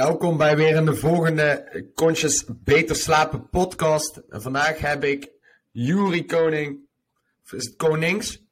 Welkom 0.00 0.36
bij 0.36 0.56
weer 0.56 0.76
een 0.76 0.84
de 0.84 0.94
volgende 0.94 1.90
Conscious 1.94 2.44
Beter 2.48 2.96
Slapen 2.96 3.48
podcast. 3.48 4.16
En 4.28 4.42
vandaag 4.42 4.78
heb 4.78 5.04
ik 5.04 5.30
Juri 5.70 6.24
Koning. 6.24 6.78
Of 7.44 7.52
is 7.52 7.64
het 7.64 7.76
Konings? 7.76 8.42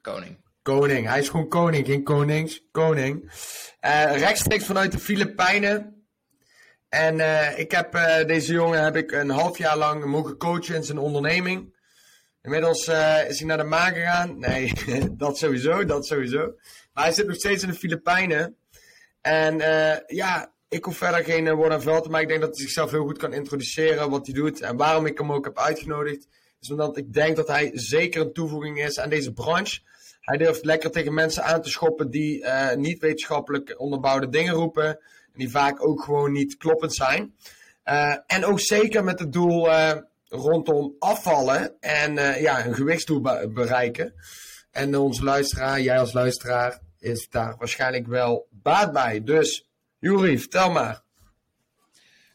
Koning. 0.00 0.36
Koning. 0.62 1.08
Hij 1.08 1.18
is 1.18 1.28
gewoon 1.28 1.48
koning, 1.48 1.86
geen 1.86 2.02
konings. 2.02 2.62
Koning. 2.70 3.32
Eh, 3.80 4.18
rechtstreeks 4.18 4.64
vanuit 4.64 4.92
de 4.92 4.98
Filipijnen. 4.98 6.06
En 6.88 7.20
eh, 7.20 7.58
ik 7.58 7.70
heb 7.70 7.94
eh, 7.94 8.26
deze 8.26 8.52
jongen 8.52 8.84
heb 8.84 8.96
ik 8.96 9.12
een 9.12 9.30
half 9.30 9.58
jaar 9.58 9.76
lang 9.76 10.04
mogen 10.04 10.36
coachen 10.36 10.74
in 10.74 10.84
zijn 10.84 10.98
onderneming. 10.98 11.76
Inmiddels 12.42 12.80
is 13.28 13.38
hij 13.38 13.44
naar 13.44 13.56
de 13.56 13.64
maan 13.64 13.92
gegaan. 13.92 14.38
Nee, 14.38 14.72
dat 15.16 15.38
sowieso, 15.38 15.84
dat 15.84 16.06
sowieso. 16.06 16.54
Maar 16.92 17.04
hij 17.04 17.12
zit 17.12 17.26
nog 17.26 17.36
steeds 17.36 17.62
in 17.62 17.68
de 17.68 17.74
Filipijnen. 17.74 18.56
En 19.20 19.58
ja, 20.06 20.51
ik 20.72 20.84
hoef 20.84 20.96
verder 20.96 21.24
geen 21.24 21.46
uh, 21.46 21.54
woord 21.54 21.72
aan 21.72 22.02
te 22.02 22.08
maken. 22.08 22.20
Ik 22.20 22.28
denk 22.28 22.40
dat 22.40 22.50
hij 22.56 22.60
zichzelf 22.60 22.90
heel 22.90 23.04
goed 23.04 23.18
kan 23.18 23.32
introduceren 23.32 24.10
wat 24.10 24.26
hij 24.26 24.34
doet. 24.34 24.60
En 24.60 24.76
waarom 24.76 25.06
ik 25.06 25.18
hem 25.18 25.32
ook 25.32 25.44
heb 25.44 25.58
uitgenodigd. 25.58 26.26
Is 26.60 26.70
omdat 26.70 26.96
ik 26.96 27.12
denk 27.12 27.36
dat 27.36 27.48
hij 27.48 27.70
zeker 27.74 28.20
een 28.20 28.32
toevoeging 28.32 28.82
is 28.84 28.98
aan 28.98 29.08
deze 29.08 29.32
branche. 29.32 29.80
Hij 30.20 30.36
durft 30.38 30.64
lekker 30.64 30.90
tegen 30.90 31.14
mensen 31.14 31.44
aan 31.44 31.62
te 31.62 31.70
schoppen 31.70 32.10
die 32.10 32.44
eh, 32.44 32.76
niet 32.76 33.00
wetenschappelijk 33.00 33.74
onderbouwde 33.80 34.28
dingen 34.28 34.54
roepen. 34.54 34.86
En 34.86 34.98
die 35.38 35.50
vaak 35.50 35.86
ook 35.86 36.02
gewoon 36.02 36.32
niet 36.32 36.56
kloppend 36.56 36.94
zijn. 36.94 37.34
Eh, 37.82 38.16
en 38.26 38.44
ook 38.44 38.60
zeker 38.60 39.04
met 39.04 39.18
het 39.18 39.32
doel 39.32 39.70
eh, 39.70 39.96
rondom 40.28 40.96
afvallen 40.98 41.80
en 41.80 42.18
eh, 42.18 42.40
ja, 42.40 42.66
een 42.66 42.74
gewichtsdoel 42.74 43.20
be- 43.20 43.50
bereiken. 43.54 44.14
En 44.70 44.96
onze 44.96 45.24
luisteraar, 45.24 45.80
jij 45.80 45.98
als 45.98 46.12
luisteraar, 46.12 46.80
is 46.98 47.28
daar 47.30 47.54
waarschijnlijk 47.58 48.06
wel 48.06 48.46
baat 48.50 48.92
bij. 48.92 49.22
Dus, 49.24 49.70
Juri, 50.02 50.38
vertel 50.38 50.70
maar. 50.70 51.02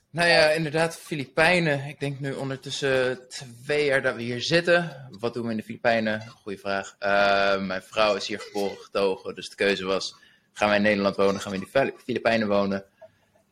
Nou 0.10 0.30
ja, 0.30 0.50
inderdaad, 0.50 0.98
Filipijnen. 0.98 1.86
Ik 1.88 2.00
denk 2.00 2.20
nu 2.20 2.34
ondertussen 2.34 3.20
twee 3.30 3.86
jaar 3.86 4.02
dat 4.02 4.16
we 4.16 4.22
hier 4.22 4.42
zitten. 4.42 5.08
Wat 5.20 5.34
doen 5.34 5.46
we 5.46 5.52
in 5.52 5.58
de 5.58 5.64
Filipijnen? 5.64 6.28
Goeie 6.28 6.60
vraag. 6.60 6.96
Uh, 7.00 7.66
mijn 7.66 7.82
vrouw 7.82 8.16
is 8.16 8.28
hier 8.28 8.40
geboren 8.40 8.78
getogen, 8.78 9.36
dus 9.36 9.50
de 9.50 9.56
keuze 9.56 9.86
was: 9.86 10.16
gaan 10.54 10.68
wij 10.68 10.78
in 10.78 10.84
Nederland 10.84 11.16
wonen, 11.16 11.42
gaan 11.42 11.52
we 11.52 11.58
in 11.58 11.64
de 11.72 11.80
Fili- 11.80 11.94
Filipijnen 12.04 12.48
wonen? 12.48 12.86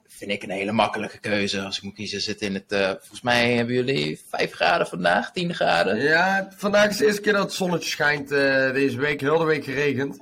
Vind 0.08 0.31
ik 0.31 0.43
een 0.43 0.49
hele 0.49 0.71
makkelijke 0.71 1.19
keuze. 1.19 1.61
Als 1.61 1.77
ik 1.77 1.83
moet 1.83 1.93
kiezen, 1.95 2.21
zitten 2.21 2.47
in 2.47 2.53
het. 2.53 2.71
uh, 2.71 2.88
volgens 2.89 3.21
mij 3.21 3.53
hebben 3.53 3.75
jullie 3.75 4.21
5 4.30 4.52
graden 4.53 4.88
vandaag, 4.88 5.31
10 5.31 5.53
graden. 5.55 6.02
Ja, 6.02 6.52
vandaag 6.55 6.89
is 6.89 6.97
de 6.97 7.05
eerste 7.05 7.21
keer 7.21 7.33
dat 7.33 7.43
het 7.43 7.53
zonnetje 7.53 7.89
schijnt 7.89 8.31
uh, 8.31 8.71
deze 8.73 8.97
week. 8.97 9.21
Heel 9.21 9.38
de 9.38 9.43
week 9.43 9.63
geregend. 9.63 10.19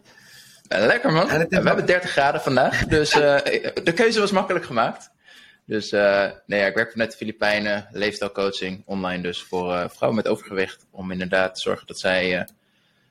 Uh, 0.69 0.85
lekker 0.85 1.11
man. 1.11 1.29
En 1.29 1.49
we 1.49 1.55
hebben 1.67 1.85
30 1.85 2.09
graden 2.09 2.41
vandaag, 2.41 2.85
dus 2.97 3.09
de 3.09 3.91
keuze 3.95 4.19
was 4.19 4.31
makkelijk 4.31 4.65
gemaakt. 4.65 5.11
Dus 5.65 5.91
uh, 5.91 6.29
nee, 6.45 6.59
ja, 6.59 6.65
ik 6.65 6.75
werk 6.75 6.91
vanuit 6.91 7.11
de 7.11 7.17
Filipijnen, 7.17 7.87
leefstijlcoaching, 7.91 8.81
online 8.85 9.21
dus 9.21 9.43
voor 9.43 9.73
uh, 9.73 9.89
vrouwen 9.89 10.15
met 10.23 10.27
overgewicht. 10.27 10.85
Om 10.91 11.11
inderdaad 11.11 11.55
te 11.55 11.61
zorgen 11.61 11.87
dat 11.87 11.99
zij, 11.99 12.47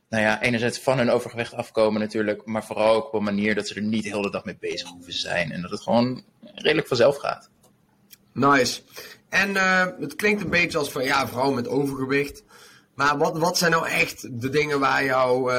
nou 0.08 0.22
ja, 0.22 0.42
enerzijds 0.42 0.78
van 0.78 0.98
hun 0.98 1.10
overgewicht 1.10 1.54
afkomen 1.54 2.00
natuurlijk, 2.00 2.46
maar 2.46 2.64
vooral 2.64 2.94
ook 2.94 3.06
op 3.06 3.14
een 3.14 3.22
manier 3.22 3.54
dat 3.54 3.68
ze 3.68 3.74
er 3.74 3.82
niet 3.82 4.02
de 4.02 4.08
hele 4.08 4.30
dag 4.30 4.44
mee 4.44 4.56
bezig 4.60 4.88
hoeven 4.88 5.12
zijn. 5.12 5.52
En 5.52 5.62
dat 5.62 5.70
het 5.70 5.80
gewoon 5.80 6.24
redelijk 6.54 6.88
vanzelf 6.88 7.16
gaat. 7.16 7.50
Nice. 8.32 8.80
En 9.28 9.54
het 10.00 10.14
klinkt 10.14 10.42
een 10.42 10.50
beetje 10.50 10.78
als 10.78 10.90
van, 10.90 11.04
ja, 11.04 11.28
vrouwen 11.28 11.54
met 11.54 11.68
overgewicht. 11.68 12.42
Maar 12.94 13.18
wat, 13.18 13.38
wat 13.38 13.58
zijn 13.58 13.70
nou 13.70 13.88
echt 13.88 14.40
de 14.40 14.48
dingen 14.48 14.80
waar 14.80 15.04
jouw 15.04 15.50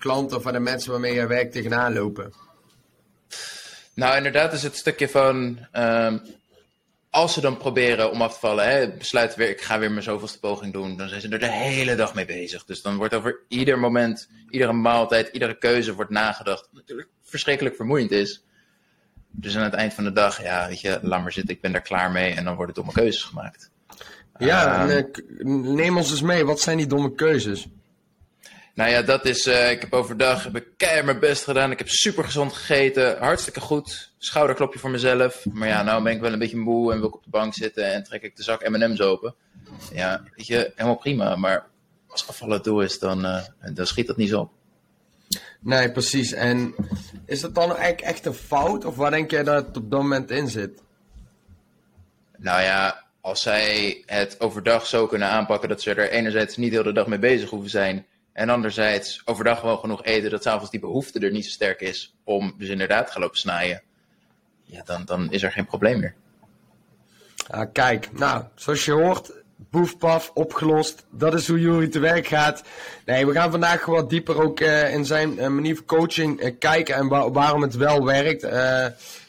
klanten 0.00 0.36
of 0.36 0.42
de 0.42 0.60
mensen 0.60 0.90
waarmee 0.90 1.14
je 1.14 1.26
werkt 1.26 1.52
tegenaan 1.52 1.92
lopen? 1.92 2.32
Nou, 3.94 4.16
inderdaad 4.16 4.52
is 4.52 4.62
het 4.62 4.76
stukje 4.76 5.08
van... 5.08 5.66
Um, 5.72 6.22
als 7.10 7.32
ze 7.32 7.40
dan 7.40 7.56
proberen 7.56 8.10
om 8.10 8.22
af 8.22 8.32
te 8.32 8.38
vallen, 8.38 8.68
hè, 8.70 8.92
besluiten 8.96 9.38
weer, 9.38 9.48
ik 9.48 9.60
ga 9.60 9.78
weer 9.78 9.90
mijn 9.90 10.02
zoveelste 10.02 10.38
poging 10.38 10.72
doen, 10.72 10.96
dan 10.96 11.08
zijn 11.08 11.20
ze 11.20 11.28
er 11.28 11.38
de 11.38 11.50
hele 11.50 11.94
dag 11.94 12.14
mee 12.14 12.24
bezig. 12.24 12.64
Dus 12.64 12.82
dan 12.82 12.96
wordt 12.96 13.14
over 13.14 13.40
ieder 13.48 13.78
moment, 13.78 14.28
iedere 14.50 14.72
maaltijd, 14.72 15.28
iedere 15.28 15.58
keuze 15.58 15.94
wordt 15.94 16.10
nagedacht. 16.10 16.60
Wat 16.60 16.72
natuurlijk 16.72 17.08
verschrikkelijk 17.22 17.76
vermoeiend 17.76 18.10
is. 18.10 18.44
Dus 19.30 19.56
aan 19.56 19.62
het 19.62 19.74
eind 19.74 19.94
van 19.94 20.04
de 20.04 20.12
dag, 20.12 20.42
ja, 20.42 20.68
weet 20.68 20.80
je, 20.80 20.98
laat 21.02 21.22
maar 21.22 21.32
zitten, 21.32 21.54
ik 21.54 21.60
ben 21.60 21.72
daar 21.72 21.82
klaar 21.82 22.10
mee 22.10 22.34
en 22.34 22.44
dan 22.44 22.56
worden 22.56 22.74
domme 22.74 22.92
keuzes 22.92 23.22
gemaakt. 23.22 23.70
Ja, 24.38 24.88
um, 24.88 25.74
neem 25.74 25.96
ons 25.96 26.10
eens 26.10 26.22
mee, 26.22 26.44
wat 26.44 26.60
zijn 26.60 26.76
die 26.76 26.86
domme 26.86 27.14
keuzes? 27.14 27.68
Nou 28.80 28.92
ja, 28.92 29.02
dat 29.02 29.24
is. 29.24 29.46
Uh, 29.46 29.70
ik 29.70 29.80
heb 29.80 29.92
overdag 29.92 30.44
heb 30.44 30.56
ik 30.56 30.66
keihard 30.76 31.04
mijn 31.04 31.18
best 31.18 31.44
gedaan. 31.44 31.70
Ik 31.70 31.78
heb 31.78 31.88
super 31.88 32.24
gezond 32.24 32.52
gegeten. 32.52 33.18
Hartstikke 33.18 33.60
goed. 33.60 34.12
Schouderklopje 34.18 34.78
voor 34.78 34.90
mezelf. 34.90 35.44
Maar 35.52 35.68
ja, 35.68 35.82
nou 35.82 36.02
ben 36.02 36.12
ik 36.12 36.20
wel 36.20 36.32
een 36.32 36.38
beetje 36.38 36.56
moe 36.56 36.92
en 36.92 36.98
wil 36.98 37.08
ik 37.08 37.14
op 37.14 37.24
de 37.24 37.30
bank 37.30 37.54
zitten 37.54 37.92
en 37.92 38.02
trek 38.02 38.22
ik 38.22 38.36
de 38.36 38.42
zak 38.42 38.68
MM's 38.68 39.00
open. 39.00 39.34
Ja, 39.92 40.22
weet 40.36 40.46
je, 40.46 40.72
helemaal 40.74 40.96
prima. 40.96 41.36
Maar 41.36 41.66
als 42.06 42.28
afvallen 42.28 42.54
het 42.54 42.64
doel 42.64 42.82
is, 42.82 42.98
dan, 42.98 43.24
uh, 43.24 43.42
dan 43.74 43.86
schiet 43.86 44.06
dat 44.06 44.16
niet 44.16 44.28
zo 44.28 44.40
op. 44.40 44.50
Nee, 45.60 45.92
precies. 45.92 46.32
En 46.32 46.74
is 47.26 47.40
dat 47.40 47.54
dan 47.54 47.68
eigenlijk 47.68 48.00
echt 48.00 48.26
een 48.26 48.34
fout? 48.34 48.84
Of 48.84 48.96
waar 48.96 49.10
denk 49.10 49.30
jij 49.30 49.42
dat 49.42 49.66
het 49.66 49.76
op 49.76 49.90
dat 49.90 50.00
moment 50.00 50.30
in 50.30 50.48
zit? 50.48 50.82
Nou 52.36 52.62
ja, 52.62 53.04
als 53.20 53.42
zij 53.42 54.02
het 54.06 54.40
overdag 54.40 54.86
zo 54.86 55.06
kunnen 55.06 55.28
aanpakken 55.28 55.68
dat 55.68 55.82
ze 55.82 55.94
er 55.94 56.10
enerzijds 56.10 56.56
niet 56.56 56.70
de 56.70 56.76
hele 56.76 56.92
dag 56.92 57.06
mee 57.06 57.18
bezig 57.18 57.50
hoeven 57.50 57.70
zijn. 57.70 58.06
En 58.40 58.48
anderzijds 58.48 59.22
overdag 59.24 59.60
gewoon 59.60 59.78
genoeg 59.78 60.04
eten 60.04 60.30
dat 60.30 60.42
s'avonds 60.42 60.70
die 60.70 60.80
behoefte 60.80 61.18
er 61.18 61.30
niet 61.30 61.44
zo 61.44 61.50
sterk 61.50 61.80
is 61.80 62.14
om 62.24 62.54
dus 62.58 62.68
inderdaad 62.68 63.12
te 63.12 63.18
lopen 63.18 63.38
snijden. 63.38 63.82
Ja, 64.64 64.82
dan, 64.84 65.04
dan 65.04 65.32
is 65.32 65.42
er 65.42 65.52
geen 65.52 65.66
probleem 65.66 66.00
meer. 66.00 66.14
Ah, 67.46 67.72
kijk, 67.72 68.12
nou, 68.12 68.44
zoals 68.54 68.84
je 68.84 68.92
hoort, 68.92 69.32
boefpaf, 69.56 70.30
opgelost. 70.34 71.06
Dat 71.10 71.34
is 71.34 71.48
hoe 71.48 71.60
Jury 71.60 71.88
te 71.88 71.98
werk 71.98 72.26
gaat. 72.26 72.62
Nee, 73.04 73.26
we 73.26 73.32
gaan 73.32 73.50
vandaag 73.50 73.84
wat 73.84 74.10
dieper 74.10 74.42
ook 74.42 74.60
uh, 74.60 74.94
in 74.94 75.04
zijn 75.04 75.32
uh, 75.32 75.46
manier 75.46 75.76
van 75.76 75.84
coaching 75.84 76.42
uh, 76.42 76.50
kijken 76.58 76.94
en 76.94 77.08
wa 77.08 77.30
waarom 77.30 77.62
het 77.62 77.74
wel 77.74 78.04
werkt. 78.04 78.46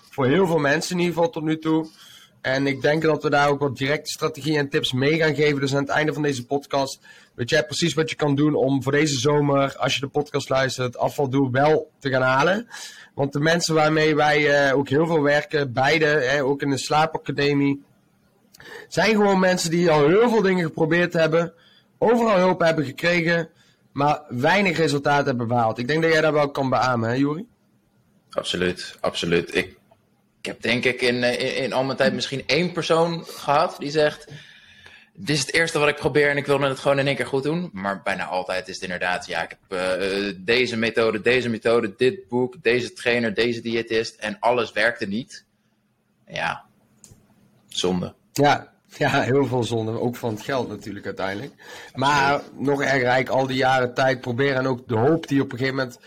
voor 0.09 0.25
heel 0.25 0.47
veel 0.47 0.59
mensen 0.59 0.91
in 0.91 0.99
ieder 0.99 1.13
geval 1.13 1.29
tot 1.29 1.43
nu 1.43 1.57
toe. 1.57 1.87
En 2.41 2.67
ik 2.67 2.81
denk 2.81 3.01
dat 3.01 3.23
we 3.23 3.29
daar 3.29 3.49
ook 3.49 3.59
wat 3.59 3.77
directe 3.77 4.11
strategieën 4.11 4.57
en 4.57 4.69
tips 4.69 4.93
mee 4.93 5.17
gaan 5.17 5.35
geven. 5.35 5.59
Dus 5.59 5.73
aan 5.75 5.81
het 5.81 5.89
einde 5.89 6.13
van 6.13 6.21
deze 6.21 6.45
podcast 6.45 6.99
weet 7.35 7.49
jij 7.49 7.65
precies 7.65 7.93
wat 7.93 8.09
je 8.09 8.15
kan 8.15 8.35
doen 8.35 8.55
om 8.55 8.83
voor 8.83 8.91
deze 8.91 9.19
zomer, 9.19 9.77
als 9.77 9.93
je 9.93 9.99
de 9.99 10.07
podcast 10.07 10.49
luistert, 10.49 10.87
het 10.87 10.97
afvaldoel 10.97 11.51
wel 11.51 11.91
te 11.99 12.09
gaan 12.09 12.21
halen. 12.21 12.67
Want 13.13 13.33
de 13.33 13.39
mensen 13.39 13.75
waarmee 13.75 14.15
wij 14.15 14.69
uh, 14.69 14.77
ook 14.77 14.89
heel 14.89 15.05
veel 15.05 15.21
werken, 15.21 15.73
beide, 15.73 16.05
hè, 16.05 16.43
ook 16.43 16.61
in 16.61 16.69
de 16.69 16.77
slaapacademie, 16.77 17.83
zijn 18.87 19.15
gewoon 19.15 19.39
mensen 19.39 19.69
die 19.69 19.91
al 19.91 20.07
heel 20.07 20.29
veel 20.29 20.41
dingen 20.41 20.65
geprobeerd 20.65 21.13
hebben, 21.13 21.53
overal 21.97 22.37
hulp 22.37 22.59
hebben 22.59 22.85
gekregen, 22.85 23.49
maar 23.91 24.21
weinig 24.29 24.77
resultaat 24.77 25.25
hebben 25.25 25.47
behaald. 25.47 25.77
Ik 25.77 25.87
denk 25.87 26.01
dat 26.01 26.11
jij 26.11 26.21
dat 26.21 26.33
wel 26.33 26.51
kan 26.51 26.69
beamen, 26.69 27.09
hè 27.09 27.15
Juri? 27.15 27.45
Absoluut, 28.29 28.97
absoluut. 28.99 29.55
Ik 29.55 29.79
ik 30.41 30.47
heb 30.47 30.61
denk 30.61 30.85
ik 30.85 31.01
in, 31.01 31.23
in, 31.23 31.55
in, 31.55 31.73
al 31.73 31.83
mijn 31.83 31.97
tijd 31.97 32.13
misschien 32.13 32.43
één 32.45 32.71
persoon 32.71 33.25
gehad 33.25 33.75
die 33.79 33.91
zegt: 33.91 34.27
Dit 35.23 35.35
is 35.35 35.41
het 35.41 35.53
eerste 35.53 35.79
wat 35.79 35.87
ik 35.87 35.95
probeer 35.95 36.29
en 36.29 36.37
ik 36.37 36.45
wil 36.45 36.61
het 36.61 36.79
gewoon 36.79 36.99
in 36.99 37.07
één 37.07 37.15
keer 37.15 37.25
goed 37.27 37.43
doen. 37.43 37.69
Maar 37.73 38.01
bijna 38.01 38.25
altijd 38.25 38.67
is 38.67 38.73
het 38.73 38.83
inderdaad: 38.83 39.25
ja, 39.25 39.43
ik 39.43 39.57
heb 39.67 39.79
uh, 40.01 40.33
deze 40.37 40.77
methode, 40.77 41.21
deze 41.21 41.49
methode, 41.49 41.93
dit 41.97 42.27
boek, 42.27 42.55
deze 42.61 42.93
trainer, 42.93 43.33
deze 43.33 43.61
diëtist 43.61 44.15
en 44.15 44.37
alles 44.39 44.71
werkte 44.71 45.07
niet. 45.07 45.45
Ja, 46.27 46.65
zonde. 47.67 48.13
Ja, 48.31 48.73
ja, 48.87 49.21
heel 49.21 49.45
veel 49.45 49.63
zonde. 49.63 49.99
Ook 49.99 50.15
van 50.15 50.33
het 50.33 50.41
geld 50.41 50.67
natuurlijk 50.67 51.05
uiteindelijk. 51.05 51.53
Maar 51.93 52.41
nog 52.57 52.81
erger, 52.81 53.05
eigenlijk 53.05 53.29
al 53.29 53.47
die 53.47 53.57
jaren 53.57 53.93
tijd 53.93 54.21
proberen 54.21 54.57
en 54.57 54.67
ook 54.67 54.87
de 54.87 54.97
hoop 54.97 55.27
die 55.27 55.41
op 55.41 55.51
een 55.51 55.57
gegeven 55.57 55.77
moment 55.77 55.99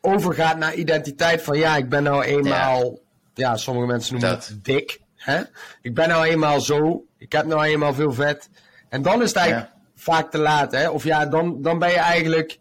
overgaat 0.00 0.58
naar 0.58 0.74
identiteit 0.74 1.42
van 1.42 1.58
ja, 1.58 1.76
ik 1.76 1.88
ben 1.88 2.02
nou 2.02 2.22
eenmaal, 2.22 3.00
ja, 3.34 3.48
ja 3.48 3.56
sommige 3.56 3.86
mensen 3.86 4.12
noemen 4.12 4.30
dat. 4.30 4.46
het 4.46 4.64
dik. 4.64 5.04
Hè? 5.26 5.42
Ik 5.82 5.94
ben 5.94 6.08
nou 6.08 6.24
eenmaal 6.24 6.60
zo, 6.60 7.04
ik 7.18 7.32
heb 7.32 7.46
nou 7.46 7.64
eenmaal 7.64 7.94
veel 7.94 8.12
vet. 8.12 8.50
En 8.88 9.02
dan 9.02 9.22
is 9.22 9.28
het 9.28 9.36
eigenlijk 9.36 9.70
ja. 9.74 9.80
vaak 9.94 10.30
te 10.30 10.38
laat. 10.38 10.72
Hè? 10.72 10.90
Of 10.90 11.04
ja, 11.04 11.26
dan, 11.26 11.62
dan 11.62 11.78
ben 11.78 11.90
je 11.90 11.98
eigenlijk 11.98 12.58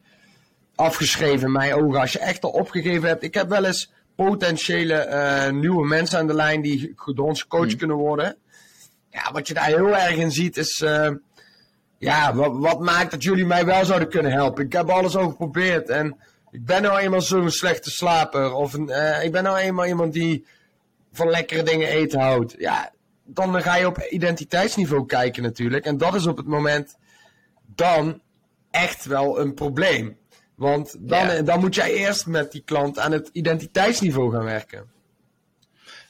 afgeschreven 0.76 1.46
in 1.46 1.52
mijn 1.52 1.74
ogen. 1.74 2.00
Als 2.00 2.12
je 2.12 2.20
echt 2.20 2.44
al 2.44 2.50
opgegeven 2.50 3.08
hebt. 3.08 3.24
Ik 3.24 3.34
heb 3.34 3.50
wel 3.50 3.66
eens 3.66 3.92
potentiële 4.16 5.08
uh, 5.08 5.60
nieuwe 5.60 5.88
mensen 5.88 6.20
aan 6.20 6.28
de 6.28 6.34
lijn 6.34 6.62
die 6.62 6.96
door 7.06 7.28
ons 7.28 7.48
coach 7.48 7.68
hmm. 7.68 7.78
kunnen 7.78 7.98
worden. 7.98 8.36
Ja, 9.10 9.32
wat 9.32 9.48
je 9.48 9.54
daar 9.54 9.66
heel 9.66 9.98
erg 9.98 10.16
in 10.16 10.32
ziet 10.32 10.58
is... 10.58 10.82
Uh, 10.82 11.10
ja, 11.98 12.36
wat, 12.36 12.52
wat 12.58 12.80
maakt 12.80 13.12
dat 13.12 13.24
jullie 13.24 13.46
mij 13.46 13.66
wel 13.66 13.86
zouden 13.86 14.10
kunnen 14.10 14.32
helpen? 14.32 14.66
Ik 14.66 14.74
heb 14.74 14.90
alles 14.90 15.16
al 15.16 15.30
geprobeerd 15.30 15.90
en 15.90 16.18
ik 16.52 16.66
ben 16.66 16.82
nou 16.82 17.00
eenmaal 17.00 17.22
zo'n 17.22 17.50
slechte 17.50 17.90
slaper. 17.90 18.54
Of 18.54 18.74
een, 18.74 18.88
uh, 18.90 19.24
ik 19.24 19.32
ben 19.32 19.44
nou 19.44 19.58
eenmaal 19.58 19.86
iemand 19.86 20.14
die 20.14 20.46
van 21.16 21.30
lekkere 21.30 21.64
dingen 21.64 21.88
eten 21.88 22.20
houdt. 22.20 22.56
Ja, 22.58 22.92
dan 23.24 23.62
ga 23.62 23.76
je 23.76 23.88
op 23.88 24.08
identiteitsniveau 24.10 25.06
kijken 25.06 25.44
natuurlijk. 25.44 25.86
En 25.86 25.98
dat 25.98 26.16
is 26.16 26.28
op 26.28 26.38
het 26.38 26.48
moment 26.48 26.98
dan 27.76 28.22
echt 28.72 29.06
wel 29.06 29.40
een 29.40 29.54
probleem. 29.54 30.18
Want 30.56 30.96
dan, 31.00 31.28
ja. 31.28 31.42
dan 31.42 31.60
moet 31.60 31.76
jij 31.76 31.94
eerst 31.94 32.28
met 32.28 32.52
die 32.52 32.64
klant 32.66 33.00
aan 33.00 33.12
het 33.12 33.30
identiteitsniveau 33.32 34.32
gaan 34.32 34.44
werken. 34.44 34.94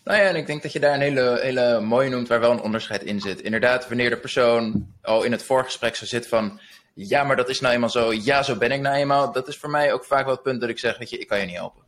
Nou 0.04 0.20
ja, 0.20 0.28
en 0.28 0.36
ik 0.36 0.48
denk 0.48 0.62
dat 0.62 0.72
je 0.72 0.80
daar 0.80 0.94
een 0.94 1.02
hele, 1.02 1.40
hele 1.42 1.80
mooie 1.80 2.10
noemt 2.10 2.28
waar 2.28 2.40
wel 2.40 2.52
een 2.52 2.62
onderscheid 2.62 3.04
in 3.04 3.20
zit. 3.20 3.42
Inderdaad, 3.42 3.88
wanneer 3.88 4.10
de 4.10 4.18
persoon 4.18 4.88
al 5.02 5.24
in 5.24 5.32
het 5.32 5.44
voorgesprek 5.44 5.96
zo 5.96 6.06
zit 6.06 6.28
van... 6.28 6.60
Ja, 6.94 7.24
maar 7.24 7.36
dat 7.36 7.50
is 7.50 7.60
nou 7.60 7.74
eenmaal 7.74 7.90
zo. 7.90 8.14
Ja, 8.14 8.44
zo 8.44 8.56
ben 8.56 8.72
ik 8.72 8.82
nou 8.82 8.96
eenmaal. 8.96 9.32
Dat 9.32 9.48
is 9.48 9.58
voor 9.58 9.70
mij 9.70 9.94
ook 9.94 10.06
vaak 10.06 10.26
wel 10.26 10.34
het 10.34 10.44
punt 10.44 10.62
dat 10.62 10.70
ik 10.70 10.80
zeg, 10.80 10.98
weet 10.98 11.10
je, 11.10 11.18
ik 11.18 11.28
kan 11.28 11.40
je 11.40 11.46
niet 11.46 11.56
helpen. 11.56 11.85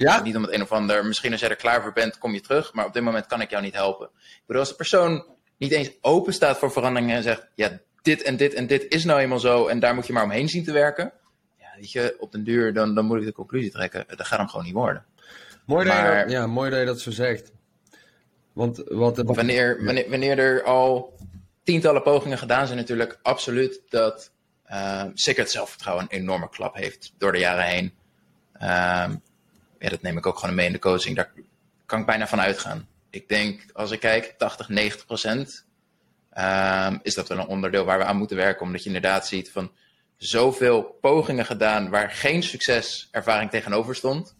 Ja? 0.00 0.22
Niet 0.22 0.36
om 0.36 0.42
het 0.42 0.52
een 0.52 0.62
of 0.62 0.72
ander. 0.72 1.06
Misschien 1.06 1.32
als 1.32 1.40
jij 1.40 1.50
er 1.50 1.56
klaar 1.56 1.82
voor 1.82 1.92
bent, 1.92 2.18
kom 2.18 2.32
je 2.34 2.40
terug. 2.40 2.72
Maar 2.72 2.86
op 2.86 2.92
dit 2.92 3.02
moment 3.02 3.26
kan 3.26 3.40
ik 3.40 3.50
jou 3.50 3.62
niet 3.62 3.74
helpen. 3.74 4.06
Ik 4.16 4.42
bedoel, 4.46 4.62
als 4.62 4.70
de 4.70 4.76
persoon 4.76 5.24
niet 5.56 5.72
eens 5.72 5.90
open 6.00 6.32
staat 6.32 6.58
voor 6.58 6.72
veranderingen 6.72 7.16
en 7.16 7.22
zegt: 7.22 7.46
Ja, 7.54 7.78
dit 8.02 8.22
en 8.22 8.36
dit 8.36 8.54
en 8.54 8.66
dit 8.66 8.86
is 8.88 9.04
nou 9.04 9.20
eenmaal 9.20 9.38
zo. 9.38 9.66
En 9.66 9.80
daar 9.80 9.94
moet 9.94 10.06
je 10.06 10.12
maar 10.12 10.24
omheen 10.24 10.48
zien 10.48 10.64
te 10.64 10.72
werken. 10.72 11.12
Ja, 11.58 11.66
weet 11.76 11.92
je, 11.92 12.16
op 12.18 12.32
den 12.32 12.44
duur, 12.44 12.72
dan, 12.72 12.94
dan 12.94 13.04
moet 13.04 13.18
ik 13.18 13.24
de 13.24 13.32
conclusie 13.32 13.70
trekken. 13.70 14.04
Dat 14.08 14.26
gaat 14.26 14.38
hem 14.38 14.48
gewoon 14.48 14.64
niet 14.64 14.74
worden. 14.74 15.04
Mooi, 15.66 15.84
dat, 15.84 16.30
ja, 16.30 16.46
mooi 16.46 16.70
dat 16.70 16.78
je 16.78 16.86
dat 16.86 17.00
zo 17.00 17.10
zegt. 17.10 17.52
Want 18.52 18.82
wat, 18.86 19.16
wanneer, 19.16 19.84
wanneer, 19.84 20.10
wanneer 20.10 20.38
er 20.38 20.62
al 20.62 21.14
tientallen 21.62 22.02
pogingen 22.02 22.38
gedaan 22.38 22.66
zijn, 22.66 22.78
natuurlijk 22.78 23.18
absoluut 23.22 23.82
dat 23.88 24.32
uh, 24.70 25.04
zeker 25.14 25.42
het 25.42 25.52
zelfvertrouwen 25.52 26.06
een 26.08 26.18
enorme 26.18 26.48
klap 26.48 26.74
heeft 26.74 27.12
door 27.18 27.32
de 27.32 27.38
jaren 27.38 27.64
heen. 27.64 27.92
Uh, 28.62 29.10
ja, 29.80 29.88
dat 29.88 30.02
neem 30.02 30.16
ik 30.16 30.26
ook 30.26 30.38
gewoon 30.38 30.54
mee 30.54 30.66
in 30.66 30.72
de 30.72 30.78
coaching. 30.78 31.16
Daar 31.16 31.32
kan 31.86 32.00
ik 32.00 32.06
bijna 32.06 32.26
van 32.26 32.40
uitgaan. 32.40 32.88
Ik 33.10 33.28
denk, 33.28 33.64
als 33.72 33.90
ik 33.90 34.00
kijk, 34.00 34.34
80, 34.38 34.68
90 34.68 35.06
procent 35.06 35.64
um, 36.38 37.00
is 37.02 37.14
dat 37.14 37.28
wel 37.28 37.38
een 37.38 37.46
onderdeel 37.46 37.84
waar 37.84 37.98
we 37.98 38.04
aan 38.04 38.16
moeten 38.16 38.36
werken. 38.36 38.66
Omdat 38.66 38.80
je 38.80 38.86
inderdaad 38.86 39.26
ziet 39.26 39.50
van 39.50 39.70
zoveel 40.16 40.82
pogingen 41.00 41.46
gedaan 41.46 41.90
waar 41.90 42.10
geen 42.10 42.42
succeservaring 42.42 43.50
tegenover 43.50 43.94
stond. 43.94 44.34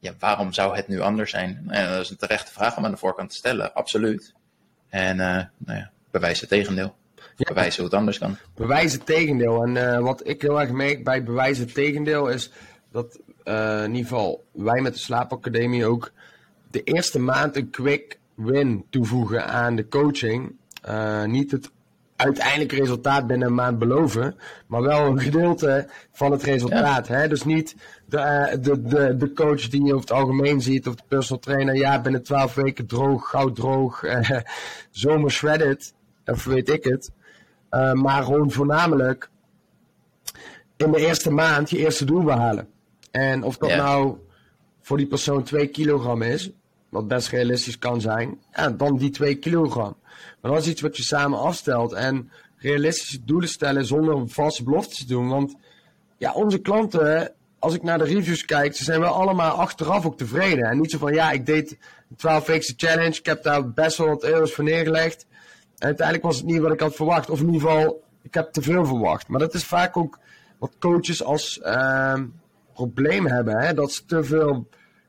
Ja, 0.00 0.12
waarom 0.18 0.52
zou 0.52 0.76
het 0.76 0.88
nu 0.88 1.00
anders 1.00 1.30
zijn? 1.30 1.64
En 1.68 1.90
dat 1.90 2.00
is 2.00 2.10
een 2.10 2.16
terechte 2.16 2.52
vraag 2.52 2.76
om 2.76 2.84
aan 2.84 2.90
de 2.90 2.96
voorkant 2.96 3.30
te 3.30 3.36
stellen, 3.36 3.74
absoluut. 3.74 4.34
En 4.88 5.16
uh, 5.16 5.42
nou 5.56 5.78
ja, 5.78 5.90
bewijs 6.10 6.40
het 6.40 6.48
tegendeel. 6.48 6.96
Ja. 7.14 7.48
Bewijzen 7.48 7.82
hoe 7.82 7.90
het 7.90 7.98
anders 7.98 8.18
kan. 8.18 8.36
Bewijzen 8.54 8.98
het 8.98 9.06
tegendeel. 9.06 9.62
En 9.62 9.74
uh, 9.74 9.98
wat 9.98 10.28
ik 10.28 10.42
heel 10.42 10.60
erg 10.60 10.70
merk 10.70 11.04
bij 11.04 11.22
bewijzen 11.22 11.64
het 11.64 11.74
tegendeel 11.74 12.28
is 12.28 12.50
dat 12.90 13.18
uh, 13.44 13.82
in 13.82 13.94
ieder 13.94 14.08
geval 14.08 14.44
wij 14.52 14.80
met 14.80 14.92
de 14.92 14.98
Slaapacademie 14.98 15.86
ook 15.86 16.12
de 16.70 16.82
eerste 16.82 17.18
maand 17.18 17.56
een 17.56 17.70
quick 17.70 18.18
win 18.34 18.84
toevoegen 18.90 19.46
aan 19.46 19.76
de 19.76 19.88
coaching. 19.88 20.56
Uh, 20.88 21.24
niet 21.24 21.50
het 21.50 21.70
uiteindelijke 22.16 22.76
resultaat 22.76 23.26
binnen 23.26 23.48
een 23.48 23.54
maand 23.54 23.78
beloven, 23.78 24.36
maar 24.66 24.82
wel 24.82 25.06
een 25.06 25.20
gedeelte 25.20 25.88
van 26.12 26.32
het 26.32 26.42
resultaat. 26.42 27.08
Hè? 27.08 27.28
Dus 27.28 27.44
niet 27.44 27.76
de, 28.06 28.16
uh, 28.16 28.62
de, 28.62 28.82
de, 28.82 29.16
de 29.16 29.32
coach 29.32 29.68
die 29.68 29.84
je 29.84 29.94
over 29.94 30.00
het 30.00 30.18
algemeen 30.18 30.60
ziet, 30.60 30.86
of 30.86 30.94
de 30.94 31.02
personal 31.08 31.42
trainer, 31.42 31.76
ja, 31.76 32.00
binnen 32.00 32.22
twaalf 32.22 32.54
weken 32.54 32.86
droog, 32.86 33.28
goud 33.28 33.56
droog, 33.56 34.04
zomer 34.90 35.30
shredded, 35.30 35.94
of 36.24 36.44
weet 36.44 36.68
ik 36.68 36.84
het. 36.84 37.10
maar 37.94 38.22
gewoon 38.22 38.50
voornamelijk 38.50 39.30
in 40.76 40.92
de 40.92 41.06
eerste 41.06 41.30
maand 41.30 41.70
je 41.70 41.78
eerste 41.78 42.04
doel 42.04 42.22
behalen. 42.22 42.68
En 43.10 43.42
of 43.42 43.56
dat 43.56 43.70
nou 43.70 44.16
voor 44.80 44.96
die 44.96 45.06
persoon 45.06 45.42
2 45.42 45.66
kilogram 45.66 46.22
is, 46.22 46.50
wat 46.88 47.08
best 47.08 47.28
realistisch 47.28 47.78
kan 47.78 48.00
zijn, 48.00 48.38
ja, 48.52 48.70
dan 48.70 48.96
die 48.96 49.10
2 49.10 49.34
kilogram. 49.34 49.96
Maar 50.40 50.52
dat 50.52 50.60
is 50.60 50.68
iets 50.68 50.80
wat 50.80 50.96
je 50.96 51.02
samen 51.02 51.38
afstelt. 51.38 51.92
En 51.92 52.30
realistische 52.56 53.24
doelen 53.24 53.48
stellen 53.48 53.84
zonder 53.84 54.28
valse 54.28 54.64
beloftes 54.64 54.98
te 54.98 55.06
doen. 55.06 55.28
Want 55.28 55.54
ja, 56.16 56.32
onze 56.32 56.58
klanten, 56.58 57.32
als 57.58 57.74
ik 57.74 57.82
naar 57.82 57.98
de 57.98 58.04
reviews 58.04 58.44
kijk, 58.44 58.74
ze 58.74 58.84
zijn 58.84 59.00
wel 59.00 59.12
allemaal 59.12 59.56
achteraf 59.56 60.06
ook 60.06 60.16
tevreden. 60.16 60.64
En 60.64 60.80
niet 60.80 60.90
zo 60.90 60.98
van, 60.98 61.14
ja, 61.14 61.30
ik 61.30 61.46
deed 61.46 61.70
een 61.70 62.16
12 62.16 62.46
weekse 62.46 62.74
challenge, 62.76 63.18
ik 63.18 63.26
heb 63.26 63.42
daar 63.42 63.70
best 63.70 63.96
wel 63.96 64.08
wat 64.08 64.24
euro's 64.24 64.52
voor 64.52 64.64
neergelegd. 64.64 65.26
En 65.78 65.86
uiteindelijk 65.86 66.26
was 66.26 66.36
het 66.36 66.46
niet 66.46 66.60
wat 66.60 66.72
ik 66.72 66.80
had 66.80 66.94
verwacht. 66.94 67.30
Of 67.30 67.40
in 67.40 67.46
ieder 67.46 67.60
geval, 67.60 68.02
ik 68.22 68.34
heb 68.34 68.52
te 68.52 68.62
veel 68.62 68.86
verwacht. 68.86 69.28
Maar 69.28 69.40
dat 69.40 69.54
is 69.54 69.64
vaak 69.64 69.96
ook 69.96 70.18
wat 70.58 70.72
coaches 70.78 71.24
als... 71.24 71.60
Uh, 71.62 72.20
probleem 72.84 73.26
hebben. 73.26 73.56
Hè? 73.56 73.74
Dat 73.74 73.92
ze 73.92 74.04
te 74.04 74.24
veel 74.24 74.68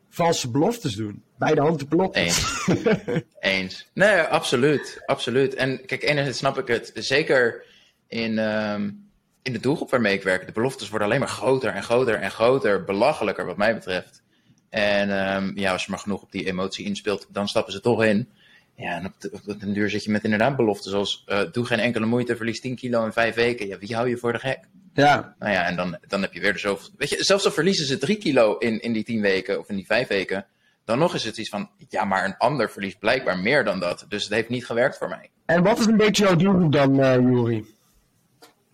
valse 0.10 0.52
beloftes 0.52 0.96
doen. 0.96 1.24
Bij 1.38 1.54
de 1.56 1.62
hand 1.62 1.90
beloftes. 1.90 2.24
Eens. 2.68 2.70
Eens. 3.40 3.90
Nee, 3.94 4.22
absoluut. 4.22 5.02
Absoluut. 5.06 5.54
En 5.54 5.86
kijk, 5.86 6.04
enerzijds 6.04 6.38
snap 6.38 6.58
ik 6.58 6.68
het. 6.68 6.92
Zeker 6.94 7.66
in, 8.08 8.38
um, 8.38 9.10
in 9.42 9.54
de 9.54 9.60
doelgroep 9.60 9.90
waarmee 9.90 10.14
ik 10.14 10.24
werk. 10.24 10.46
De 10.46 10.52
beloftes 10.52 10.90
worden 10.90 11.08
alleen 11.08 11.20
maar 11.20 11.30
groter 11.30 11.74
en 11.74 11.84
groter 11.84 12.16
en 12.16 12.32
groter. 12.32 12.84
Belachelijker 12.84 13.46
wat 13.46 13.58
mij 13.58 13.74
betreft. 13.74 14.24
En 14.70 15.36
um, 15.36 15.52
ja, 15.56 15.72
als 15.72 15.86
je 15.86 15.92
maar 15.92 16.00
genoeg 16.00 16.22
op 16.22 16.32
die 16.32 16.48
emotie 16.48 16.86
inspeelt, 16.86 17.28
dan 17.30 17.48
stappen 17.48 17.74
ze 17.74 17.82
toch 17.82 18.04
in. 18.04 18.30
Ja, 18.76 18.96
en 18.96 19.06
op, 19.06 19.14
de, 19.18 19.32
op 19.32 19.60
den 19.60 19.74
duur 19.74 19.90
zit 19.90 20.04
je 20.04 20.12
met 20.12 20.24
inderdaad 20.24 20.56
beloften 20.56 20.92
zoals 20.92 21.26
uh, 21.28 21.42
doe 21.52 21.66
geen 21.66 21.80
enkele 21.80 22.06
moeite, 22.06 22.36
verlies 22.36 22.62
10 22.62 22.76
kilo 22.76 23.06
in 23.06 23.12
5 23.12 23.36
weken. 23.36 23.68
Ja, 23.68 23.78
wie 23.78 23.96
hou 23.96 24.10
je 24.10 24.18
voor 24.18 24.34
de 24.34 24.40
gek? 24.40 24.60
Ja. 24.94 25.36
Nou 25.40 25.52
ja, 25.54 25.66
en 25.66 25.76
dan, 25.76 25.98
dan 26.08 26.22
heb 26.22 26.34
je 26.34 26.40
weer 26.40 26.54
de 26.54 26.60
zoveel. 26.60 26.90
Weet 26.98 27.10
je, 27.10 27.24
zelfs 27.24 27.46
al 27.46 27.52
verliezen 27.52 27.86
ze 27.86 27.98
3 27.98 28.18
kilo 28.18 28.58
in, 28.58 28.82
in 28.82 28.94
die 28.94 29.04
10 29.04 29.22
weken 29.22 29.60
of 29.60 29.70
in 29.70 29.76
die 29.76 29.86
5 29.86 30.08
weken, 30.08 30.46
dan 30.86 31.00
nog 31.00 31.16
is 31.16 31.24
het 31.24 31.38
iets 31.38 31.50
van, 31.50 31.70
ja, 31.90 32.06
maar 32.06 32.26
een 32.26 32.38
ander 32.38 32.70
verliest 32.70 33.00
blijkbaar 33.00 33.40
meer 33.40 33.64
dan 33.64 33.80
dat. 33.80 34.06
Dus 34.10 34.24
het 34.24 34.34
heeft 34.34 34.50
niet 34.50 34.66
gewerkt 34.66 34.98
voor 34.98 35.10
mij. 35.10 35.30
En 35.46 35.64
wat 35.64 35.80
is 35.80 35.86
een 35.86 35.98
beetje 35.98 36.24
jouw 36.24 36.36
doelgroep 36.36 36.72
dan, 36.72 37.00
uh, 37.00 37.16
Juri? 37.16 37.66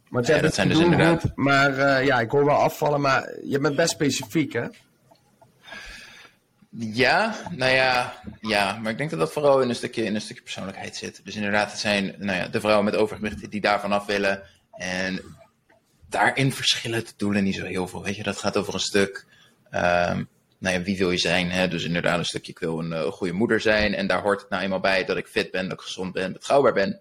Want 0.09 0.27
ja, 0.27 0.39
dat 0.39 0.53
zijn 0.53 0.69
dus 0.69 0.79
inderdaad. 0.79 1.31
Maar 1.35 1.77
uh, 1.77 2.05
ja, 2.05 2.19
ik 2.19 2.29
hoor 2.29 2.45
wel 2.45 2.55
afvallen, 2.55 3.01
maar 3.01 3.33
je 3.43 3.59
bent 3.59 3.75
best 3.75 3.89
specifiek, 3.89 4.53
hè? 4.53 4.67
Ja, 6.77 7.35
nou 7.51 7.71
ja, 7.71 8.13
ja, 8.41 8.79
maar 8.81 8.91
ik 8.91 8.97
denk 8.97 9.09
dat 9.09 9.19
dat 9.19 9.31
vooral 9.31 9.61
in 9.61 9.69
een 9.69 9.75
stukje, 9.75 10.03
in 10.03 10.15
een 10.15 10.21
stukje 10.21 10.43
persoonlijkheid 10.43 10.95
zit. 10.95 11.21
Dus 11.23 11.35
inderdaad, 11.35 11.71
het 11.71 11.79
zijn 11.79 12.15
nou 12.17 12.37
ja, 12.37 12.47
de 12.47 12.59
vrouwen 12.59 12.85
met 12.85 12.95
overgewicht 12.95 13.51
die 13.51 13.61
daarvan 13.61 13.91
af 13.91 14.05
willen. 14.05 14.41
En 14.71 15.19
daarin 16.15 16.51
verschillen 16.51 17.05
de 17.05 17.13
doelen 17.17 17.43
niet 17.43 17.55
zo 17.55 17.65
heel 17.65 17.87
veel. 17.87 18.03
Weet 18.03 18.15
je, 18.15 18.23
dat 18.23 18.37
gaat 18.37 18.57
over 18.57 18.73
een 18.73 18.79
stuk. 18.79 19.25
Um, 19.71 20.27
nou 20.59 20.75
ja, 20.75 20.81
wie 20.81 20.97
wil 20.97 21.11
je 21.11 21.17
zijn? 21.17 21.51
Hè? 21.51 21.67
Dus 21.67 21.83
inderdaad, 21.83 22.17
een 22.17 22.25
stukje, 22.25 22.51
ik 22.51 22.59
wil 22.59 22.79
een 22.79 22.91
uh, 22.91 23.01
goede 23.01 23.33
moeder 23.33 23.61
zijn. 23.61 23.93
En 23.93 24.07
daar 24.07 24.21
hoort 24.21 24.41
het 24.41 24.49
nou 24.49 24.63
eenmaal 24.63 24.79
bij 24.79 25.05
dat 25.05 25.17
ik 25.17 25.27
fit 25.27 25.51
ben, 25.51 25.69
dat 25.69 25.79
ik 25.79 25.85
gezond 25.85 26.13
ben, 26.13 26.33
betrouwbaar 26.33 26.73
ben. 26.73 26.99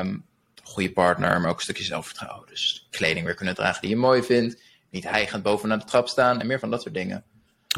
Um, 0.00 0.24
goede 0.62 0.92
partner, 0.92 1.40
maar 1.40 1.50
ook 1.50 1.56
een 1.56 1.62
stukje 1.62 1.84
zelfvertrouwen. 1.84 2.48
Dus 2.48 2.86
kleding 2.90 3.26
weer 3.26 3.34
kunnen 3.34 3.54
dragen 3.54 3.80
die 3.80 3.90
je 3.90 3.96
mooi 3.96 4.22
vindt. 4.22 4.62
Niet 4.90 5.04
hijgend 5.04 5.42
bovenaan 5.42 5.78
de 5.78 5.84
trap 5.84 6.08
staan 6.08 6.40
en 6.40 6.46
meer 6.46 6.58
van 6.58 6.70
dat 6.70 6.82
soort 6.82 6.94
dingen. 6.94 7.24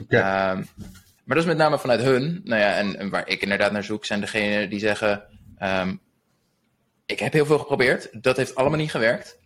Okay. 0.02 0.50
Um, 0.50 0.66
maar 1.24 1.36
dat 1.36 1.46
is 1.46 1.52
met 1.52 1.56
name 1.56 1.78
vanuit 1.78 2.00
hun. 2.00 2.40
Nou 2.44 2.60
ja, 2.60 2.76
en, 2.76 2.98
en, 2.98 3.10
waar 3.10 3.28
ik 3.28 3.42
inderdaad 3.42 3.72
naar 3.72 3.84
zoek 3.84 4.04
zijn 4.04 4.20
degenen 4.20 4.70
die 4.70 4.80
zeggen: 4.80 5.22
um, 5.62 6.00
Ik 7.06 7.18
heb 7.18 7.32
heel 7.32 7.46
veel 7.46 7.58
geprobeerd, 7.58 8.08
dat 8.22 8.36
heeft 8.36 8.54
allemaal 8.54 8.78
niet 8.78 8.90
gewerkt. 8.90 9.38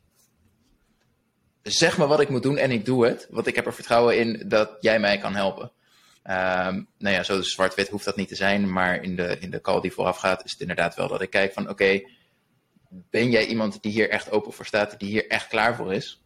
Zeg 1.63 1.99
me 1.99 2.07
wat 2.07 2.21
ik 2.21 2.29
moet 2.29 2.43
doen 2.43 2.57
en 2.57 2.71
ik 2.71 2.85
doe 2.85 3.07
het. 3.07 3.27
Want 3.31 3.47
ik 3.47 3.55
heb 3.55 3.67
er 3.67 3.75
vertrouwen 3.75 4.19
in 4.19 4.43
dat 4.49 4.77
jij 4.81 5.01
mij 5.01 5.19
kan 5.19 5.35
helpen. 5.35 5.73
Um, 6.25 6.89
nou 6.99 7.15
ja, 7.15 7.23
zo 7.23 7.43
zwart-wit 7.43 7.89
hoeft 7.89 8.05
dat 8.05 8.17
niet 8.17 8.29
te 8.29 8.35
zijn. 8.35 8.73
Maar 8.73 9.03
in 9.03 9.17
de, 9.17 9.37
in 9.41 9.51
de 9.51 9.61
call 9.61 9.81
die 9.81 9.93
vooraf 9.93 10.17
gaat, 10.17 10.45
is 10.45 10.51
het 10.51 10.61
inderdaad 10.61 10.95
wel 10.95 11.09
dat 11.09 11.21
ik 11.21 11.31
kijk 11.31 11.53
van: 11.53 11.69
Oké, 11.69 12.01
ben 13.11 13.31
jij 13.31 13.47
iemand 13.47 13.83
die 13.83 13.93
hier 13.93 14.11
echt 14.11 14.31
open 14.31 14.53
voor 14.53 14.67
staat, 14.67 14.99
die 14.99 15.09
hier 15.09 15.29
echt 15.29 15.49
klaar 15.49 15.77
voor 15.77 15.95
is? 15.95 16.23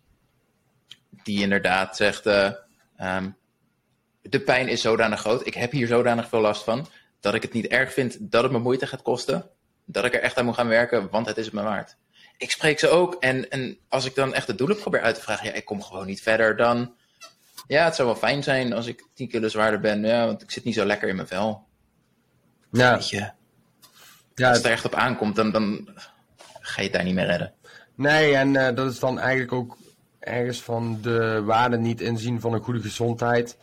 Die 1.22 1.42
inderdaad 1.42 1.96
zegt: 1.96 2.26
uh, 2.26 2.50
um, 3.00 3.36
de 4.22 4.40
pijn 4.40 4.68
is 4.68 4.80
zodanig 4.80 5.20
groot, 5.20 5.46
ik 5.46 5.54
heb 5.54 5.72
hier 5.72 5.86
zodanig 5.86 6.28
veel 6.28 6.40
last 6.40 6.64
van, 6.64 6.86
dat 7.20 7.34
ik 7.34 7.42
het 7.42 7.52
niet 7.52 7.66
erg 7.66 7.92
vind 7.92 8.16
dat 8.20 8.42
het 8.42 8.52
me 8.52 8.58
moeite 8.58 8.86
gaat 8.86 9.02
kosten. 9.02 9.50
Dat 9.84 10.04
ik 10.04 10.14
er 10.14 10.20
echt 10.20 10.36
aan 10.36 10.44
moet 10.44 10.54
gaan 10.54 10.68
werken, 10.68 11.10
want 11.10 11.26
het 11.26 11.36
is 11.36 11.44
het 11.44 11.54
me 11.54 11.62
waard. 11.62 11.96
Ik 12.38 12.50
spreek 12.50 12.78
ze 12.78 12.88
ook 12.88 13.14
en, 13.14 13.50
en 13.50 13.78
als 13.88 14.04
ik 14.04 14.14
dan 14.14 14.34
echt 14.34 14.46
de 14.46 14.54
doelen 14.54 14.76
probeer 14.76 15.00
uit 15.00 15.14
te 15.14 15.20
vragen, 15.20 15.46
ja, 15.46 15.52
ik 15.52 15.64
kom 15.64 15.82
gewoon 15.82 16.06
niet 16.06 16.22
verder 16.22 16.56
dan. 16.56 16.94
Ja, 17.66 17.84
het 17.84 17.94
zou 17.94 18.08
wel 18.08 18.16
fijn 18.16 18.42
zijn 18.42 18.72
als 18.72 18.86
ik 18.86 19.04
10 19.14 19.28
kilo 19.28 19.48
zwaarder 19.48 19.80
ben, 19.80 20.04
ja, 20.04 20.26
want 20.26 20.42
ik 20.42 20.50
zit 20.50 20.64
niet 20.64 20.74
zo 20.74 20.84
lekker 20.84 21.08
in 21.08 21.16
mijn 21.16 21.28
vel. 21.28 21.64
Ja. 22.70 22.94
Weet 22.94 23.08
je, 23.08 23.30
ja, 24.34 24.48
als 24.48 24.56
het 24.56 24.66
er 24.66 24.72
echt 24.72 24.84
op 24.84 24.94
aankomt, 24.94 25.36
dan, 25.36 25.50
dan 25.50 25.88
ga 26.60 26.80
je 26.80 26.82
het 26.82 26.92
daar 26.92 27.04
niet 27.04 27.14
meer 27.14 27.26
redden. 27.26 27.52
Nee, 27.94 28.34
en 28.34 28.54
uh, 28.54 28.74
dat 28.74 28.92
is 28.92 28.98
dan 28.98 29.18
eigenlijk 29.18 29.52
ook 29.52 29.76
ergens 30.18 30.62
van 30.62 30.98
de 31.02 31.42
waarde 31.44 31.78
niet 31.78 32.00
inzien 32.00 32.40
van 32.40 32.52
een 32.52 32.62
goede 32.62 32.80
gezondheid. 32.80 33.56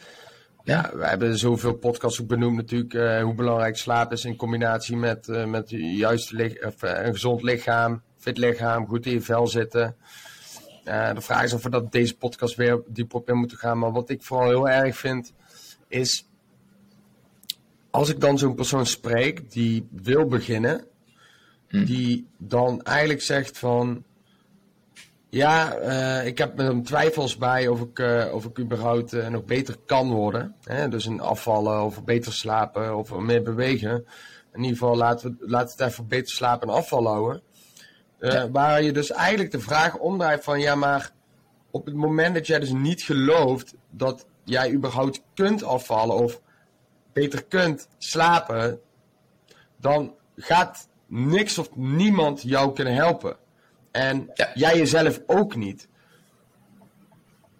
Ja, 0.63 0.91
we 0.93 1.05
hebben 1.05 1.37
zoveel 1.37 1.73
podcasts 1.73 2.21
ook 2.21 2.27
benoemd 2.27 2.55
natuurlijk 2.55 2.93
uh, 2.93 3.21
hoe 3.21 3.33
belangrijk 3.33 3.77
slaap 3.77 4.11
is 4.11 4.25
in 4.25 4.35
combinatie 4.35 4.95
met, 4.95 5.27
uh, 5.27 5.45
met 5.45 5.69
juist 5.69 6.33
of, 6.63 6.81
een 6.81 7.13
gezond 7.13 7.41
lichaam, 7.41 8.01
fit 8.23 8.37
lichaam, 8.37 8.87
goed 8.87 9.05
in 9.05 9.11
je 9.11 9.21
vel 9.21 9.47
zitten. 9.47 9.95
de 10.83 11.21
vraag 11.21 11.43
is 11.43 11.53
of 11.53 11.63
we 11.63 11.69
dat 11.69 11.91
deze 11.91 12.17
podcast 12.17 12.55
weer 12.55 12.81
diep 12.87 13.13
op 13.13 13.29
in 13.29 13.37
moeten 13.37 13.57
gaan. 13.57 13.79
Maar 13.79 13.91
wat 13.91 14.09
ik 14.09 14.23
vooral 14.23 14.47
heel 14.47 14.69
erg 14.69 14.97
vind 14.97 15.33
is, 15.87 16.27
als 17.91 18.09
ik 18.09 18.19
dan 18.19 18.37
zo'n 18.37 18.55
persoon 18.55 18.85
spreek 18.85 19.51
die 19.51 19.87
wil 19.91 20.25
beginnen, 20.25 20.85
hm. 21.67 21.85
die 21.85 22.27
dan 22.37 22.81
eigenlijk 22.81 23.21
zegt 23.21 23.57
van, 23.57 24.03
Ja, 25.29 25.79
uh, 25.79 26.25
ik 26.27 26.37
heb 26.37 26.59
er 26.59 26.83
twijfels 26.83 27.37
bij 27.37 27.67
of 27.67 27.81
ik, 27.81 27.99
uh, 27.99 28.33
of 28.33 28.45
ik 28.45 28.59
überhaupt 28.59 29.13
uh, 29.13 29.27
nog 29.27 29.45
beter 29.45 29.75
kan 29.85 30.11
worden. 30.11 30.55
Hè? 30.63 30.89
Dus 30.89 31.05
een 31.05 31.19
afvallen 31.19 31.83
of 31.83 32.03
beter 32.03 32.33
slapen 32.33 32.97
of 32.97 33.15
meer 33.15 33.43
bewegen. 33.43 34.05
In 34.53 34.61
ieder 34.61 34.77
geval 34.77 34.95
laten 34.95 35.37
we 35.39 35.49
laten 35.49 35.77
het 35.77 35.91
even 35.91 36.07
beter 36.07 36.33
slapen 36.33 36.67
en 36.67 36.73
afvallen 36.73 37.11
houden. 37.11 37.41
Ja. 38.31 38.49
Waar 38.49 38.81
je 38.83 38.91
dus 38.91 39.11
eigenlijk 39.11 39.51
de 39.51 39.59
vraag 39.59 39.97
omdraait 39.97 40.43
van 40.43 40.59
ja, 40.59 40.75
maar 40.75 41.11
op 41.71 41.85
het 41.85 41.95
moment 41.95 42.33
dat 42.33 42.47
jij 42.47 42.59
dus 42.59 42.71
niet 42.71 43.01
gelooft 43.01 43.73
dat 43.89 44.25
jij 44.43 44.71
überhaupt 44.71 45.21
kunt 45.33 45.63
afvallen 45.63 46.15
of 46.15 46.41
beter 47.13 47.43
kunt 47.43 47.87
slapen, 47.97 48.79
dan 49.77 50.13
gaat 50.37 50.87
niks 51.07 51.57
of 51.57 51.75
niemand 51.75 52.41
jou 52.41 52.73
kunnen 52.73 52.93
helpen. 52.93 53.35
En 53.91 54.31
jij 54.53 54.77
jezelf 54.77 55.21
ook 55.25 55.55
niet. 55.55 55.87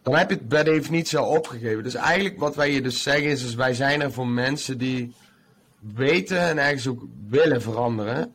Dan 0.01 0.15
heb 0.15 0.29
je 0.29 0.35
het 0.35 0.49
bij 0.49 0.63
definitie 0.63 1.17
al 1.17 1.29
opgegeven. 1.29 1.83
Dus 1.83 1.95
eigenlijk 1.95 2.39
wat 2.39 2.55
wij 2.55 2.71
je 2.71 2.81
dus 2.81 3.03
zeggen 3.03 3.29
is, 3.29 3.43
is 3.43 3.55
wij 3.55 3.73
zijn 3.73 4.01
er 4.01 4.11
voor 4.11 4.27
mensen 4.27 4.77
die 4.77 5.13
weten 5.79 6.39
en 6.39 6.57
ergens 6.57 6.87
ook 6.87 7.03
willen 7.27 7.61
veranderen. 7.61 8.33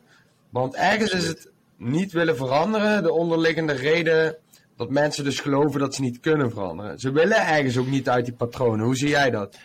Want 0.49 0.75
ergens 0.75 1.11
is 1.11 1.27
het 1.27 1.49
niet 1.79 2.11
willen 2.11 2.35
veranderen 2.35 3.03
de 3.03 3.11
onderliggende 3.11 3.73
reden 3.73 4.37
dat 4.77 4.89
mensen 4.89 5.23
dus 5.23 5.39
geloven 5.39 5.79
dat 5.79 5.95
ze 5.95 6.01
niet 6.01 6.19
kunnen 6.19 6.51
veranderen. 6.51 6.99
Ze 6.99 7.11
willen 7.11 7.47
ergens 7.47 7.77
ook 7.77 7.87
niet 7.87 8.09
uit 8.09 8.25
die 8.25 8.33
patronen. 8.33 8.85
Hoe 8.85 8.95
zie 8.95 9.09
jij 9.09 9.29
dat? 9.29 9.57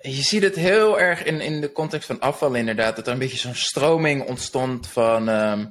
Je 0.00 0.22
ziet 0.22 0.42
het 0.42 0.56
heel 0.56 1.00
erg 1.00 1.24
in, 1.24 1.40
in 1.40 1.60
de 1.60 1.72
context 1.72 2.06
van 2.06 2.20
afval 2.20 2.54
inderdaad. 2.54 2.96
Dat 2.96 3.06
er 3.06 3.12
een 3.12 3.18
beetje 3.18 3.38
zo'n 3.38 3.54
stroming 3.54 4.28
ontstond 4.28 4.86
van... 4.86 5.28
Ehm, 5.28 5.64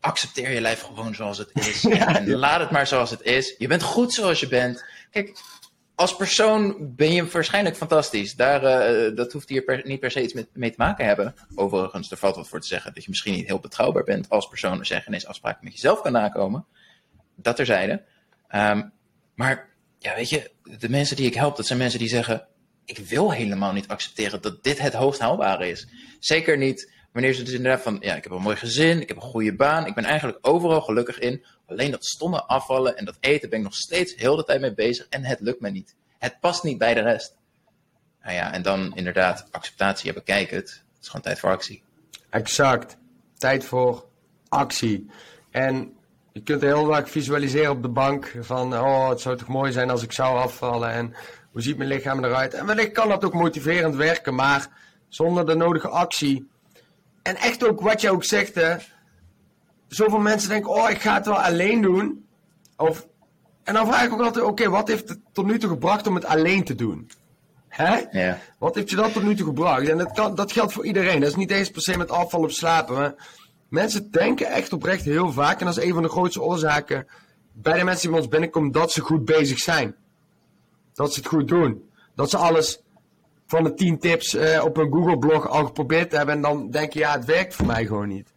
accepteer 0.00 0.50
je 0.50 0.60
lijf 0.60 0.80
gewoon 0.80 1.14
zoals 1.14 1.38
het 1.38 1.50
is. 1.52 1.84
en 2.16 2.30
laat 2.30 2.60
het 2.60 2.70
maar 2.70 2.86
zoals 2.86 3.10
het 3.10 3.22
is. 3.22 3.54
Je 3.58 3.66
bent 3.66 3.82
goed 3.82 4.12
zoals 4.12 4.40
je 4.40 4.48
bent. 4.48 4.84
Kijk, 5.10 5.38
als 5.94 6.16
persoon 6.16 6.76
ben 6.96 7.12
je 7.12 7.26
waarschijnlijk 7.26 7.76
fantastisch. 7.76 8.34
Daar, 8.34 8.62
uh, 8.62 9.16
dat 9.16 9.32
hoeft 9.32 9.48
hier 9.48 9.80
niet 9.84 10.00
per 10.00 10.10
se 10.10 10.22
iets 10.22 10.44
mee 10.52 10.70
te 10.70 10.76
maken 10.76 11.06
hebben. 11.06 11.34
Overigens, 11.54 12.10
er 12.10 12.16
valt 12.16 12.36
wat 12.36 12.48
voor 12.48 12.60
te 12.60 12.66
zeggen 12.66 12.94
dat 12.94 13.02
je 13.02 13.10
misschien 13.10 13.34
niet 13.34 13.46
heel 13.46 13.60
betrouwbaar 13.60 14.04
bent 14.04 14.28
als 14.28 14.48
persoon 14.48 14.78
als 14.78 14.88
je 14.88 15.26
afspraken 15.26 15.64
met 15.64 15.72
jezelf 15.72 16.00
kan 16.00 16.12
nakomen. 16.12 16.66
Dat 17.36 17.56
terzijde. 17.56 18.02
Um, 18.54 18.92
maar 19.34 19.68
ja, 19.98 20.14
weet 20.14 20.28
je, 20.28 20.50
de 20.78 20.88
mensen 20.88 21.16
die 21.16 21.26
ik 21.26 21.34
help, 21.34 21.56
dat 21.56 21.66
zijn 21.66 21.78
mensen 21.78 21.98
die 21.98 22.08
zeggen: 22.08 22.46
Ik 22.84 22.98
wil 22.98 23.32
helemaal 23.32 23.72
niet 23.72 23.88
accepteren 23.88 24.42
dat 24.42 24.64
dit 24.64 24.78
het 24.78 24.92
hoogst 24.92 25.20
haalbare 25.20 25.68
is. 25.68 25.88
Zeker 26.18 26.58
niet 26.58 26.90
Wanneer 27.12 27.34
ze 27.34 27.42
dus 27.42 27.54
inderdaad 27.54 27.82
van, 27.82 27.96
ja, 28.00 28.14
ik 28.14 28.22
heb 28.22 28.32
een 28.32 28.42
mooi 28.42 28.56
gezin, 28.56 29.00
ik 29.00 29.08
heb 29.08 29.16
een 29.16 29.22
goede 29.22 29.54
baan, 29.54 29.86
ik 29.86 29.94
ben 29.94 30.04
eigenlijk 30.04 30.38
overal 30.42 30.80
gelukkig 30.80 31.18
in. 31.18 31.44
Alleen 31.72 31.90
dat 31.90 32.04
stomme 32.04 32.44
afvallen 32.44 32.96
en 32.96 33.04
dat 33.04 33.16
eten 33.20 33.48
ben 33.48 33.58
ik 33.58 33.64
nog 33.64 33.74
steeds 33.74 34.14
heel 34.14 34.36
de 34.36 34.44
tijd 34.44 34.60
mee 34.60 34.74
bezig 34.74 35.06
en 35.08 35.24
het 35.24 35.40
lukt 35.40 35.60
me 35.60 35.70
niet. 35.70 35.94
Het 36.18 36.40
past 36.40 36.62
niet 36.62 36.78
bij 36.78 36.94
de 36.94 37.00
rest. 37.00 37.36
Nou 38.22 38.34
ja, 38.34 38.52
en 38.52 38.62
dan 38.62 38.96
inderdaad 38.96 39.46
acceptatie, 39.50 40.06
ja, 40.06 40.12
bekijk 40.12 40.50
het. 40.50 40.70
Het 40.70 41.02
is 41.02 41.06
gewoon 41.06 41.22
tijd 41.22 41.38
voor 41.38 41.50
actie. 41.50 41.82
Exact. 42.30 42.96
Tijd 43.38 43.64
voor 43.64 44.06
actie. 44.48 45.10
En 45.50 45.96
je 46.32 46.42
kunt 46.42 46.60
heel 46.60 46.86
vaak 46.86 47.08
visualiseren 47.08 47.70
op 47.70 47.82
de 47.82 47.88
bank 47.88 48.34
van, 48.40 48.78
oh, 48.78 49.08
het 49.08 49.20
zou 49.20 49.36
toch 49.36 49.48
mooi 49.48 49.72
zijn 49.72 49.90
als 49.90 50.02
ik 50.02 50.12
zou 50.12 50.38
afvallen 50.38 50.90
en 50.90 51.14
hoe 51.50 51.62
ziet 51.62 51.76
mijn 51.76 51.88
lichaam 51.88 52.24
eruit. 52.24 52.54
En 52.54 52.66
wellicht 52.66 52.92
kan 52.92 53.08
dat 53.08 53.24
ook 53.24 53.34
motiverend 53.34 53.94
werken, 53.94 54.34
maar 54.34 54.68
zonder 55.08 55.46
de 55.46 55.54
nodige 55.54 55.88
actie 55.88 56.50
en 57.22 57.36
echt 57.36 57.66
ook 57.66 57.80
wat 57.80 58.00
je 58.00 58.10
ook 58.10 58.24
zegt, 58.24 58.54
hè. 58.54 58.76
Zoveel 59.94 60.18
mensen 60.18 60.48
denken, 60.48 60.70
oh, 60.70 60.90
ik 60.90 61.00
ga 61.00 61.14
het 61.14 61.26
wel 61.26 61.40
alleen 61.40 61.82
doen. 61.82 62.26
Of, 62.76 63.06
en 63.62 63.74
dan 63.74 63.86
vraag 63.86 64.04
ik 64.04 64.12
ook 64.12 64.20
altijd, 64.20 64.44
oké, 64.44 64.68
wat 64.68 64.88
heeft 64.88 65.08
het 65.08 65.18
tot 65.32 65.46
nu 65.46 65.58
toe 65.58 65.70
gebracht 65.70 66.06
om 66.06 66.14
het 66.14 66.24
alleen 66.24 66.64
te 66.64 66.74
doen? 66.74 67.10
Hè? 67.68 68.00
Ja. 68.10 68.38
Wat 68.58 68.74
heeft 68.74 68.90
je 68.90 68.96
dat 68.96 69.12
tot 69.12 69.22
nu 69.22 69.34
toe 69.34 69.46
gebracht? 69.46 69.88
En 69.88 69.98
dat, 69.98 70.12
kan, 70.12 70.34
dat 70.34 70.52
geldt 70.52 70.72
voor 70.72 70.86
iedereen. 70.86 71.20
Dat 71.20 71.28
is 71.28 71.36
niet 71.36 71.50
eens 71.50 71.70
per 71.70 71.82
se 71.82 71.96
met 71.96 72.10
afval 72.10 72.42
op 72.42 72.50
slapen. 72.50 72.94
Maar 72.94 73.14
mensen 73.68 74.10
denken 74.10 74.46
echt 74.46 74.72
oprecht 74.72 75.04
heel 75.04 75.32
vaak, 75.32 75.60
en 75.60 75.66
dat 75.66 75.76
is 75.76 75.84
een 75.84 75.94
van 75.94 76.02
de 76.02 76.08
grootste 76.08 76.42
oorzaken 76.42 77.06
bij 77.52 77.78
de 77.78 77.84
mensen 77.84 78.02
die 78.02 78.10
bij 78.10 78.20
ons 78.20 78.28
binnenkomen, 78.28 78.72
dat 78.72 78.92
ze 78.92 79.00
goed 79.00 79.24
bezig 79.24 79.58
zijn. 79.58 79.94
Dat 80.92 81.12
ze 81.12 81.18
het 81.18 81.28
goed 81.28 81.48
doen. 81.48 81.90
Dat 82.14 82.30
ze 82.30 82.36
alles 82.36 82.82
van 83.46 83.64
de 83.64 83.74
10 83.74 83.98
tips 83.98 84.34
uh, 84.34 84.64
op 84.64 84.76
een 84.76 84.92
Google-blog 84.92 85.48
al 85.48 85.64
geprobeerd 85.64 86.12
hebben. 86.12 86.34
En 86.34 86.40
dan 86.40 86.70
denk 86.70 86.92
je, 86.92 86.98
ja, 86.98 87.12
het 87.12 87.24
werkt 87.24 87.54
voor 87.54 87.66
mij 87.66 87.86
gewoon 87.86 88.08
niet. 88.08 88.31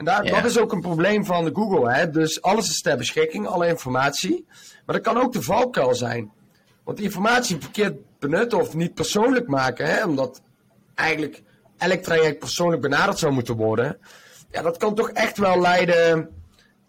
En 0.00 0.06
daar, 0.06 0.24
dat 0.24 0.44
is 0.44 0.58
ook 0.58 0.72
een 0.72 0.80
probleem 0.80 1.24
van 1.24 1.54
Google. 1.54 1.92
Hè? 1.92 2.10
Dus 2.10 2.42
alles 2.42 2.68
is 2.68 2.82
ter 2.82 2.96
beschikking, 2.96 3.46
alle 3.46 3.66
informatie. 3.68 4.46
Maar 4.86 4.94
dat 4.94 5.04
kan 5.04 5.22
ook 5.22 5.32
de 5.32 5.42
valkuil 5.42 5.94
zijn. 5.94 6.32
Want 6.84 6.96
die 6.96 7.06
informatie 7.06 7.56
verkeerd 7.60 7.96
benutten 8.18 8.58
of 8.58 8.74
niet 8.74 8.94
persoonlijk 8.94 9.46
maken, 9.46 9.86
hè? 9.86 10.04
omdat 10.04 10.42
eigenlijk 10.94 11.42
elk 11.78 12.02
traject 12.02 12.38
persoonlijk 12.38 12.82
benaderd 12.82 13.18
zou 13.18 13.32
moeten 13.32 13.56
worden. 13.56 13.98
Ja, 14.50 14.62
dat 14.62 14.76
kan 14.76 14.94
toch 14.94 15.10
echt 15.10 15.38
wel 15.38 15.60
leiden 15.60 16.30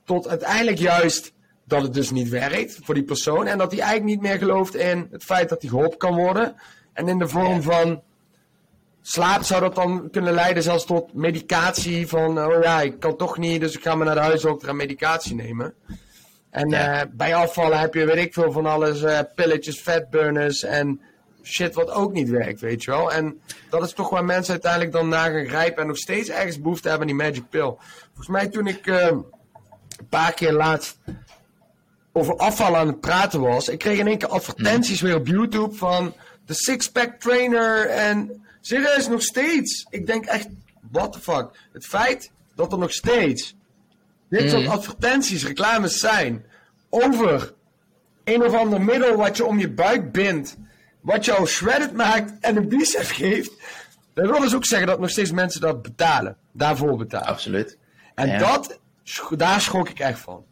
tot 0.06 0.28
uiteindelijk 0.28 0.78
juist 0.78 1.34
dat 1.66 1.82
het 1.82 1.94
dus 1.94 2.12
niet 2.12 2.30
werkt 2.30 2.80
voor 2.84 2.94
die 2.94 3.04
persoon. 3.04 3.48
En 3.48 3.58
dat 3.58 3.72
hij 3.72 3.80
eigenlijk 3.80 4.10
niet 4.10 4.30
meer 4.30 4.38
gelooft 4.38 4.76
in 4.76 5.08
het 5.12 5.24
feit 5.24 5.50
dat 5.50 5.62
hij 5.62 5.70
geholpen 5.70 5.98
kan 5.98 6.16
worden. 6.16 6.56
En 6.94 7.08
in 7.08 7.20
de 7.20 7.28
vorm 7.28 7.62
van 7.62 8.02
slaap 9.02 9.44
zou 9.44 9.62
dat 9.62 9.76
dan 9.76 10.10
kunnen 10.12 10.34
leiden 10.34 10.64
zelfs 10.64 10.86
tot 10.86 11.14
medicatie 11.14 12.08
van, 12.08 12.46
oh 12.46 12.64
ja, 12.64 12.82
ik 12.82 13.00
kan 13.00 13.18
toch 13.18 13.38
niet, 13.38 13.62
dus 13.62 13.76
ik 13.76 13.84
ga 13.84 13.96
maar 13.96 14.06
naar 14.06 14.16
de 14.16 14.22
huisdokter 14.22 14.70
en 14.70 14.76
medicatie 14.76 15.36
nemen. 15.36 15.74
En 16.50 16.70
ja. 16.70 17.02
uh, 17.04 17.10
bij 17.12 17.36
afvallen 17.36 17.80
heb 17.80 17.94
je, 17.94 18.06
weet 18.06 18.26
ik 18.26 18.34
veel 18.34 18.52
van 18.52 18.66
alles, 18.66 19.02
uh, 19.02 19.20
pilletjes, 19.36 19.80
fatburners 19.80 20.64
en 20.64 21.02
shit 21.44 21.76
wat 21.76 21.92
ook 21.92 22.14
niet 22.14 22.30
werkt, 22.30 22.62
weet 22.62 22.84
je 22.84 22.92
wel. 22.92 23.12
En 23.12 23.42
dat 23.70 23.84
is 23.84 23.94
toch 23.94 24.10
waar 24.10 24.26
mensen 24.26 24.52
uiteindelijk 24.52 24.92
dan 24.92 25.10
naar 25.10 25.32
gaan 25.32 25.48
grijpen 25.48 25.82
en 25.82 25.88
nog 25.88 25.98
steeds 25.98 26.30
ergens 26.30 26.62
behoefte 26.62 26.90
hebben 26.90 27.10
aan 27.10 27.18
die 27.18 27.26
magic 27.26 27.50
pill. 27.50 27.76
Volgens 28.08 28.28
mij 28.28 28.48
toen 28.48 28.68
ik 28.68 28.88
uh, 28.88 29.06
een 29.06 30.08
paar 30.10 30.34
keer 30.34 30.52
laatst 30.52 30.98
over 32.12 32.36
afvallen 32.36 32.80
aan 32.80 32.88
het 32.88 33.00
praten 33.00 33.42
was, 33.42 33.70
ik 33.70 33.80
kreeg 33.80 34.00
in 34.00 34.08
één 34.08 34.18
keer 34.18 34.28
advertenties 34.28 35.02
weer 35.02 35.16
op 35.16 35.28
YouTube 35.28 35.76
van 35.76 36.14
de 36.46 36.54
six-pack 36.54 37.20
trainer 37.20 37.88
en 37.88 38.42
serieus 38.62 39.08
nog 39.08 39.22
steeds. 39.22 39.86
Ik 39.90 40.06
denk 40.06 40.26
echt, 40.26 40.48
what 40.92 41.14
the 41.14 41.20
fuck. 41.20 41.50
Het 41.74 41.86
feit 41.86 42.32
dat 42.56 42.72
er 42.72 42.78
nog 42.78 42.92
steeds 42.92 43.56
dit 44.30 44.50
soort 44.50 44.64
mhm. 44.64 44.72
advertenties, 44.72 45.46
reclames 45.46 46.00
zijn 46.00 46.46
over 46.90 47.54
een 48.24 48.46
of 48.46 48.54
ander 48.54 48.82
middel 48.82 49.16
wat 49.16 49.38
je 49.38 49.46
om 49.46 49.60
je 49.60 49.70
buik 49.70 50.12
bindt, 50.12 50.58
wat 51.02 51.26
jou 51.26 51.48
shredded 51.48 51.94
maakt 51.94 52.34
en 52.40 52.56
een 52.56 52.68
bicep 52.68 53.06
geeft, 53.06 53.52
dat 54.14 54.30
wil 54.30 54.40
dus 54.40 54.56
ook 54.56 54.66
zeggen 54.66 54.88
dat 54.88 55.00
nog 55.00 55.10
steeds 55.10 55.32
mensen 55.32 55.62
dat 55.62 55.82
betalen, 55.82 56.38
daarvoor 56.52 56.98
betalen. 56.98 57.28
Absoluut. 57.28 57.78
En 58.16 58.40
dat, 58.40 58.80
daar 59.30 59.62
schrok 59.62 59.90
ik 59.90 60.00
echt 60.00 60.20
van. 60.20 60.46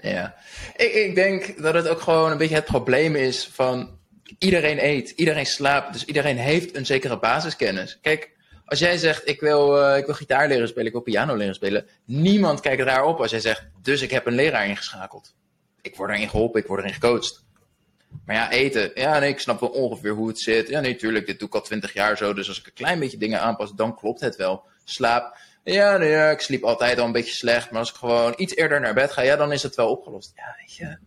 Ja, 0.00 0.34
ik, 0.76 0.92
ik 0.92 1.14
denk 1.14 1.62
dat 1.62 1.74
het 1.74 1.88
ook 1.88 2.00
gewoon 2.00 2.30
een 2.30 2.38
beetje 2.38 2.54
het 2.54 2.64
probleem 2.64 3.16
is 3.16 3.50
van 3.52 3.98
iedereen 4.38 4.84
eet, 4.84 5.10
iedereen 5.10 5.46
slaapt, 5.46 5.92
dus 5.92 6.04
iedereen 6.04 6.36
heeft 6.36 6.76
een 6.76 6.86
zekere 6.86 7.18
basiskennis. 7.18 7.98
Kijk, 8.00 8.30
als 8.64 8.78
jij 8.78 8.96
zegt, 8.96 9.28
ik 9.28 9.40
wil, 9.40 9.90
uh, 9.90 9.96
ik 9.96 10.06
wil 10.06 10.14
gitaar 10.14 10.48
leren 10.48 10.68
spelen, 10.68 10.86
ik 10.86 10.92
wil 10.92 11.00
piano 11.00 11.34
leren 11.34 11.54
spelen, 11.54 11.86
niemand 12.04 12.60
kijkt 12.60 12.82
raar 12.82 13.04
op 13.04 13.20
als 13.20 13.30
jij 13.30 13.40
zegt, 13.40 13.66
dus 13.82 14.02
ik 14.02 14.10
heb 14.10 14.26
een 14.26 14.34
leraar 14.34 14.66
ingeschakeld. 14.66 15.34
Ik 15.80 15.96
word 15.96 16.10
erin 16.10 16.28
geholpen, 16.28 16.60
ik 16.60 16.66
word 16.66 16.80
erin 16.80 16.94
gecoacht. 16.94 17.44
Maar 18.26 18.36
ja, 18.36 18.50
eten, 18.50 18.90
ja 18.94 19.18
nee, 19.18 19.30
ik 19.30 19.38
snap 19.38 19.60
wel 19.60 19.68
ongeveer 19.68 20.12
hoe 20.12 20.28
het 20.28 20.40
zit. 20.40 20.68
Ja 20.68 20.80
nee, 20.80 20.96
dit 20.96 21.38
doe 21.38 21.48
ik 21.48 21.54
al 21.54 21.60
twintig 21.60 21.92
jaar 21.92 22.16
zo, 22.16 22.32
dus 22.34 22.48
als 22.48 22.58
ik 22.58 22.66
een 22.66 22.72
klein 22.72 22.98
beetje 22.98 23.16
dingen 23.16 23.40
aanpas, 23.40 23.72
dan 23.74 23.96
klopt 23.96 24.20
het 24.20 24.36
wel. 24.36 24.64
Slaap, 24.84 25.36
ja, 25.64 25.96
nee, 25.96 26.30
ik 26.30 26.40
sliep 26.40 26.64
altijd 26.64 26.98
al 26.98 27.06
een 27.06 27.12
beetje 27.12 27.34
slecht, 27.34 27.70
maar 27.70 27.80
als 27.80 27.90
ik 27.90 27.96
gewoon 27.96 28.34
iets 28.36 28.56
eerder 28.56 28.80
naar 28.80 28.94
bed 28.94 29.12
ga, 29.12 29.22
ja, 29.22 29.36
dan 29.36 29.52
is 29.52 29.62
het 29.62 29.74
wel 29.74 29.90
opgelost. 29.90 30.32
Ja, 30.34 30.56
weet 30.58 30.74
je, 30.74 30.98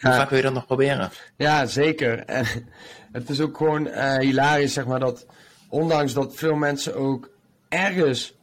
hoe 0.00 0.12
vaak 0.12 0.28
wil 0.28 0.38
je 0.38 0.44
dat 0.44 0.52
nog 0.52 0.66
proberen? 0.66 1.10
Ja, 1.36 1.66
zeker. 1.66 2.24
En 2.24 2.46
het 3.12 3.28
is 3.28 3.40
ook 3.40 3.56
gewoon 3.56 3.86
uh, 3.86 4.16
hilarisch, 4.16 4.72
zeg 4.72 4.86
maar, 4.86 5.00
dat 5.00 5.26
ondanks 5.68 6.12
dat 6.12 6.34
veel 6.34 6.54
mensen 6.54 6.94
ook 6.94 7.30
ergens 7.68 8.36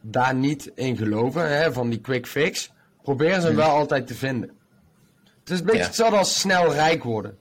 daar 0.00 0.34
niet 0.34 0.70
in 0.74 0.96
geloven, 0.96 1.56
hè, 1.56 1.72
van 1.72 1.90
die 1.90 2.00
quick 2.00 2.26
fix, 2.26 2.72
proberen 3.02 3.40
ze 3.40 3.46
hem 3.46 3.56
wel 3.56 3.70
altijd 3.70 4.06
te 4.06 4.14
vinden. 4.14 4.50
Het 5.40 5.50
is 5.50 5.58
een 5.58 5.66
beetje 5.66 5.82
hetzelfde 5.82 6.16
als 6.16 6.40
snel 6.40 6.72
rijk 6.72 7.04
worden. 7.04 7.38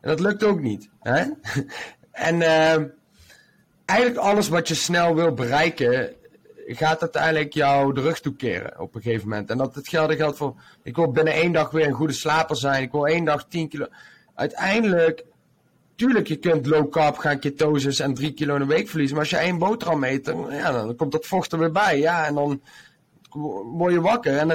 En 0.00 0.08
dat 0.08 0.20
lukt 0.20 0.44
ook 0.44 0.60
niet. 0.60 0.88
Hè? 1.00 1.24
en 2.28 2.40
uh, 2.40 2.76
eigenlijk 3.84 4.20
alles 4.20 4.48
wat 4.48 4.68
je 4.68 4.74
snel 4.74 5.14
wil 5.14 5.34
bereiken, 5.34 6.14
gaat 6.66 7.00
uiteindelijk 7.00 7.52
jou 7.52 7.94
de 7.94 8.00
rug 8.00 8.20
toekeren 8.20 8.80
op 8.80 8.94
een 8.94 9.02
gegeven 9.02 9.28
moment. 9.28 9.50
En 9.50 9.58
dat 9.58 9.74
hetzelfde 9.74 10.16
geldt 10.16 10.36
voor, 10.36 10.54
ik 10.82 10.96
wil 10.96 11.10
binnen 11.10 11.32
één 11.32 11.52
dag 11.52 11.70
weer 11.70 11.86
een 11.86 11.92
goede 11.92 12.12
slaper 12.12 12.56
zijn. 12.56 12.82
Ik 12.82 12.92
wil 12.92 13.06
één 13.06 13.24
dag 13.24 13.46
10 13.48 13.68
kilo. 13.68 13.86
Uiteindelijk, 14.34 15.24
tuurlijk, 15.96 16.26
je 16.26 16.36
kunt 16.36 16.66
low 16.66 16.90
carb 16.90 17.16
gaan, 17.16 17.38
ketoses 17.38 18.00
en 18.00 18.14
3 18.14 18.32
kilo 18.32 18.54
in 18.54 18.60
een 18.60 18.66
week 18.66 18.88
verliezen. 18.88 19.16
Maar 19.16 19.24
als 19.24 19.34
je 19.34 19.46
één 19.46 19.58
boterham 19.58 20.04
eet, 20.04 20.24
dan, 20.24 20.46
ja, 20.50 20.72
dan 20.72 20.96
komt 20.96 21.12
dat 21.12 21.26
vocht 21.26 21.52
er 21.52 21.58
weer 21.58 21.72
bij. 21.72 21.98
Ja, 21.98 22.26
en 22.26 22.34
dan 22.34 22.62
word 23.72 23.92
je 23.92 24.00
wakker. 24.00 24.38
En 24.38 24.50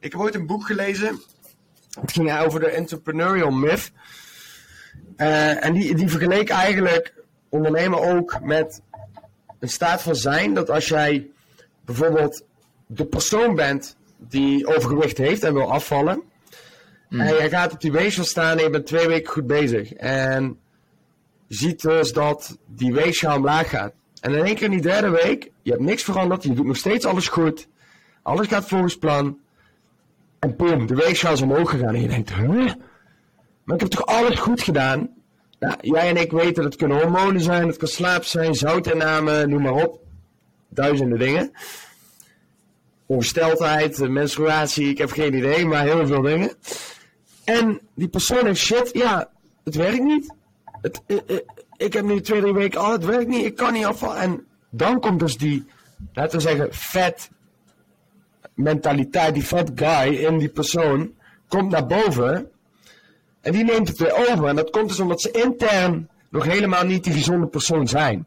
ik 0.00 0.12
heb 0.12 0.20
ooit 0.20 0.34
een 0.34 0.46
boek 0.46 0.66
gelezen. 0.66 1.20
Het 2.00 2.12
ging 2.12 2.38
over 2.38 2.60
de 2.60 2.68
entrepreneurial 2.68 3.50
myth. 3.50 3.92
Uh, 5.16 5.64
en 5.64 5.72
die, 5.72 5.94
die 5.94 6.08
vergeleek 6.08 6.48
eigenlijk 6.48 7.14
ondernemen 7.48 8.00
ook 8.00 8.38
met 8.42 8.82
een 9.58 9.68
staat 9.68 10.02
van 10.02 10.16
zijn. 10.16 10.54
Dat 10.54 10.70
als 10.70 10.88
jij 10.88 11.30
bijvoorbeeld 11.84 12.44
de 12.86 13.04
persoon 13.04 13.54
bent 13.54 13.96
die 14.16 14.66
overgewicht 14.66 15.18
heeft 15.18 15.42
en 15.42 15.54
wil 15.54 15.72
afvallen. 15.72 16.22
Mm. 17.08 17.20
En 17.20 17.34
jij 17.34 17.48
gaat 17.48 17.72
op 17.72 17.80
die 17.80 17.92
weegschaal 17.92 18.24
staan 18.24 18.58
en 18.58 18.64
je 18.64 18.70
bent 18.70 18.86
twee 18.86 19.06
weken 19.06 19.32
goed 19.32 19.46
bezig. 19.46 19.92
En 19.92 20.58
je 21.46 21.54
ziet 21.54 21.82
dus 21.82 22.12
dat 22.12 22.58
die 22.66 22.94
weegschaal 22.94 23.36
omlaag 23.36 23.68
gaat. 23.68 23.92
En 24.20 24.34
in 24.34 24.44
één 24.44 24.54
keer 24.54 24.64
in 24.64 24.70
die 24.70 24.80
derde 24.80 25.08
week, 25.08 25.50
je 25.62 25.70
hebt 25.70 25.82
niks 25.82 26.02
veranderd, 26.02 26.42
je 26.42 26.52
doet 26.52 26.66
nog 26.66 26.76
steeds 26.76 27.04
alles 27.04 27.28
goed. 27.28 27.68
Alles 28.22 28.46
gaat 28.46 28.68
volgens 28.68 28.98
plan. 28.98 29.38
En 30.38 30.56
boom, 30.56 30.86
de 30.86 30.94
weegschaal 30.94 31.32
is 31.32 31.42
omhoog 31.42 31.70
gegaan. 31.70 31.94
En 31.94 32.00
je 32.00 32.08
denkt, 32.08 32.34
huh? 32.34 32.72
Maar 33.64 33.74
ik 33.74 33.80
heb 33.80 33.90
toch 33.90 34.06
alles 34.06 34.38
goed 34.38 34.62
gedaan? 34.62 35.10
Nou, 35.58 35.74
jij 35.80 36.08
en 36.08 36.16
ik 36.16 36.30
weten 36.32 36.54
dat 36.54 36.64
het 36.64 36.76
kunnen 36.76 37.00
hormonen 37.00 37.40
zijn, 37.40 37.66
het 37.66 37.76
kan 37.76 37.88
slaap 37.88 38.24
zijn, 38.24 38.54
zoutinname, 38.54 39.46
noem 39.46 39.62
maar 39.62 39.72
op. 39.72 40.03
Duizenden 40.74 41.18
dingen. 41.18 41.52
Ongesteldheid, 43.06 44.08
menstruatie, 44.08 44.88
ik 44.88 44.98
heb 44.98 45.10
geen 45.10 45.34
idee, 45.34 45.66
maar 45.66 45.82
heel 45.82 46.06
veel 46.06 46.22
dingen. 46.22 46.52
En 47.44 47.80
die 47.94 48.08
persoon 48.08 48.46
heeft 48.46 48.60
shit, 48.60 48.90
ja, 48.92 49.30
het 49.64 49.74
werkt 49.74 50.02
niet. 50.02 50.34
Het, 50.80 51.02
ik, 51.06 51.22
eh, 51.26 51.36
eh, 51.36 51.42
ik 51.76 51.92
heb 51.92 52.04
nu 52.04 52.20
twee, 52.20 52.40
drie 52.40 52.52
weken 52.52 52.80
al, 52.80 52.92
het 52.92 53.04
werkt 53.04 53.28
niet, 53.28 53.44
ik 53.44 53.56
kan 53.56 53.72
niet 53.72 53.84
afvallen. 53.84 54.16
En 54.16 54.46
dan 54.70 55.00
komt 55.00 55.20
dus 55.20 55.36
die, 55.36 55.66
laten 56.12 56.38
we 56.38 56.42
zeggen, 56.42 56.68
vet 56.70 57.30
mentaliteit, 58.54 59.34
die 59.34 59.42
fat 59.42 59.70
guy 59.74 60.14
in 60.14 60.38
die 60.38 60.48
persoon, 60.48 61.14
komt 61.48 61.70
naar 61.70 61.86
boven. 61.86 62.50
En 63.40 63.52
die 63.52 63.64
neemt 63.64 63.88
het 63.88 63.98
weer 63.98 64.28
over. 64.28 64.46
En 64.46 64.56
dat 64.56 64.70
komt 64.70 64.88
dus 64.88 65.00
omdat 65.00 65.20
ze 65.20 65.30
intern 65.30 66.08
nog 66.30 66.44
helemaal 66.44 66.84
niet 66.84 67.04
die 67.04 67.12
gezonde 67.12 67.46
persoon 67.46 67.88
zijn. 67.88 68.26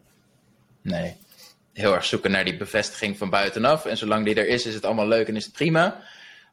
Nee. 0.81 1.15
Heel 1.77 1.93
erg 1.93 2.05
zoeken 2.05 2.31
naar 2.31 2.45
die 2.45 2.57
bevestiging 2.57 3.17
van 3.17 3.29
buitenaf. 3.29 3.85
En 3.85 3.97
zolang 3.97 4.25
die 4.25 4.35
er 4.35 4.47
is, 4.47 4.65
is 4.65 4.73
het 4.73 4.85
allemaal 4.85 5.07
leuk 5.07 5.27
en 5.27 5.35
is 5.35 5.45
het 5.45 5.53
prima. 5.53 6.03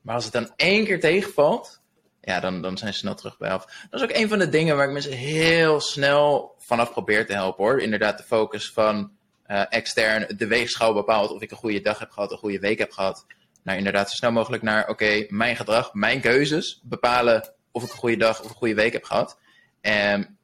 Maar 0.02 0.14
als 0.14 0.24
het 0.24 0.32
dan 0.32 0.52
één 0.56 0.84
keer 0.84 1.00
tegenvalt, 1.00 1.80
ja, 2.20 2.40
dan, 2.40 2.62
dan 2.62 2.78
zijn 2.78 2.92
ze 2.92 2.98
snel 2.98 3.14
terug 3.14 3.38
bij 3.38 3.50
af. 3.50 3.64
Dat 3.90 4.00
is 4.00 4.02
ook 4.02 4.16
een 4.16 4.28
van 4.28 4.38
de 4.38 4.48
dingen 4.48 4.76
waar 4.76 4.86
ik 4.86 4.92
mensen 4.92 5.12
heel 5.12 5.80
snel 5.80 6.54
vanaf 6.58 6.90
probeer 6.90 7.26
te 7.26 7.32
helpen 7.32 7.64
hoor. 7.64 7.80
Inderdaad, 7.80 8.18
de 8.18 8.24
focus 8.24 8.70
van 8.70 9.12
uh, 9.46 9.62
extern 9.68 10.36
de 10.36 10.46
weegschaal 10.46 10.94
bepaalt 10.94 11.30
of 11.30 11.42
ik 11.42 11.50
een 11.50 11.56
goede 11.56 11.80
dag 11.80 11.98
heb 11.98 12.10
gehad, 12.10 12.32
een 12.32 12.38
goede 12.38 12.58
week 12.60 12.78
heb 12.78 12.92
gehad. 12.92 13.26
Nou, 13.62 13.78
inderdaad, 13.78 14.10
zo 14.10 14.16
snel 14.16 14.32
mogelijk 14.32 14.62
naar, 14.62 14.88
oké, 14.88 15.26
mijn 15.28 15.56
gedrag, 15.56 15.94
mijn 15.94 16.20
keuzes 16.20 16.80
bepalen 16.82 17.54
of 17.70 17.84
ik 17.84 17.90
een 17.90 17.98
goede 17.98 18.16
dag 18.16 18.42
of 18.42 18.48
een 18.48 18.56
goede 18.56 18.74
week 18.74 18.92
heb 18.92 19.04
gehad. 19.04 19.38
En 19.80 20.38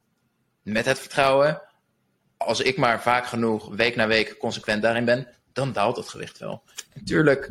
met 0.62 0.84
het 0.84 0.98
vertrouwen, 0.98 1.62
als 2.46 2.60
ik 2.60 2.76
maar 2.76 3.02
vaak 3.02 3.26
genoeg 3.26 3.74
week 3.74 3.96
na 3.96 4.06
week 4.06 4.38
consequent 4.38 4.82
daarin 4.82 5.04
ben, 5.04 5.28
dan 5.52 5.72
daalt 5.72 5.96
het 5.96 6.08
gewicht 6.08 6.38
wel. 6.38 6.62
Natuurlijk, 6.94 7.46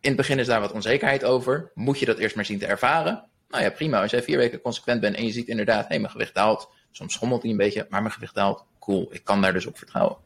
in 0.00 0.08
het 0.08 0.16
begin 0.16 0.38
is 0.38 0.46
daar 0.46 0.60
wat 0.60 0.72
onzekerheid 0.72 1.24
over. 1.24 1.70
Moet 1.74 1.98
je 1.98 2.06
dat 2.06 2.18
eerst 2.18 2.36
maar 2.36 2.44
zien 2.44 2.58
te 2.58 2.66
ervaren? 2.66 3.24
Nou 3.48 3.64
ja, 3.64 3.70
prima. 3.70 4.00
Als 4.00 4.10
jij 4.10 4.22
vier 4.22 4.36
weken 4.36 4.60
consequent 4.60 5.00
bent 5.00 5.16
en 5.16 5.24
je 5.24 5.32
ziet 5.32 5.48
inderdaad, 5.48 5.82
hé, 5.82 5.88
hey, 5.88 5.98
mijn 5.98 6.12
gewicht 6.12 6.34
daalt. 6.34 6.70
Soms 6.90 7.12
schommelt 7.12 7.42
hij 7.42 7.50
een 7.50 7.56
beetje, 7.56 7.86
maar 7.88 8.00
mijn 8.00 8.14
gewicht 8.14 8.34
daalt. 8.34 8.64
Cool, 8.78 9.08
ik 9.12 9.24
kan 9.24 9.42
daar 9.42 9.52
dus 9.52 9.66
op 9.66 9.78
vertrouwen. 9.78 10.16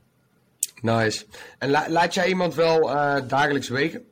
Nice. 0.80 1.24
En 1.58 1.70
laat 1.70 2.14
jij 2.14 2.28
iemand 2.28 2.54
wel 2.54 2.90
uh, 2.90 3.16
dagelijks 3.28 3.68
wegen? 3.68 4.04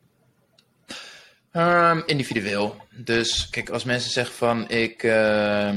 Um, 1.53 2.03
individueel. 2.07 2.77
Dus 2.91 3.49
kijk, 3.51 3.71
als 3.71 3.85
mensen 3.85 4.11
zeggen 4.11 4.35
van 4.35 4.69
ik 4.69 5.03
uh, 5.03 5.71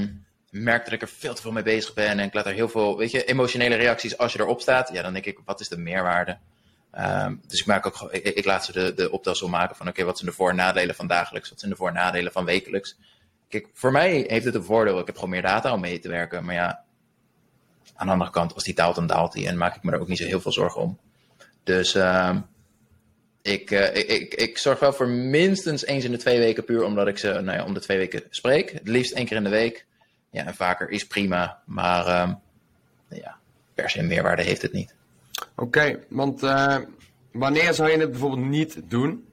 merk 0.61 0.83
dat 0.83 0.93
ik 0.93 1.01
er 1.01 1.07
veel 1.07 1.33
te 1.33 1.41
veel 1.41 1.51
mee 1.51 1.63
bezig 1.63 1.93
ben 1.93 2.07
en 2.07 2.19
ik 2.19 2.33
laat 2.33 2.45
er 2.45 2.53
heel 2.53 2.69
veel, 2.69 2.97
weet 2.97 3.11
je, 3.11 3.25
emotionele 3.25 3.75
reacties 3.75 4.17
als 4.17 4.33
je 4.33 4.39
erop 4.39 4.61
staat, 4.61 4.89
ja, 4.93 5.01
dan 5.01 5.13
denk 5.13 5.25
ik, 5.25 5.39
wat 5.45 5.59
is 5.59 5.69
de 5.69 5.77
meerwaarde? 5.77 6.37
Um, 6.99 7.41
dus 7.47 7.59
ik 7.59 7.65
maak 7.65 7.85
ook 7.85 8.11
ik, 8.11 8.45
laat 8.45 8.65
ze 8.65 8.71
de, 8.71 8.93
de 8.93 9.11
optelsom 9.11 9.49
maken 9.49 9.75
van 9.75 9.87
oké, 9.87 10.03
wat 10.03 10.17
zijn 10.17 10.29
de 10.29 10.35
voor- 10.35 10.49
en 10.49 10.55
nadelen 10.55 10.95
van 10.95 11.07
dagelijks, 11.07 11.49
wat 11.49 11.59
zijn 11.59 11.71
de 11.71 11.77
voor- 11.77 11.87
en 11.87 11.93
nadelen 11.93 12.31
van 12.31 12.45
wekelijks. 12.45 12.97
Kijk, 13.49 13.67
voor 13.73 13.91
mij 13.91 14.25
heeft 14.27 14.45
het 14.45 14.55
een 14.55 14.63
voordeel, 14.63 14.99
ik 14.99 15.05
heb 15.05 15.15
gewoon 15.15 15.29
meer 15.29 15.41
data 15.41 15.73
om 15.73 15.79
mee 15.79 15.99
te 15.99 16.09
werken, 16.09 16.45
maar 16.45 16.55
ja, 16.55 16.83
aan 17.95 18.05
de 18.05 18.11
andere 18.11 18.31
kant, 18.31 18.53
als 18.53 18.63
die 18.63 18.73
daalt, 18.73 18.95
dan 18.95 19.07
daalt 19.07 19.33
die 19.33 19.47
en 19.47 19.57
maak 19.57 19.75
ik 19.75 19.83
me 19.83 19.91
er 19.91 19.99
ook 19.99 20.07
niet 20.07 20.17
zo 20.17 20.25
heel 20.25 20.41
veel 20.41 20.51
zorgen 20.51 20.81
om. 20.81 20.99
Dus 21.63 21.95
um, 21.95 22.45
ik, 23.41 23.71
uh, 23.71 23.95
ik, 23.95 24.07
ik, 24.07 24.33
ik, 24.33 24.57
zorg 24.57 24.79
wel 24.79 24.93
voor 24.93 25.07
minstens 25.07 25.85
eens 25.85 26.03
in 26.03 26.11
de 26.11 26.17
twee 26.17 26.39
weken 26.39 26.63
puur 26.63 26.83
omdat 26.83 27.07
ik 27.07 27.17
ze 27.17 27.27
nou 27.27 27.57
ja, 27.57 27.65
om 27.65 27.73
de 27.73 27.79
twee 27.79 27.97
weken 27.97 28.23
spreek. 28.29 28.71
Het 28.71 28.87
liefst 28.87 29.13
één 29.13 29.25
keer 29.25 29.37
in 29.37 29.43
de 29.43 29.49
week. 29.49 29.85
Ja, 30.35 30.45
en 30.45 30.55
vaker 30.55 30.89
is 30.89 31.07
prima, 31.07 31.61
maar 31.65 32.21
um, 32.21 32.39
ja, 33.09 33.37
per 33.73 33.89
se 33.89 34.01
meerwaarde 34.01 34.41
heeft 34.41 34.61
het 34.61 34.73
niet. 34.73 34.95
Oké, 35.39 35.61
okay, 35.61 35.99
want 36.09 36.43
uh, 36.43 36.77
wanneer 37.31 37.73
zou 37.73 37.89
je 37.89 37.97
het 37.97 38.11
bijvoorbeeld 38.11 38.47
niet 38.47 38.81
doen? 38.83 39.27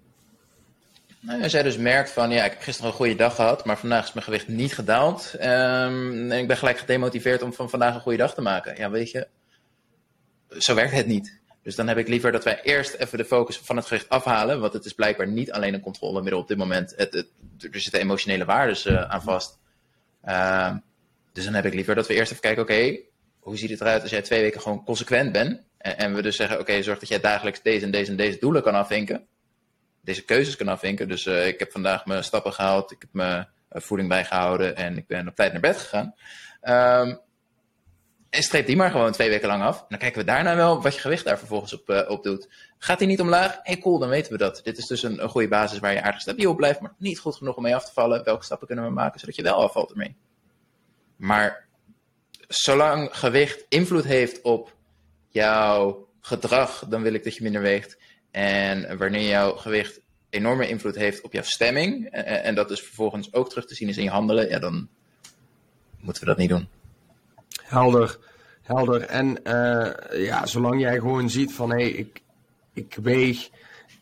Nou, 1.21 1.43
als 1.43 1.53
jij 1.53 1.63
dus 1.63 1.77
merkt 1.77 2.11
van, 2.11 2.31
ja, 2.31 2.45
ik 2.45 2.51
heb 2.51 2.63
gisteren 2.63 2.91
een 2.91 2.97
goede 2.97 3.15
dag 3.15 3.35
gehad, 3.35 3.65
maar 3.65 3.79
vandaag 3.79 4.05
is 4.05 4.13
mijn 4.13 4.25
gewicht 4.25 4.49
niet 4.49 4.75
gedaald. 4.75 5.33
Um, 5.35 6.31
en 6.31 6.39
ik 6.39 6.47
ben 6.47 6.57
gelijk 6.57 6.79
gedemotiveerd 6.79 7.43
om 7.43 7.53
van 7.53 7.71
vandaag 7.71 7.95
een 7.95 8.01
goede 8.01 8.19
dag 8.19 8.35
te 8.35 8.41
maken. 8.41 8.77
Ja, 8.77 8.91
weet 8.91 9.11
je, 9.11 9.29
zo 10.49 10.75
werkt 10.75 10.93
het 10.93 11.07
niet. 11.07 11.41
Dus 11.63 11.75
dan 11.77 11.89
heb 11.89 11.99
ik 11.99 12.09
liever 12.09 12.33
dat 12.33 12.45
wij 12.45 12.63
eerst 12.63 12.95
even 12.95 13.19
de 13.19 13.25
focus 13.25 13.59
van 13.59 13.77
het 13.77 13.87
gewicht 13.87 14.09
afhalen. 14.09 14.61
Want 14.61 14.73
het 14.73 14.85
is 14.85 14.93
blijkbaar 14.93 15.29
niet 15.29 15.53
alleen 15.53 15.75
een 15.75 15.81
controlemiddel 15.81 16.41
op 16.41 16.49
dit 16.49 16.59
moment. 16.59 16.95
Het, 16.97 17.13
het, 17.13 17.29
er 17.73 17.81
zitten 17.81 18.01
emotionele 18.01 18.45
waarden 18.45 18.77
uh, 18.87 19.03
aan 19.03 19.23
vast. 19.23 19.59
Uh, 20.25 20.77
dus 21.33 21.45
dan 21.45 21.55
heb 21.55 21.65
ik 21.65 21.75
liever 21.75 21.95
dat 21.95 22.07
we 22.07 22.15
eerst 22.15 22.31
even 22.31 22.43
kijken, 22.43 22.63
oké, 22.63 22.99
hoe 23.39 23.57
ziet 23.57 23.71
het 23.71 23.81
eruit 23.81 24.03
als 24.03 24.11
jij 24.11 24.23
twee 24.23 24.41
weken 24.41 24.61
gewoon 24.61 24.85
consequent 24.85 25.33
bent? 25.33 25.63
En, 25.79 25.99
en 25.99 26.15
we 26.15 26.23
dus 26.23 26.37
zeggen, 26.37 26.61
oké, 26.61 26.83
zorg 26.83 26.99
dat 26.99 27.09
jij 27.09 27.21
dagelijks 27.21 27.63
deze 27.63 27.85
en 27.85 27.91
deze 27.91 28.11
en 28.11 28.17
deze 28.17 28.39
doelen 28.39 28.63
kan 28.63 28.75
afvinken. 28.75 29.27
Deze 30.01 30.25
keuzes 30.25 30.57
kan 30.57 30.69
afvinken. 30.69 31.09
Dus 31.09 31.27
uh, 31.27 31.47
ik 31.47 31.59
heb 31.59 31.73
vandaag 31.73 32.07
mijn 32.07 32.25
stappen 32.25 32.53
gehaald, 32.53 32.91
ik 32.91 33.01
heb 33.01 33.13
mijn 33.13 33.49
voeding 33.71 34.09
bijgehouden 34.09 34.77
en 34.77 34.97
ik 34.97 35.07
ben 35.07 35.29
op 35.29 35.35
tijd 35.35 35.53
naar 35.53 35.61
bed 35.61 35.77
gegaan. 35.77 36.15
Um, 37.09 37.21
en 38.33 38.43
streep 38.43 38.67
die 38.67 38.77
maar 38.77 38.91
gewoon 38.91 39.13
twee 39.13 39.29
weken 39.29 39.49
lang 39.49 39.63
af. 39.63 39.79
En 39.79 39.87
dan 39.89 39.99
kijken 39.99 40.19
we 40.19 40.27
daarna 40.27 40.57
wel 40.57 40.83
wat 40.83 40.95
je 40.95 41.01
gewicht 41.01 41.25
daar 41.25 41.39
vervolgens 41.39 41.73
op, 41.73 41.91
uh, 41.91 42.11
op 42.11 42.23
doet. 42.23 42.49
Gaat 42.79 42.99
die 42.99 43.09
niet 43.09 43.21
omlaag? 43.21 43.59
Hey 43.63 43.79
cool, 43.79 43.99
dan 43.99 44.09
weten 44.09 44.33
we 44.33 44.39
dat. 44.39 44.61
Dit 44.65 44.79
is 44.79 44.87
dus 44.87 45.03
een, 45.03 45.23
een 45.23 45.29
goede 45.29 45.49
basis 45.49 45.79
waar 45.79 45.93
je 45.93 46.03
aardig 46.03 46.21
stabiel 46.21 46.51
op 46.51 46.57
blijft, 46.57 46.81
maar 46.81 46.95
niet 46.99 47.19
goed 47.19 47.37
genoeg 47.37 47.57
om 47.57 47.63
mee 47.63 47.75
af 47.75 47.85
te 47.85 47.93
vallen. 47.93 48.25
Welke 48.25 48.45
stappen 48.45 48.67
kunnen 48.67 48.85
we 48.85 48.91
maken 48.91 49.21
zodat 49.21 49.37
je 49.37 49.43
wel 49.43 49.63
afvalt 49.63 49.91
ermee? 49.91 50.17
Maar 51.23 51.65
zolang 52.49 53.09
gewicht 53.13 53.65
invloed 53.69 54.05
heeft 54.05 54.41
op 54.41 54.75
jouw 55.29 56.09
gedrag, 56.21 56.85
dan 56.89 57.03
wil 57.03 57.13
ik 57.13 57.25
dat 57.25 57.37
je 57.37 57.43
minder 57.43 57.61
weegt. 57.61 57.99
En 58.31 58.99
wanneer 58.99 59.29
jouw 59.29 59.57
gewicht 59.57 60.01
enorme 60.31 60.69
invloed 60.69 60.95
heeft 60.95 61.21
op 61.21 61.33
jouw 61.33 61.43
stemming, 61.43 62.07
en, 62.11 62.43
en 62.43 62.55
dat 62.55 62.69
dus 62.69 62.81
vervolgens 62.81 63.33
ook 63.33 63.49
terug 63.49 63.67
te 63.67 63.75
zien 63.75 63.89
is 63.89 63.97
in 63.97 64.03
je 64.03 64.11
handelen, 64.11 64.49
ja, 64.49 64.59
dan 64.59 64.89
moeten 66.01 66.23
we 66.23 66.29
dat 66.29 66.39
niet 66.39 66.49
doen. 66.49 66.69
Helder, 67.63 68.19
helder. 68.63 69.01
En 69.01 69.41
uh, 69.45 70.25
ja, 70.27 70.47
zolang 70.47 70.81
jij 70.81 70.99
gewoon 70.99 71.31
ziet 71.31 71.53
van 71.53 71.71
hé, 71.71 71.83
hey, 71.83 71.91
ik, 71.91 72.21
ik 72.73 72.97
weeg 73.03 73.49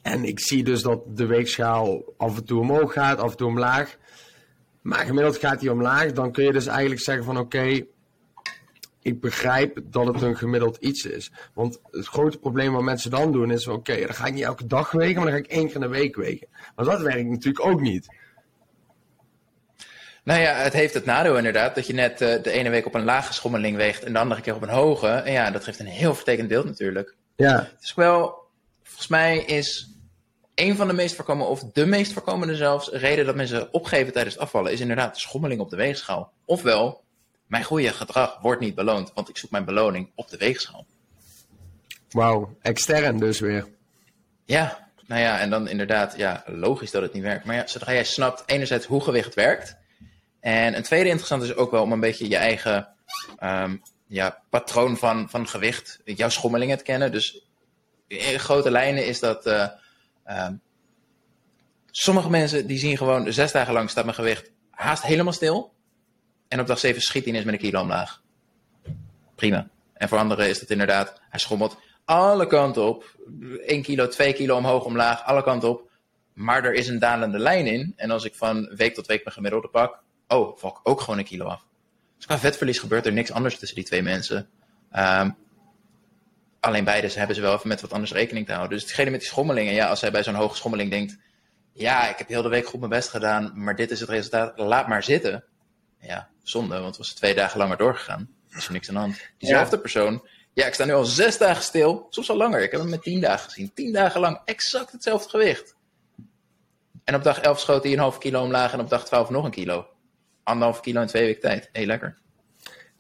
en 0.02 0.24
ik 0.24 0.40
zie 0.40 0.64
dus 0.64 0.83
dat 0.83 1.16
de 1.16 1.26
weegschaal 1.26 2.02
af 2.16 2.37
en 2.37 2.44
toe 2.44 2.61
omhoog 2.61 2.92
gaat, 2.92 3.18
af 3.18 3.30
en 3.30 3.37
toe 3.37 3.48
omlaag. 3.48 3.98
Maar 4.81 5.07
gemiddeld 5.07 5.37
gaat 5.37 5.61
die 5.61 5.73
omlaag, 5.73 6.12
dan 6.12 6.33
kun 6.33 6.45
je 6.45 6.53
dus 6.53 6.66
eigenlijk 6.66 7.01
zeggen 7.01 7.25
van 7.25 7.38
oké, 7.38 7.57
okay, 7.57 7.88
ik 9.03 9.21
begrijp 9.21 9.81
dat 9.85 10.07
het 10.07 10.23
een 10.23 10.37
gemiddeld 10.37 10.77
iets 10.77 11.05
is. 11.05 11.33
Want 11.55 11.81
het 11.90 12.07
grote 12.07 12.38
probleem 12.38 12.73
wat 12.73 12.83
mensen 12.83 13.11
dan 13.11 13.33
doen 13.33 13.51
is 13.51 13.66
oké, 13.66 13.79
okay, 13.79 14.07
dan 14.07 14.14
ga 14.14 14.27
ik 14.27 14.35
niet 14.35 14.45
elke 14.45 14.66
dag 14.66 14.90
wegen, 14.90 15.14
maar 15.14 15.25
dan 15.25 15.33
ga 15.33 15.45
ik 15.45 15.51
één 15.51 15.66
keer 15.66 15.75
in 15.75 15.81
de 15.81 15.88
week 15.88 16.16
wegen. 16.16 16.49
Maar 16.77 16.85
dat 16.85 17.01
werkt 17.01 17.29
natuurlijk 17.29 17.66
ook 17.66 17.81
niet. 17.81 18.19
Nou 20.25 20.40
ja, 20.40 20.55
het 20.55 20.73
heeft 20.73 20.95
het 20.95 21.05
nadeel 21.05 21.37
inderdaad 21.37 21.75
dat 21.75 21.87
je 21.87 21.93
net 21.93 22.21
uh, 22.21 22.43
de 22.43 22.51
ene 22.51 22.71
week 22.71 22.87
op 22.87 22.95
een 22.95 23.05
lage 23.05 23.33
schommeling 23.33 23.77
weegt 23.77 24.05
en 24.05 24.12
de 24.12 24.19
andere 24.19 24.40
keer 24.40 24.55
op 24.55 24.62
een 24.62 24.69
hoge. 24.69 25.09
En 25.09 25.33
ja, 25.33 25.51
dat 25.51 25.64
geeft 25.64 25.79
een 25.79 25.87
heel 25.87 26.14
vertekend 26.14 26.49
beeld 26.49 26.64
natuurlijk. 26.64 27.14
Ja. 27.37 27.69
Dus 27.81 27.95
wel, 27.95 28.35
volgens 28.83 29.09
mij 29.09 29.38
is 29.38 29.90
een 30.61 30.77
van 30.77 30.88
de 30.88 30.94
meest 30.94 31.14
voorkomende, 31.14 31.51
of 31.51 31.64
de 31.73 31.87
meest 31.87 32.12
voorkomende 32.12 32.57
zelfs, 32.57 32.88
reden 32.88 33.27
dat 33.27 33.35
mensen 33.35 33.73
opgeven 33.73 34.12
tijdens 34.12 34.35
het 34.35 34.44
afvallen, 34.44 34.73
is 34.73 34.81
inderdaad 34.81 35.14
de 35.14 35.20
schommeling 35.20 35.61
op 35.61 35.70
de 35.70 35.77
weegschaal. 35.77 36.33
Ofwel, 36.44 37.03
mijn 37.46 37.64
goede 37.64 37.92
gedrag 37.92 38.38
wordt 38.40 38.61
niet 38.61 38.75
beloond, 38.75 39.12
want 39.14 39.29
ik 39.29 39.38
zoek 39.38 39.51
mijn 39.51 39.64
beloning 39.64 40.11
op 40.14 40.29
de 40.29 40.37
weegschaal. 40.37 40.87
Wauw, 42.11 42.57
extern 42.62 43.18
dus 43.18 43.40
weer. 43.40 43.66
Ja, 44.44 44.88
nou 45.07 45.20
ja, 45.20 45.38
en 45.38 45.51
dan 45.51 45.68
inderdaad, 45.68 46.16
ja, 46.16 46.42
logisch 46.46 46.90
dat 46.90 47.03
het 47.03 47.12
niet 47.12 47.23
werkt. 47.23 47.44
Maar 47.44 47.57
ja, 47.57 47.66
zodra 47.66 47.92
jij 47.92 48.05
snapt 48.05 48.42
enerzijds 48.46 48.87
hoe 48.87 49.03
gewicht 49.03 49.35
werkt, 49.35 49.77
en 50.40 50.77
een 50.77 50.83
tweede 50.83 51.09
interessant 51.09 51.42
is 51.42 51.55
ook 51.55 51.70
wel 51.70 51.83
om 51.83 51.92
een 51.92 52.01
beetje 52.01 52.29
je 52.29 52.37
eigen 52.37 52.88
um, 53.42 53.83
ja, 54.07 54.42
patroon 54.51 54.96
van, 54.96 55.31
van 55.31 55.49
gewicht, 55.49 56.01
jouw 56.05 56.29
schommelingen 56.29 56.79
te 56.79 56.85
kennen. 56.85 57.12
Dus 57.12 57.44
in 58.07 58.38
grote 58.38 58.70
lijnen 58.70 59.07
is 59.07 59.20
dat 59.20 59.46
uh, 59.46 59.68
um, 60.31 60.61
Sommige 61.90 62.31
mensen 62.31 62.66
die 62.66 62.79
zien 62.79 62.97
gewoon 62.97 63.33
zes 63.33 63.53
dagen 63.53 63.73
lang 63.73 63.90
staat 63.90 64.05
mijn 64.05 64.16
gewicht 64.16 64.51
haast 64.81 65.03
helemaal 65.03 65.33
stil. 65.33 65.73
En 66.49 66.61
op 66.61 66.66
dag 66.66 66.79
7 66.79 67.03
schiet 67.03 67.23
hij 67.23 67.31
ineens 67.31 67.45
met 67.45 67.55
een 67.55 67.61
kilo 67.61 67.81
omlaag. 67.81 68.23
Prima. 69.35 69.69
En 69.93 70.09
voor 70.09 70.19
anderen 70.19 70.49
is 70.49 70.61
het 70.61 70.71
inderdaad, 70.71 71.21
hij 71.31 71.40
schommelt 71.40 71.77
alle 72.05 72.47
kanten 72.47 72.83
op. 72.83 73.16
1 73.66 73.83
kilo, 73.83 74.09
2 74.09 74.33
kilo 74.33 74.57
omhoog, 74.57 74.85
omlaag, 74.85 75.25
alle 75.25 75.43
kanten 75.43 75.69
op. 75.69 75.90
Maar 76.33 76.64
er 76.64 76.75
is 76.75 76.88
een 76.88 76.99
dalende 76.99 77.38
lijn 77.38 77.66
in. 77.66 77.93
En 77.97 78.11
als 78.11 78.25
ik 78.25 78.35
van 78.35 78.75
week 78.77 78.95
tot 78.95 79.07
week 79.07 79.25
mijn 79.25 79.35
gemiddelde 79.35 79.69
pak, 79.69 80.03
oh, 80.29 80.59
ik 80.62 80.81
ook 80.83 81.01
gewoon 81.01 81.19
een 81.19 81.25
kilo 81.25 81.45
af. 81.45 81.64
Dus 82.16 82.27
qua 82.27 82.38
vetverlies 82.38 82.79
gebeurt 82.79 83.07
er 83.07 83.12
niks 83.12 83.33
anders 83.33 83.59
tussen 83.59 83.77
die 83.77 83.87
twee 83.87 84.03
mensen. 84.03 84.49
Um, 84.97 85.37
alleen 86.61 86.85
beide 86.85 87.09
hebben 87.12 87.37
ze 87.37 87.42
wel 87.42 87.55
even 87.55 87.68
met 87.68 87.81
wat 87.81 87.92
anders 87.92 88.12
rekening 88.12 88.46
te 88.46 88.53
houden. 88.53 88.79
Dus 88.79 88.87
hetgene 88.87 89.11
met 89.11 89.20
die 89.20 89.29
schommelingen, 89.29 89.75
ja, 89.75 89.88
als 89.88 90.01
hij 90.01 90.11
bij 90.11 90.23
zo'n 90.23 90.35
hoge 90.35 90.57
schommeling 90.57 90.90
denkt, 90.90 91.16
ja, 91.73 92.09
ik 92.09 92.18
heb 92.18 92.29
heel 92.29 92.42
de 92.42 92.49
week 92.49 92.66
goed 92.66 92.79
mijn 92.79 92.92
best 92.92 93.09
gedaan, 93.09 93.53
maar 93.55 93.77
dit 93.77 93.90
is 93.90 94.01
het 94.01 94.09
resultaat, 94.09 94.59
laat 94.59 94.88
maar 94.88 95.03
zitten. 95.03 95.44
Ja, 96.01 96.29
zonde, 96.42 96.75
want 96.75 96.87
het 96.87 96.96
was 96.96 97.12
twee 97.12 97.35
dagen 97.35 97.59
langer 97.59 97.77
doorgegaan. 97.77 98.29
Is 98.51 98.66
er 98.66 98.73
niks 98.73 98.88
aan 98.88 98.94
de 98.94 99.01
hand. 99.01 99.31
Diezelfde 99.38 99.79
persoon, 99.79 100.29
ja, 100.53 100.66
ik 100.66 100.75
sta 100.75 100.85
nu 100.85 100.92
al 100.92 101.05
zes 101.05 101.38
dagen 101.38 101.62
stil, 101.62 102.07
soms 102.11 102.31
al 102.31 102.37
langer. 102.37 102.62
Ik 102.62 102.70
heb 102.70 102.81
hem 102.81 102.90
met 102.90 103.03
tien 103.03 103.20
dagen 103.20 103.51
gezien. 103.51 103.73
Tien 103.75 103.92
dagen 103.92 104.20
lang 104.20 104.40
exact 104.44 104.92
hetzelfde 104.92 105.29
gewicht. 105.29 105.75
En 107.05 107.14
op 107.14 107.23
dag 107.23 107.40
11 107.40 107.61
schoot 107.61 107.83
hij 107.83 107.92
een 107.92 107.99
half 107.99 108.18
kilo 108.18 108.42
omlaag 108.42 108.73
en 108.73 108.81
op 108.81 108.88
dag 108.88 109.05
12 109.05 109.31
nog 109.31 109.44
een 109.44 109.51
kilo. 109.51 109.87
Anderhalf 110.42 110.81
kilo 110.81 111.01
in 111.01 111.07
twee 111.07 111.25
weken 111.25 111.40
tijd. 111.40 111.68
Heel 111.73 111.87
lekker. 111.87 112.18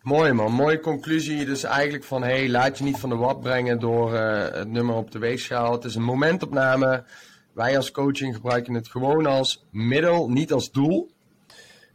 Mooi 0.02 0.32
man, 0.32 0.52
mooie 0.52 0.80
conclusie. 0.80 1.44
Dus 1.44 1.62
eigenlijk 1.62 2.04
van, 2.04 2.22
hey, 2.22 2.48
laat 2.48 2.78
je 2.78 2.84
niet 2.84 2.98
van 2.98 3.08
de 3.08 3.16
wat 3.16 3.40
brengen 3.40 3.78
door 3.78 4.12
uh, 4.12 4.48
het 4.48 4.68
nummer 4.68 4.94
op 4.94 5.10
de 5.10 5.18
weegschaal. 5.18 5.72
Het 5.72 5.84
is 5.84 5.94
een 5.94 6.02
momentopname. 6.02 7.04
Wij 7.52 7.76
als 7.76 7.90
coaching 7.90 8.34
gebruiken 8.34 8.74
het 8.74 8.88
gewoon 8.88 9.26
als 9.26 9.66
middel, 9.70 10.30
niet 10.30 10.52
als 10.52 10.70
doel. 10.70 11.10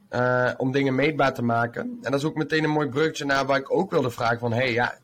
Uh, 0.09 0.51
om 0.57 0.71
dingen 0.71 0.95
meetbaar 0.95 1.33
te 1.33 1.41
maken. 1.41 1.81
En 1.81 2.11
dat 2.11 2.19
is 2.19 2.23
ook 2.23 2.35
meteen 2.35 2.63
een 2.63 2.69
mooi 2.69 2.89
bruggetje 2.89 3.25
naar 3.25 3.45
waar 3.45 3.59
ik 3.59 3.75
ook 3.75 3.91
wilde 3.91 4.09
vragen 4.09 4.39
van, 4.39 4.53
hey, 4.53 4.71
ja, 4.71 4.97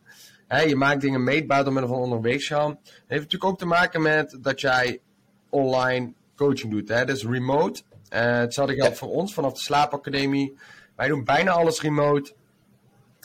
hè, 0.47 0.61
je 0.61 0.75
maakt 0.75 1.01
dingen 1.01 1.23
meetbaar 1.23 1.63
door 1.63 1.73
middel 1.73 1.91
van 1.91 2.01
onder 2.01 2.21
weegschaal. 2.21 2.69
Het 2.69 3.03
heeft 3.07 3.23
natuurlijk 3.23 3.51
ook 3.51 3.59
te 3.59 3.65
maken 3.65 4.01
met 4.01 4.37
dat 4.41 4.61
jij 4.61 5.01
online 5.49 6.13
coaching 6.35 6.71
doet. 6.71 6.89
Hè? 6.89 7.05
Dus 7.05 7.25
remote. 7.25 7.81
Uh, 8.13 8.19
hetzelfde 8.19 8.75
geldt 8.75 8.97
voor 8.97 9.09
ons 9.09 9.33
vanaf 9.33 9.53
de 9.53 9.59
slaapacademie. 9.59 10.57
Wij 10.95 11.07
doen 11.07 11.23
bijna 11.23 11.51
alles 11.51 11.81
remote. 11.81 12.33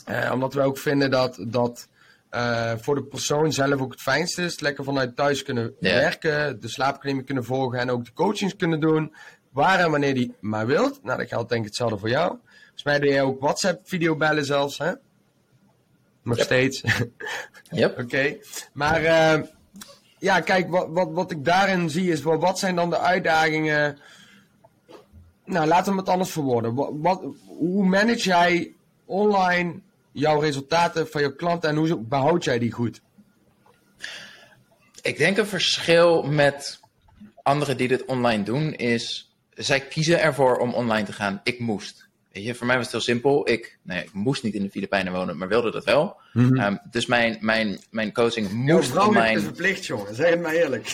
Uh, 0.09 0.31
omdat 0.33 0.53
we 0.53 0.61
ook 0.61 0.77
vinden 0.77 1.11
dat 1.11 1.37
dat 1.47 1.87
uh, 2.31 2.71
voor 2.77 2.95
de 2.95 3.03
persoon 3.03 3.53
zelf 3.53 3.81
ook 3.81 3.91
het 3.91 4.01
fijnste 4.01 4.43
is. 4.43 4.59
Lekker 4.59 4.83
vanuit 4.83 5.15
thuis 5.15 5.43
kunnen 5.43 5.73
werken, 5.79 6.59
de 6.59 6.67
slaapacademie 6.67 7.23
kunnen 7.23 7.43
volgen 7.43 7.79
en 7.79 7.89
ook 7.89 8.05
de 8.05 8.13
coachings 8.13 8.55
kunnen 8.55 8.79
doen. 8.79 9.15
Waar 9.51 9.79
en 9.79 9.91
wanneer 9.91 10.13
die 10.13 10.35
maar 10.39 10.65
wilt. 10.65 11.03
Nou, 11.03 11.17
dat 11.17 11.27
geldt 11.27 11.49
denk 11.49 11.61
ik 11.61 11.67
hetzelfde 11.67 11.97
voor 11.97 12.09
jou. 12.09 12.27
Volgens 12.27 12.83
mij 12.83 12.99
doe 12.99 13.09
jij 13.09 13.21
ook 13.21 13.39
WhatsApp-videobellen 13.39 14.45
zelfs, 14.45 14.77
hè? 14.77 14.91
Nog 16.23 16.35
yep. 16.35 16.45
steeds. 16.45 16.81
yep. 17.69 17.91
Oké. 17.91 18.01
Okay. 18.01 18.41
Maar 18.73 19.01
uh, 19.01 19.43
ja, 20.17 20.39
kijk, 20.39 20.69
wat, 20.69 20.87
wat, 20.89 21.11
wat 21.11 21.31
ik 21.31 21.45
daarin 21.45 21.89
zie 21.89 22.11
is, 22.11 22.21
wat, 22.21 22.41
wat 22.41 22.59
zijn 22.59 22.75
dan 22.75 22.89
de 22.89 22.99
uitdagingen? 22.99 23.97
Nou, 25.45 25.67
laten 25.67 25.93
we 25.93 25.99
het 25.99 26.09
anders 26.09 26.31
verwoorden. 26.31 26.75
Wat, 26.75 26.89
wat, 26.93 27.23
hoe 27.45 27.85
manage 27.85 28.23
jij 28.23 28.73
online 29.05 29.79
jouw 30.17 30.39
resultaten 30.39 31.07
van 31.07 31.21
je 31.21 31.35
klanten 31.35 31.69
en 31.69 31.75
hoe 31.75 31.97
behoud 31.97 32.43
jij 32.43 32.59
die 32.59 32.71
goed? 32.71 33.01
Ik 35.01 35.17
denk 35.17 35.37
een 35.37 35.47
verschil 35.47 36.23
met 36.23 36.79
anderen 37.43 37.77
die 37.77 37.87
dit 37.87 38.05
online 38.05 38.43
doen 38.43 38.73
is, 38.73 39.35
zij 39.53 39.79
kiezen 39.79 40.21
ervoor 40.21 40.57
om 40.57 40.73
online 40.73 41.05
te 41.05 41.13
gaan. 41.13 41.41
Ik 41.43 41.59
moest. 41.59 42.07
Weet 42.31 42.45
je, 42.45 42.55
voor 42.55 42.67
mij 42.67 42.75
was 42.75 42.83
het 42.83 42.93
heel 42.93 43.01
simpel. 43.01 43.49
Ik, 43.49 43.77
nee, 43.81 44.03
ik 44.03 44.13
moest 44.13 44.43
niet 44.43 44.53
in 44.53 44.63
de 44.63 44.69
Filipijnen 44.69 45.13
wonen, 45.13 45.37
maar 45.37 45.47
wilde 45.47 45.71
dat 45.71 45.85
wel. 45.85 46.17
Mm 46.33 46.47
-hmm. 46.47 46.59
um, 46.59 46.79
dus 46.91 47.05
mijn, 47.05 47.37
mijn, 47.39 47.79
mijn 47.89 48.13
coaching 48.13 48.51
moest 48.51 48.93
Jouw 48.93 49.07
online. 49.07 49.37
is 49.37 49.43
verplicht, 49.43 49.85
jongen. 49.85 50.15
Zeg 50.15 50.29
het 50.29 50.41
maar 50.41 50.53
eerlijk. 50.53 50.91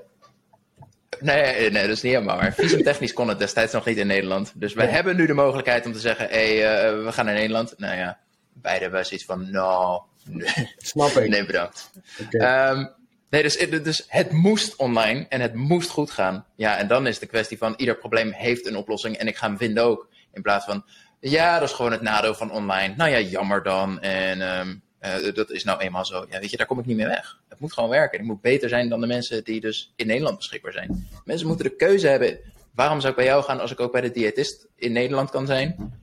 nee, 1.20 1.70
nee, 1.70 1.82
dat 1.82 1.96
is 1.96 2.02
niet 2.02 2.12
helemaal. 2.12 2.36
Maar 2.36 2.54
visumtechnisch 2.54 3.12
kon 3.12 3.28
het 3.28 3.38
destijds 3.38 3.72
nog 3.72 3.84
niet 3.84 3.96
in 3.96 4.06
Nederland. 4.06 4.52
Dus 4.54 4.74
we 4.74 4.82
ja. 4.82 4.88
hebben 4.88 5.16
nu 5.16 5.26
de 5.26 5.34
mogelijkheid 5.34 5.86
om 5.86 5.92
te 5.92 5.98
zeggen: 5.98 6.28
hé, 6.28 6.58
hey, 6.58 6.92
uh, 6.96 7.04
we 7.04 7.12
gaan 7.12 7.24
naar 7.24 7.34
Nederland. 7.34 7.74
Nou 7.76 7.96
ja, 7.96 8.18
beide 8.64 8.82
hebben 8.82 9.06
zoiets 9.06 9.26
van: 9.26 9.50
nou, 9.50 10.02
nee. 10.24 10.74
Snap 10.76 11.10
ik. 11.10 11.28
Nee, 11.28 11.46
bedankt. 11.46 11.90
Okay. 12.26 12.70
Um, 12.70 12.92
Nee, 13.34 13.42
dus, 13.42 13.56
dus 13.82 14.04
het 14.08 14.32
moest 14.32 14.76
online 14.76 15.26
en 15.28 15.40
het 15.40 15.54
moest 15.54 15.90
goed 15.90 16.10
gaan. 16.10 16.46
Ja, 16.56 16.78
en 16.78 16.88
dan 16.88 17.06
is 17.06 17.18
de 17.18 17.26
kwestie 17.26 17.58
van 17.58 17.74
ieder 17.76 17.96
probleem 17.96 18.32
heeft 18.32 18.66
een 18.66 18.76
oplossing 18.76 19.16
en 19.16 19.26
ik 19.26 19.36
ga 19.36 19.46
hem 19.46 19.56
vinden 19.56 19.84
ook. 19.84 20.08
In 20.32 20.42
plaats 20.42 20.64
van, 20.64 20.84
ja, 21.20 21.58
dat 21.58 21.68
is 21.68 21.74
gewoon 21.74 21.92
het 21.92 22.00
nadeel 22.00 22.34
van 22.34 22.50
online. 22.50 22.94
Nou 22.96 23.10
ja, 23.10 23.20
jammer 23.20 23.62
dan. 23.62 24.00
En 24.00 24.58
um, 24.58 24.82
uh, 25.00 25.34
dat 25.34 25.50
is 25.50 25.64
nou 25.64 25.80
eenmaal 25.80 26.04
zo. 26.04 26.26
Ja, 26.30 26.40
weet 26.40 26.50
je, 26.50 26.56
daar 26.56 26.66
kom 26.66 26.78
ik 26.78 26.86
niet 26.86 26.96
meer 26.96 27.08
weg. 27.08 27.38
Het 27.48 27.60
moet 27.60 27.72
gewoon 27.72 27.90
werken. 27.90 28.18
Ik 28.18 28.24
moet 28.24 28.40
beter 28.40 28.68
zijn 28.68 28.88
dan 28.88 29.00
de 29.00 29.06
mensen 29.06 29.44
die 29.44 29.60
dus 29.60 29.92
in 29.96 30.06
Nederland 30.06 30.36
beschikbaar 30.36 30.72
zijn. 30.72 31.08
Mensen 31.24 31.46
moeten 31.46 31.66
de 31.66 31.76
keuze 31.76 32.08
hebben. 32.08 32.38
Waarom 32.74 33.00
zou 33.00 33.10
ik 33.10 33.18
bij 33.18 33.26
jou 33.26 33.42
gaan 33.42 33.60
als 33.60 33.70
ik 33.70 33.80
ook 33.80 33.92
bij 33.92 34.00
de 34.00 34.10
diëtist 34.10 34.66
in 34.76 34.92
Nederland 34.92 35.30
kan 35.30 35.46
zijn? 35.46 35.98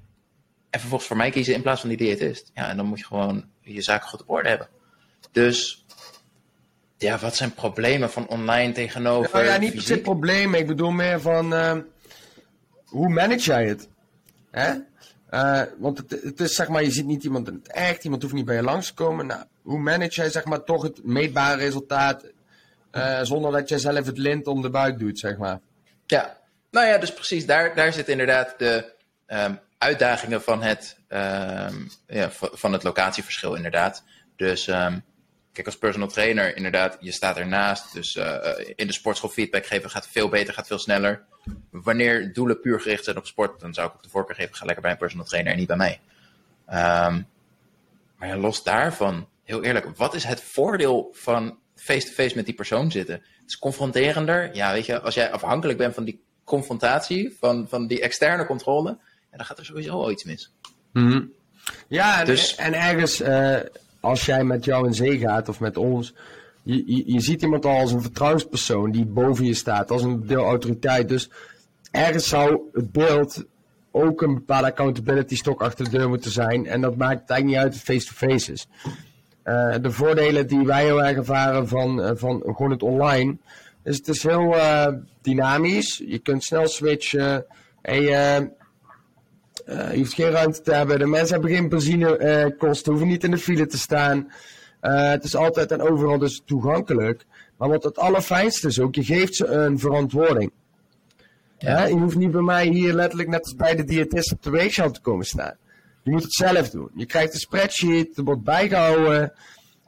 En 0.71 0.79
vervolgens 0.79 1.09
voor 1.09 1.17
mij 1.17 1.29
kiezen 1.29 1.53
in 1.53 1.61
plaats 1.61 1.79
van 1.79 1.89
die 1.89 1.97
diëtist. 1.97 2.51
Ja, 2.53 2.69
en 2.69 2.77
dan 2.77 2.85
moet 2.85 2.99
je 2.99 3.05
gewoon 3.05 3.45
je 3.61 3.81
zaken 3.81 4.07
goed 4.07 4.21
op 4.21 4.29
orde 4.29 4.49
hebben. 4.49 4.67
Dus 5.31 5.85
ja, 6.97 7.17
wat 7.17 7.35
zijn 7.35 7.53
problemen 7.53 8.11
van 8.11 8.27
online 8.27 8.73
tegenover. 8.73 9.33
Nou 9.33 9.45
ja, 9.45 9.57
niet 9.57 9.73
per 9.73 9.81
se 9.81 9.99
problemen. 9.99 10.59
Ik 10.59 10.67
bedoel 10.67 10.91
meer 10.91 11.21
van 11.21 11.53
uh, 11.53 11.77
hoe 12.85 13.09
manage 13.09 13.39
jij 13.39 13.67
het? 13.67 13.89
Hè? 14.51 14.73
Uh, 15.31 15.61
want 15.77 15.97
het, 15.97 16.11
het, 16.23 16.39
is 16.39 16.55
zeg 16.55 16.67
maar, 16.67 16.83
je 16.83 16.91
ziet 16.91 17.05
niet 17.05 17.23
iemand 17.23 17.47
in 17.47 17.53
het 17.53 17.71
echt, 17.71 18.03
iemand 18.03 18.21
hoeft 18.21 18.33
niet 18.33 18.45
bij 18.45 18.55
je 18.55 18.63
langs 18.63 18.87
te 18.87 18.93
komen. 18.93 19.25
Nou, 19.25 19.43
hoe 19.61 19.79
manage 19.79 20.21
jij 20.21 20.29
zeg 20.29 20.45
maar 20.45 20.63
toch 20.63 20.83
het 20.83 21.03
meetbare 21.03 21.57
resultaat 21.57 22.25
uh, 22.91 23.19
zonder 23.21 23.51
dat 23.51 23.69
jij 23.69 23.77
zelf 23.77 24.05
het 24.05 24.17
lint 24.17 24.47
om 24.47 24.61
de 24.61 24.69
buik 24.69 24.99
doet, 24.99 25.19
zeg 25.19 25.37
maar? 25.37 25.59
Ja, 26.05 26.37
nou 26.71 26.87
ja, 26.87 26.97
dus 26.97 27.13
precies 27.13 27.45
daar, 27.45 27.75
daar 27.75 27.93
zit 27.93 28.09
inderdaad 28.09 28.53
de 28.57 28.93
um, 29.27 29.59
uitdagingen 29.81 30.41
van 30.41 30.61
het, 30.61 30.97
um, 31.09 31.89
ja, 32.07 32.29
van 32.31 32.73
het 32.73 32.83
locatieverschil 32.83 33.55
inderdaad. 33.55 34.03
Dus 34.35 34.67
um, 34.67 35.03
Kijk, 35.51 35.67
als 35.67 35.77
personal 35.77 36.07
trainer, 36.07 36.55
inderdaad, 36.55 36.97
je 36.99 37.11
staat 37.11 37.37
ernaast. 37.37 37.93
Dus 37.93 38.15
uh, 38.15 38.35
in 38.75 38.87
de 38.87 38.93
sportschool 38.93 39.29
feedback 39.29 39.65
geven 39.65 39.89
gaat 39.89 40.07
veel 40.07 40.29
beter, 40.29 40.53
gaat 40.53 40.67
veel 40.67 40.79
sneller. 40.79 41.23
Wanneer 41.69 42.33
doelen 42.33 42.59
puur 42.59 42.81
gericht 42.81 43.03
zijn 43.03 43.17
op 43.17 43.25
sport, 43.25 43.59
dan 43.59 43.73
zou 43.73 43.87
ik 43.87 43.93
ook 43.93 44.03
de 44.03 44.09
voorkeur 44.09 44.35
geven, 44.35 44.55
ga 44.55 44.65
lekker 44.65 44.81
bij 44.81 44.91
een 44.91 44.97
personal 44.97 45.25
trainer 45.25 45.51
en 45.51 45.57
niet 45.57 45.67
bij 45.67 45.77
mij. 45.77 45.99
Um, 46.67 47.27
maar 48.15 48.27
ja, 48.27 48.37
los 48.37 48.63
daarvan, 48.63 49.27
heel 49.43 49.63
eerlijk, 49.63 49.97
wat 49.97 50.13
is 50.13 50.23
het 50.23 50.41
voordeel 50.41 51.09
van 51.13 51.59
face-to-face 51.75 52.13
-face 52.13 52.35
met 52.35 52.45
die 52.45 52.55
persoon 52.55 52.91
zitten? 52.91 53.15
Het 53.15 53.49
is 53.49 53.59
confronterender. 53.59 54.55
Ja, 54.55 54.73
weet 54.73 54.85
je, 54.85 55.01
als 55.01 55.15
jij 55.15 55.31
afhankelijk 55.31 55.77
bent 55.77 55.93
van 55.93 56.03
die 56.03 56.23
confrontatie, 56.43 57.37
van, 57.39 57.67
van 57.69 57.87
die 57.87 58.01
externe 58.01 58.45
controle, 58.45 58.97
ja, 59.31 59.37
dan 59.37 59.45
gaat 59.45 59.59
er 59.59 59.65
sowieso 59.65 59.91
al 59.91 60.11
iets 60.11 60.23
mis. 60.23 60.51
Mm 60.93 61.11
-hmm. 61.11 61.31
Ja, 61.87 62.19
en, 62.19 62.25
dus, 62.25 62.55
en 62.55 62.73
ergens. 62.73 63.21
Uh 63.21 63.59
als 64.01 64.25
jij 64.25 64.43
met 64.43 64.65
jou 64.65 64.87
in 64.87 64.93
zee 64.93 65.19
gaat 65.19 65.49
of 65.49 65.59
met 65.59 65.77
ons, 65.77 66.13
je, 66.63 66.83
je, 66.85 67.13
je, 67.13 67.19
ziet 67.19 67.41
iemand 67.41 67.65
al 67.65 67.77
als 67.77 67.91
een 67.91 68.01
vertrouwenspersoon 68.01 68.91
die 68.91 69.05
boven 69.05 69.45
je 69.45 69.53
staat, 69.53 69.91
als 69.91 70.03
een 70.03 70.27
deel 70.27 70.43
autoriteit. 70.43 71.09
Dus 71.09 71.29
ergens 71.91 72.27
zou 72.27 72.61
het 72.73 72.91
beeld 72.91 73.43
ook 73.91 74.21
een 74.21 74.33
bepaalde 74.33 74.67
accountability 74.67 75.35
stok 75.35 75.61
achter 75.61 75.85
de 75.85 75.97
deur 75.97 76.09
moeten 76.09 76.31
zijn. 76.31 76.65
En 76.65 76.81
dat 76.81 76.95
maakt 76.95 77.21
het 77.21 77.29
eigenlijk 77.29 77.45
niet 77.45 77.55
uit 77.57 77.73
de 77.73 77.93
face-to-face 77.93 78.51
is. 78.51 78.67
Uh, 79.43 79.75
de 79.81 79.91
voordelen 79.91 80.47
die 80.47 80.65
wij 80.65 80.83
heel 80.83 81.03
erg 81.03 81.17
ervaren 81.17 81.67
van, 81.67 81.99
uh, 81.99 82.11
van 82.13 82.41
gewoon 82.45 82.71
het 82.71 82.83
online, 82.83 83.37
is 83.83 83.97
het 83.97 84.07
is 84.07 84.23
heel 84.23 84.55
uh, 84.55 84.87
dynamisch. 85.21 86.01
Je 86.05 86.19
kunt 86.19 86.43
snel 86.43 86.67
switchen. 86.67 87.45
En 87.81 88.01
je, 88.01 88.49
je 89.65 89.93
hoeft 89.95 90.13
geen 90.13 90.29
ruimte 90.29 90.61
te 90.61 90.73
hebben. 90.73 90.99
De 90.99 91.05
mensen 91.05 91.33
hebben 91.33 91.55
geen 91.55 91.69
benzinekosten, 91.69 92.91
hoeven 92.91 93.09
niet 93.09 93.23
in 93.23 93.31
de 93.31 93.37
file 93.37 93.65
te 93.65 93.77
staan. 93.77 94.31
Uh, 94.81 95.09
het 95.09 95.23
is 95.23 95.35
altijd 95.35 95.71
en 95.71 95.81
overal 95.81 96.17
dus 96.17 96.41
toegankelijk. 96.45 97.25
Maar 97.57 97.69
wat 97.69 97.83
het 97.83 97.97
allerfijnste 97.97 98.67
is 98.67 98.79
ook, 98.79 98.95
je 98.95 99.03
geeft 99.03 99.35
ze 99.35 99.45
een 99.47 99.79
verantwoording. 99.79 100.51
Ja. 101.57 101.85
je 101.85 101.93
hoeft 101.93 102.17
niet 102.17 102.31
bij 102.31 102.41
mij 102.41 102.67
hier 102.67 102.93
letterlijk 102.93 103.29
net 103.29 103.43
als 103.43 103.55
bij 103.55 103.75
de 103.75 103.83
diëtist 103.83 104.31
op 104.31 104.43
de 104.43 104.49
weegschaal 104.49 104.91
te 104.91 105.01
komen 105.01 105.25
staan. 105.25 105.55
Je 106.03 106.11
moet 106.11 106.23
het 106.23 106.33
zelf 106.33 106.69
doen. 106.69 106.89
Je 106.95 107.05
krijgt 107.05 107.33
een 107.33 107.39
spreadsheet, 107.39 108.17
er 108.17 108.23
wordt 108.23 108.43
bijgehouden. 108.43 109.33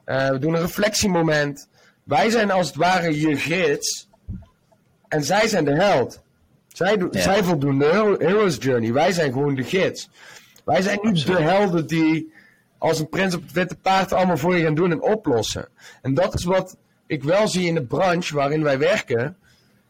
we 0.04 0.36
doen 0.40 0.54
een 0.54 0.60
reflectiemoment. 0.60 1.68
Wij 2.04 2.30
zijn 2.30 2.50
als 2.50 2.66
het 2.66 2.76
ware 2.76 3.20
je 3.20 3.36
gids. 3.36 4.08
En 5.08 5.24
zij 5.24 5.48
zijn 5.48 5.64
de 5.64 5.74
held. 5.74 6.22
Zij, 6.74 6.96
ja. 7.10 7.20
zij 7.20 7.44
voldoen 7.44 7.78
de 7.78 8.16
Hero's 8.18 8.56
Journey. 8.60 8.92
Wij 8.92 9.12
zijn 9.12 9.32
gewoon 9.32 9.54
de 9.54 9.64
gids. 9.64 10.08
Wij 10.64 10.82
zijn 10.82 10.98
niet 11.02 11.12
Absoluut. 11.12 11.36
de 11.36 11.42
helden 11.42 11.86
die 11.86 12.32
als 12.78 12.98
een 12.98 13.08
prins 13.08 13.34
op 13.34 13.42
het 13.42 13.52
witte 13.52 13.76
paard 13.76 14.12
allemaal 14.12 14.36
voor 14.36 14.56
je 14.56 14.64
gaan 14.64 14.74
doen 14.74 14.90
en 14.90 15.02
oplossen. 15.02 15.68
En 16.02 16.14
dat 16.14 16.34
is 16.34 16.44
wat 16.44 16.76
ik 17.06 17.22
wel 17.22 17.48
zie 17.48 17.66
in 17.66 17.74
de 17.74 17.84
branche 17.84 18.34
waarin 18.34 18.62
wij 18.62 18.78
werken. 18.78 19.36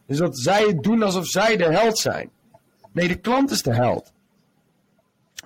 is 0.07 0.17
dat 0.17 0.39
zij 0.39 0.63
het 0.63 0.83
doen 0.83 1.03
alsof 1.03 1.27
zij 1.27 1.57
de 1.57 1.65
held 1.65 1.99
zijn. 1.99 2.31
Nee, 2.93 3.09
de 3.09 3.15
klant 3.15 3.51
is 3.51 3.63
de 3.63 3.75
held. 3.75 4.13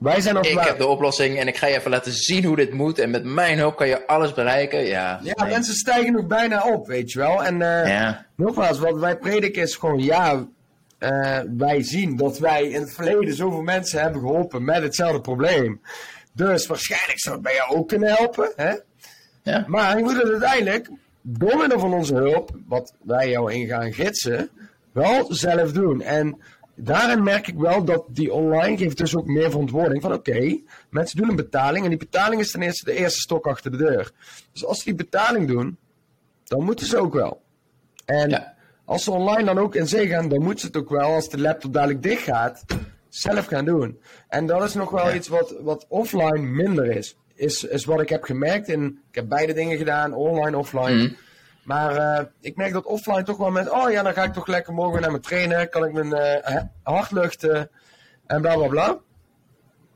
Wij 0.01 0.21
zijn 0.21 0.37
ik 0.37 0.59
heb 0.59 0.79
de 0.79 0.87
oplossing 0.87 1.39
en 1.39 1.49
ik 1.49 1.57
ga 1.57 1.67
je 1.67 1.77
even 1.77 1.91
laten 1.91 2.13
zien 2.13 2.45
hoe 2.45 2.57
dit 2.57 2.73
moet. 2.73 2.99
En 2.99 3.11
met 3.11 3.25
mijn 3.25 3.59
hulp 3.59 3.77
kan 3.77 3.89
je 3.89 4.07
alles 4.07 4.33
bereiken. 4.33 4.85
Ja, 4.85 5.21
ja 5.23 5.45
mensen 5.45 5.75
stijgen 5.75 6.13
nog 6.13 6.27
bijna 6.27 6.73
op, 6.73 6.87
weet 6.87 7.13
je 7.13 7.19
wel. 7.19 7.45
En 7.45 7.55
uh, 7.55 7.89
ja. 7.89 8.27
nogmaals, 8.37 8.79
wat 8.79 8.99
wij 8.99 9.17
prediken 9.17 9.63
is 9.63 9.77
gewoon, 9.77 9.99
ja, 9.99 10.47
uh, 10.99 11.39
wij 11.57 11.83
zien 11.83 12.17
dat 12.17 12.39
wij 12.39 12.69
in 12.69 12.81
het 12.81 12.93
verleden 12.93 13.35
zoveel 13.35 13.63
mensen 13.63 14.01
hebben 14.01 14.21
geholpen 14.21 14.65
met 14.65 14.83
hetzelfde 14.83 15.21
probleem. 15.21 15.81
Dus 16.33 16.67
waarschijnlijk 16.67 17.21
zou 17.21 17.35
het 17.35 17.45
bij 17.45 17.55
jou 17.55 17.77
ook 17.77 17.89
kunnen 17.89 18.15
helpen. 18.15 18.53
Hè? 18.57 18.75
Ja. 19.43 19.65
Maar 19.67 19.97
je 19.97 20.03
moet 20.03 20.23
het 20.23 20.31
uiteindelijk, 20.31 20.91
door 21.21 21.57
middel 21.57 21.79
van 21.79 21.95
onze 21.95 22.15
hulp, 22.15 22.51
wat 22.67 22.95
wij 23.03 23.31
jou 23.31 23.53
in 23.53 23.67
gaan 23.67 23.93
gidsen, 23.93 24.51
wel 24.93 25.27
zelf 25.35 25.73
doen. 25.73 26.03
En 26.03 26.39
daarin 26.75 27.23
merk 27.23 27.47
ik 27.47 27.57
wel 27.57 27.85
dat 27.85 28.05
die 28.09 28.33
online 28.33 28.77
geeft 28.77 28.97
dus 28.97 29.17
ook 29.17 29.27
meer 29.27 29.51
verantwoording. 29.51 30.03
Van 30.03 30.13
oké, 30.13 30.61
mensen 30.91 31.17
doen 31.17 31.29
een 31.29 31.37
betaling 31.37 31.85
en 31.85 31.91
die 31.91 31.99
betaling 31.99 32.41
is 32.41 32.51
ten 32.51 32.63
eerste 32.63 32.85
de 32.85 32.93
eerste 32.93 33.21
stok 33.21 33.47
achter 33.47 33.71
de 33.71 33.77
deur. 33.77 34.13
Dus 34.53 34.65
als 34.65 34.79
ze 34.79 34.85
die 34.85 34.95
betaling 34.95 35.49
doen, 35.49 35.79
dan 36.45 36.65
moeten 36.65 36.87
ze 36.87 36.99
ook 36.99 37.15
wel. 37.15 37.43
En 38.05 38.57
als 38.89 39.05
ze 39.05 39.11
online 39.11 39.45
dan 39.45 39.59
ook 39.59 39.75
in 39.75 39.89
zee 39.89 40.09
gaan, 40.09 40.29
dan 40.29 40.43
moeten 40.43 40.61
ze 40.61 40.67
het 40.67 40.77
ook 40.77 40.89
wel, 40.89 41.15
als 41.15 41.29
de 41.29 41.41
laptop 41.41 41.73
dadelijk 41.73 42.03
dicht 42.03 42.23
gaat, 42.23 42.65
zelf 43.09 43.47
gaan 43.47 43.65
doen. 43.65 44.01
En 44.29 44.47
dat 44.47 44.63
is 44.63 44.75
nog 44.75 44.91
wel 44.91 45.15
iets 45.15 45.29
wat, 45.29 45.55
wat 45.61 45.87
offline 45.89 46.39
minder 46.39 46.85
is. 46.97 47.17
is. 47.35 47.65
Is 47.65 47.85
wat 47.85 48.01
ik 48.01 48.09
heb 48.09 48.23
gemerkt. 48.23 48.69
In, 48.69 49.01
ik 49.09 49.15
heb 49.15 49.29
beide 49.29 49.53
dingen 49.53 49.77
gedaan, 49.77 50.15
online, 50.15 50.57
offline. 50.57 50.95
Mhm. 50.95 51.13
Maar 51.65 51.97
uh, 51.97 52.27
ik 52.41 52.57
merk 52.57 52.73
dat 52.73 52.85
offline 52.85 53.23
toch 53.23 53.37
wel 53.37 53.51
met, 53.51 53.71
oh 53.71 53.91
ja, 53.91 54.03
dan 54.03 54.13
ga 54.13 54.25
ik 54.25 54.33
toch 54.33 54.47
lekker 54.47 54.73
morgen 54.73 55.01
naar 55.01 55.11
mijn 55.11 55.23
trainer. 55.23 55.69
Kan 55.69 55.85
ik 55.85 55.93
mijn 55.93 56.43
uh, 56.47 56.63
hart 56.83 57.11
luchten 57.11 57.71
en 58.27 58.41
bla 58.41 58.57
bla 58.57 58.67
bla. 58.67 58.99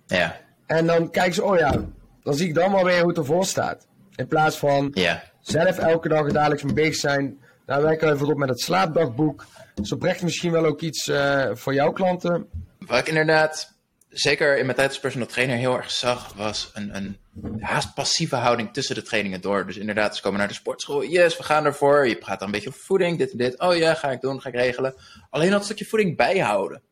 Ja. 0.07 0.37
En 0.67 0.87
dan 0.87 1.11
kijken 1.11 1.35
ze, 1.35 1.43
oh 1.43 1.59
ja, 1.59 1.75
dan 2.23 2.35
zie 2.35 2.49
ik 2.49 2.55
dan 2.55 2.73
wel 2.73 2.85
weer 2.85 2.99
hoe 2.99 3.09
het 3.09 3.19
ervoor 3.19 3.45
staat. 3.45 3.87
In 4.15 4.27
plaats 4.27 4.59
van 4.59 4.91
ja. 4.95 5.23
zelf 5.41 5.79
elke 5.79 6.09
dag 6.09 6.33
dagelijks 6.33 6.63
mee 6.63 6.75
bezig 6.75 6.95
zijn. 6.95 7.42
Nou, 7.67 7.83
werken 7.83 8.09
we 8.09 8.15
even 8.15 8.29
op 8.29 8.37
met 8.37 8.49
het 8.49 8.61
slaapdagboek. 8.61 9.47
Dus 9.75 9.93
oprecht 9.93 10.23
misschien 10.23 10.53
wel 10.53 10.65
ook 10.65 10.81
iets 10.81 11.09
uh, 11.09 11.51
voor 11.53 11.75
jouw 11.75 11.93
klanten. 11.93 12.49
Wat 12.79 12.99
ik 12.99 13.09
inderdaad, 13.09 13.73
zeker 14.09 14.59
in 14.59 14.65
mijn 14.65 14.77
tijd 14.77 14.89
als 14.89 15.01
personal 15.01 15.29
trainer, 15.29 15.57
heel 15.57 15.77
erg 15.77 15.91
zag, 15.91 16.33
was 16.35 16.71
een, 16.75 16.97
een 16.97 17.19
haast 17.61 17.95
passieve 17.95 18.37
houding 18.37 18.73
tussen 18.73 18.95
de 18.95 19.03
trainingen 19.03 19.41
door. 19.41 19.67
Dus 19.67 19.77
inderdaad, 19.77 20.17
ze 20.17 20.23
komen 20.23 20.39
naar 20.39 20.49
de 20.49 20.55
sportschool. 20.55 21.05
Yes, 21.05 21.37
we 21.37 21.43
gaan 21.43 21.65
ervoor. 21.65 22.09
Je 22.09 22.17
praat 22.17 22.39
dan 22.39 22.49
een 22.49 22.55
beetje 22.55 22.69
over 22.69 22.81
voeding, 22.81 23.19
dit 23.19 23.31
en 23.31 23.39
dit. 23.39 23.61
Oh 23.61 23.77
ja, 23.77 23.95
ga 23.95 24.11
ik 24.11 24.21
doen, 24.21 24.41
ga 24.41 24.49
ik 24.49 24.55
regelen. 24.55 24.95
Alleen 25.31 25.51
dat 25.51 25.65
stukje 25.65 25.85
voeding 25.85 26.17
bijhouden. 26.17 26.83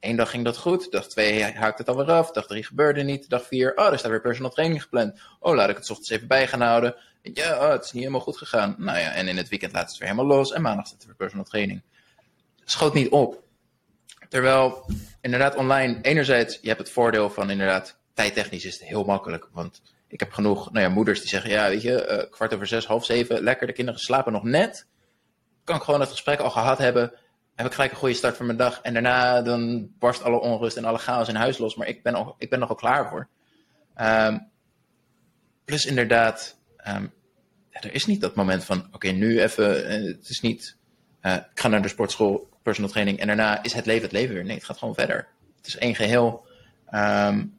Eén 0.00 0.16
dag 0.16 0.30
ging 0.30 0.44
dat 0.44 0.56
goed, 0.56 0.90
dag 0.90 1.08
twee 1.08 1.42
haakte 1.42 1.82
het 1.82 1.88
alweer 1.88 2.12
af, 2.12 2.30
dag 2.30 2.46
drie 2.46 2.64
gebeurde 2.64 3.02
niet, 3.02 3.28
dag 3.28 3.46
vier, 3.46 3.72
oh, 3.74 3.92
er 3.92 3.98
staat 3.98 4.10
weer 4.10 4.20
personal 4.20 4.50
training 4.50 4.82
gepland. 4.82 5.20
Oh, 5.40 5.54
laat 5.54 5.68
ik 5.68 5.76
het 5.76 5.90
ochtends 5.90 6.10
even 6.10 6.28
bij 6.28 6.46
gaan 6.46 6.60
houden. 6.60 6.96
Ja, 7.34 7.58
oh, 7.58 7.70
het 7.70 7.84
is 7.84 7.92
niet 7.92 8.02
helemaal 8.02 8.24
goed 8.24 8.36
gegaan. 8.36 8.74
Nou 8.78 8.98
ja, 8.98 9.12
en 9.12 9.28
in 9.28 9.36
het 9.36 9.48
weekend 9.48 9.72
laat 9.72 9.88
het 9.88 9.98
weer 9.98 10.08
helemaal 10.08 10.36
los 10.36 10.52
en 10.52 10.62
maandag 10.62 10.90
er 10.90 10.96
weer 11.06 11.14
personal 11.14 11.44
training. 11.44 11.82
Schoot 12.64 12.94
niet 12.94 13.08
op. 13.08 13.42
Terwijl, 14.28 14.90
inderdaad, 15.20 15.54
online, 15.54 16.00
enerzijds, 16.02 16.58
je 16.62 16.68
hebt 16.68 16.80
het 16.80 16.90
voordeel 16.90 17.30
van 17.30 17.50
inderdaad, 17.50 17.98
tijdtechnisch 18.14 18.64
is 18.64 18.78
het 18.78 18.88
heel 18.88 19.04
makkelijk. 19.04 19.48
Want 19.52 19.82
ik 20.08 20.20
heb 20.20 20.32
genoeg 20.32 20.72
nou 20.72 20.86
ja, 20.86 20.92
moeders 20.92 21.20
die 21.20 21.28
zeggen, 21.28 21.50
ja, 21.50 21.68
weet 21.68 21.82
je, 21.82 22.22
uh, 22.24 22.30
kwart 22.30 22.54
over 22.54 22.66
zes, 22.66 22.86
half 22.86 23.04
zeven, 23.04 23.42
lekker, 23.42 23.66
de 23.66 23.72
kinderen 23.72 24.00
slapen 24.00 24.32
nog 24.32 24.42
net. 24.42 24.86
Kan 25.64 25.76
ik 25.76 25.82
gewoon 25.82 26.00
het 26.00 26.10
gesprek 26.10 26.40
al 26.40 26.50
gehad 26.50 26.78
hebben, 26.78 27.12
heb 27.54 27.66
ik 27.66 27.72
gelijk 27.72 27.90
een 27.90 27.98
goede 27.98 28.14
start 28.14 28.36
voor 28.36 28.46
mijn 28.46 28.58
dag. 28.58 28.80
En 28.80 28.92
daarna 28.92 29.42
dan 29.42 29.90
barst 29.98 30.22
alle 30.22 30.40
onrust 30.40 30.76
en 30.76 30.84
alle 30.84 30.98
chaos 30.98 31.28
in 31.28 31.34
huis 31.34 31.58
los. 31.58 31.74
Maar 31.74 31.86
ik 31.86 32.02
ben, 32.02 32.14
al, 32.14 32.34
ik 32.38 32.50
ben 32.50 32.60
er 32.60 32.68
al 32.68 32.74
klaar 32.74 33.08
voor. 33.08 33.28
Um, 34.00 34.50
plus 35.64 35.86
inderdaad, 35.86 36.58
ja, 36.84 37.10
er 37.80 37.94
is 37.94 38.06
niet 38.06 38.20
dat 38.20 38.34
moment 38.34 38.64
van, 38.64 38.88
oké, 38.92 39.08
nu 39.08 39.40
even, 39.42 40.00
uh, 40.02 40.14
het 40.16 40.28
is 40.28 40.40
niet, 40.40 40.76
uh, 41.22 41.34
ik 41.34 41.60
ga 41.60 41.68
naar 41.68 41.82
de 41.82 41.88
sportschool, 41.88 42.48
personal 42.62 42.90
training 42.90 43.18
en 43.18 43.26
daarna 43.26 43.62
is 43.62 43.72
het 43.72 43.86
leven 43.86 44.02
het 44.02 44.12
leven 44.12 44.34
weer. 44.34 44.44
Nee, 44.44 44.56
het 44.56 44.64
gaat 44.64 44.78
gewoon 44.78 44.94
verder. 44.94 45.28
Het 45.56 45.66
is 45.66 45.76
één 45.76 45.94
geheel. 45.94 46.46
En 46.86 47.52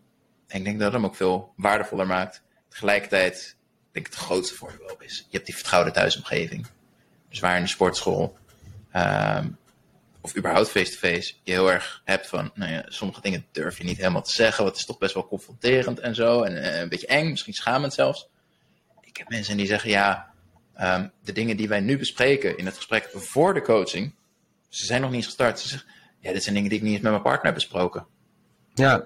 ik 0.47 0.63
denk 0.63 0.75
dat 0.75 0.91
het 0.91 0.93
hem 0.93 1.05
ook 1.05 1.15
veel 1.15 1.53
waardevoller 1.55 2.07
maakt. 2.07 2.41
Tegelijkertijd, 2.69 3.55
ik 3.87 3.93
denk 3.93 4.05
het 4.05 4.15
grootste 4.15 4.55
voordeel 4.55 4.95
is, 4.99 5.17
je 5.17 5.35
hebt 5.35 5.45
die 5.45 5.55
vertrouwde 5.55 5.91
thuisomgeving. 5.91 6.67
Dus 7.29 7.39
waar 7.39 7.57
in 7.57 7.63
de 7.63 7.69
sportschool, 7.69 8.37
um, 8.95 9.57
of 10.21 10.37
überhaupt 10.37 10.69
face-to-face, 10.69 11.33
je 11.43 11.51
heel 11.51 11.71
erg 11.71 12.01
hebt 12.05 12.27
van, 12.27 12.51
nou 12.53 12.71
ja, 12.71 12.85
sommige 12.87 13.21
dingen 13.21 13.45
durf 13.51 13.77
je 13.77 13.83
niet 13.83 13.97
helemaal 13.97 14.21
te 14.21 14.33
zeggen, 14.33 14.63
wat 14.63 14.77
is 14.77 14.85
toch 14.85 14.97
best 14.97 15.13
wel 15.13 15.27
confronterend 15.27 15.99
en 15.99 16.15
zo, 16.15 16.41
en 16.41 16.53
uh, 16.53 16.79
een 16.79 16.89
beetje 16.89 17.07
eng, 17.07 17.29
misschien 17.29 17.53
schamend 17.53 17.93
zelfs. 17.93 18.27
Ik 19.17 19.23
heb 19.23 19.31
mensen 19.31 19.57
die 19.57 19.65
zeggen, 19.65 19.89
ja, 19.89 20.31
um, 20.81 21.11
de 21.23 21.31
dingen 21.31 21.57
die 21.57 21.67
wij 21.67 21.79
nu 21.79 21.97
bespreken 21.97 22.57
in 22.57 22.65
het 22.65 22.75
gesprek 22.75 23.09
voor 23.13 23.53
de 23.53 23.61
coaching, 23.61 24.13
ze 24.69 24.85
zijn 24.85 25.01
nog 25.01 25.09
niet 25.09 25.19
eens 25.19 25.27
gestart. 25.27 25.59
Ze 25.59 25.67
zeggen, 25.67 25.89
ja, 26.19 26.31
dit 26.33 26.43
zijn 26.43 26.55
dingen 26.55 26.69
die 26.69 26.77
ik 26.77 26.83
niet 26.83 26.93
eens 26.93 27.03
met 27.03 27.11
mijn 27.11 27.23
partner 27.23 27.45
heb 27.45 27.53
besproken. 27.53 28.05
Ja, 28.73 29.03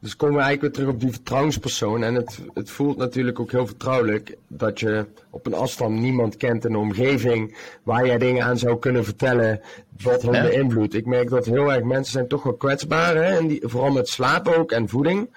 dus 0.00 0.16
komen 0.16 0.36
we 0.36 0.42
eigenlijk 0.42 0.60
weer 0.60 0.84
terug 0.84 0.94
op 0.94 1.00
die 1.00 1.12
vertrouwenspersoon. 1.12 2.02
En 2.02 2.14
het, 2.14 2.38
het 2.54 2.70
voelt 2.70 2.96
natuurlijk 2.96 3.40
ook 3.40 3.50
heel 3.50 3.66
vertrouwelijk 3.66 4.36
dat 4.48 4.80
je 4.80 5.06
op 5.30 5.46
een 5.46 5.54
afstand 5.54 6.00
niemand 6.00 6.36
kent 6.36 6.64
in 6.64 6.72
de 6.72 6.78
omgeving 6.78 7.56
waar 7.82 8.06
jij 8.06 8.18
dingen 8.18 8.44
aan 8.44 8.58
zou 8.58 8.78
kunnen 8.78 9.04
vertellen 9.04 9.60
wat 10.02 10.22
hun 10.22 10.42
beïnvloedt. 10.42 10.94
Ik 10.94 11.06
merk 11.06 11.28
dat 11.28 11.46
heel 11.46 11.72
erg 11.72 11.84
mensen 11.84 12.12
zijn 12.12 12.28
toch 12.28 12.42
wel 12.42 12.54
kwetsbaar, 12.54 13.16
hè? 13.16 13.36
En 13.36 13.46
die, 13.46 13.60
vooral 13.64 13.90
met 13.90 14.08
slapen 14.08 14.56
ook 14.56 14.72
en 14.72 14.88
voeding 14.88 15.28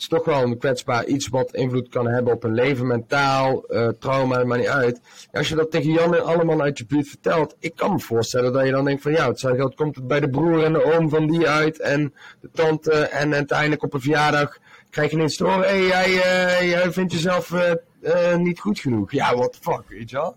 is 0.00 0.08
toch 0.08 0.24
wel 0.24 0.42
een 0.42 0.58
kwetsbaar 0.58 1.04
iets 1.04 1.28
wat 1.28 1.54
invloed 1.54 1.88
kan 1.88 2.06
hebben 2.06 2.32
op 2.32 2.44
een 2.44 2.54
leven, 2.54 2.86
mentaal, 2.86 3.64
uh, 3.68 3.88
trauma, 3.88 4.44
maar 4.44 4.58
niet 4.58 4.66
uit. 4.66 5.00
als 5.32 5.48
je 5.48 5.54
dat 5.54 5.70
tegen 5.70 5.92
Jan 5.92 6.14
en 6.14 6.24
allemaal 6.24 6.60
uit 6.60 6.78
je 6.78 6.86
buurt 6.86 7.08
vertelt, 7.08 7.56
ik 7.58 7.76
kan 7.76 7.92
me 7.92 7.98
voorstellen 7.98 8.52
dat 8.52 8.64
je 8.64 8.70
dan 8.70 8.84
denkt 8.84 9.02
van 9.02 9.12
ja, 9.12 9.28
het 9.28 9.40
geld 9.40 9.74
komt 9.74 9.96
het 9.96 10.06
bij 10.06 10.20
de 10.20 10.30
broer 10.30 10.64
en 10.64 10.72
de 10.72 10.84
oom 10.84 11.08
van 11.08 11.26
die 11.26 11.48
uit 11.48 11.80
en 11.80 12.14
de 12.40 12.50
tante 12.52 12.92
en 12.92 13.34
uiteindelijk 13.34 13.82
op 13.82 13.94
een 13.94 14.00
verjaardag 14.00 14.58
krijg 14.90 15.10
je 15.10 15.16
ineens 15.16 15.36
te 15.36 15.44
horen, 15.44 15.68
hey, 15.68 15.86
jij, 15.86 16.08
uh, 16.08 16.70
jij 16.70 16.92
vindt 16.92 17.12
jezelf 17.12 17.50
uh, 17.50 18.36
niet 18.36 18.60
goed 18.60 18.78
genoeg. 18.78 19.12
Ja, 19.12 19.34
what 19.34 19.52
the 19.52 19.58
fuck, 19.60 19.82
weet 19.88 20.10
je 20.10 20.16
wel? 20.16 20.36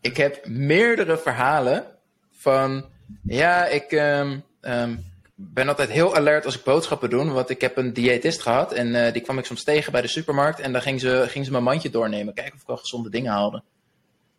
Ik 0.00 0.16
heb 0.16 0.46
meerdere 0.46 1.18
verhalen 1.18 1.84
van, 2.32 2.84
ja, 3.22 3.66
ik... 3.66 3.92
Um, 3.92 5.10
ben 5.44 5.68
altijd 5.68 5.90
heel 5.90 6.16
alert 6.16 6.44
als 6.44 6.56
ik 6.56 6.64
boodschappen 6.64 7.10
doe. 7.10 7.30
Want 7.30 7.50
ik 7.50 7.60
heb 7.60 7.76
een 7.76 7.92
diëtist 7.92 8.42
gehad. 8.42 8.72
En 8.72 8.94
uh, 8.94 9.12
die 9.12 9.22
kwam 9.22 9.38
ik 9.38 9.44
soms 9.44 9.64
tegen 9.64 9.92
bij 9.92 10.00
de 10.00 10.08
supermarkt. 10.08 10.60
En 10.60 10.72
dan 10.72 10.82
ging 10.82 11.00
ze, 11.00 11.24
ging 11.28 11.44
ze 11.44 11.50
mijn 11.50 11.62
mandje 11.62 11.90
doornemen. 11.90 12.34
Kijken 12.34 12.54
of 12.54 12.62
ik 12.62 12.68
al 12.68 12.76
gezonde 12.76 13.10
dingen 13.10 13.32
haalde. 13.32 13.62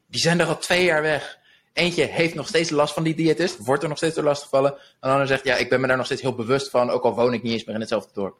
Die 0.08 0.22
zijn 0.22 0.40
er 0.40 0.46
al 0.46 0.58
twee 0.58 0.84
jaar 0.84 1.02
weg. 1.02 1.40
Eentje 1.74 2.04
heeft 2.04 2.36
nog 2.36 2.48
steeds 2.48 2.70
last 2.70 2.94
van 2.94 3.04
die 3.04 3.16
diëtist. 3.16 3.58
Wordt 3.58 3.84
er 3.84 3.90
nog 3.90 3.98
steeds 3.98 4.16
door 4.16 4.24
last 4.24 4.44
gevallen. 4.44 4.72
En 4.72 4.80
de 5.00 5.08
ander 5.08 5.28
zegt, 5.28 5.44
ja, 5.44 5.56
ik 5.56 5.70
ben 5.70 5.82
me 5.82 5.88
daar 5.88 5.98
nog 5.98 6.06
steeds 6.06 6.22
heel 6.22 6.36
bewust 6.36 6.70
van. 6.70 6.90
Ook 6.90 7.04
al 7.04 7.16
woon 7.16 7.34
ik 7.34 7.44
niet 7.44 7.52
eens 7.52 7.66
meer 7.66 7.76
in 7.76 7.82
hetzelfde 7.82 8.14
dorp. 8.14 8.38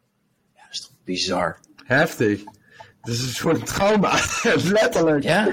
Ja, 0.56 0.62
dat 0.62 0.74
is 0.74 0.82
toch 0.82 0.92
bizar. 1.04 1.60
Heftig. 1.84 2.44
Dus 3.02 3.18
het 3.20 3.30
is 3.30 3.40
gewoon 3.40 3.56
een 3.56 3.64
trauma. 3.64 4.20
Letterlijk. 4.80 5.24
Ja. 5.24 5.50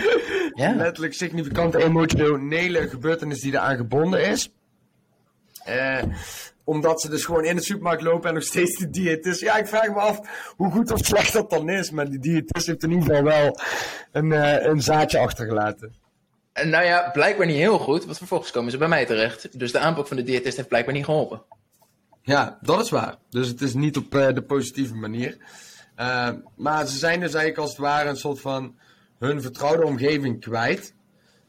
ja. 0.55 0.75
Letterlijk 0.75 1.15
significante 1.15 1.83
emotionele 1.83 2.89
gebeurtenis 2.89 3.41
die 3.41 3.53
eraan 3.53 3.77
gebonden 3.77 4.29
is. 4.29 4.51
Uh, 5.69 6.03
omdat 6.65 7.01
ze 7.01 7.09
dus 7.09 7.25
gewoon 7.25 7.45
in 7.45 7.57
de 7.57 7.63
supermarkt 7.63 8.03
lopen 8.03 8.29
en 8.29 8.35
nog 8.35 8.43
steeds 8.43 8.79
de 8.79 8.91
diëtist. 8.91 9.41
Ja, 9.41 9.57
ik 9.57 9.67
vraag 9.67 9.89
me 9.89 10.01
af 10.01 10.21
hoe 10.57 10.71
goed 10.71 10.93
of 10.93 11.05
slecht 11.05 11.33
dat 11.33 11.51
dan 11.51 11.69
is. 11.69 11.91
Maar 11.91 12.11
die 12.11 12.19
diëtist 12.19 12.67
heeft 12.67 12.83
in 12.83 12.91
ieder 12.91 13.05
geval 13.05 13.23
wel 13.23 13.61
een, 14.13 14.31
uh, 14.31 14.65
een 14.65 14.83
zaadje 14.83 15.19
achtergelaten. 15.19 15.95
Nou 16.53 16.85
ja, 16.85 17.11
blijkbaar 17.13 17.47
niet 17.47 17.57
heel 17.57 17.79
goed. 17.79 18.05
Want 18.05 18.19
vervolgens 18.19 18.51
komen 18.51 18.71
ze 18.71 18.79
bij 18.79 18.89
mij 18.89 19.07
terecht. 19.07 19.59
Dus 19.59 19.73
de 19.73 19.79
aanpak 19.79 20.07
van 20.07 20.17
de 20.17 20.23
diëtist 20.23 20.57
heeft 20.57 20.69
blijkbaar 20.69 20.95
niet 20.95 21.05
geholpen. 21.05 21.43
Ja, 22.23 22.59
dat 22.61 22.81
is 22.81 22.91
waar. 22.91 23.17
Dus 23.31 23.49
het 23.49 23.61
is 23.61 23.75
niet 23.75 23.97
op 23.97 24.15
uh, 24.15 24.29
de 24.33 24.43
positieve 24.43 24.95
manier. 24.95 25.37
Uh, 25.97 26.29
maar 26.57 26.87
ze 26.87 26.99
zijn 26.99 27.21
dus 27.21 27.35
eigenlijk 27.35 27.59
als 27.59 27.71
het 27.71 27.79
ware 27.79 28.09
een 28.09 28.17
soort 28.17 28.41
van 28.41 28.75
hun 29.19 29.43
vertrouwde 29.43 29.85
omgeving 29.85 30.41
kwijt. 30.41 30.95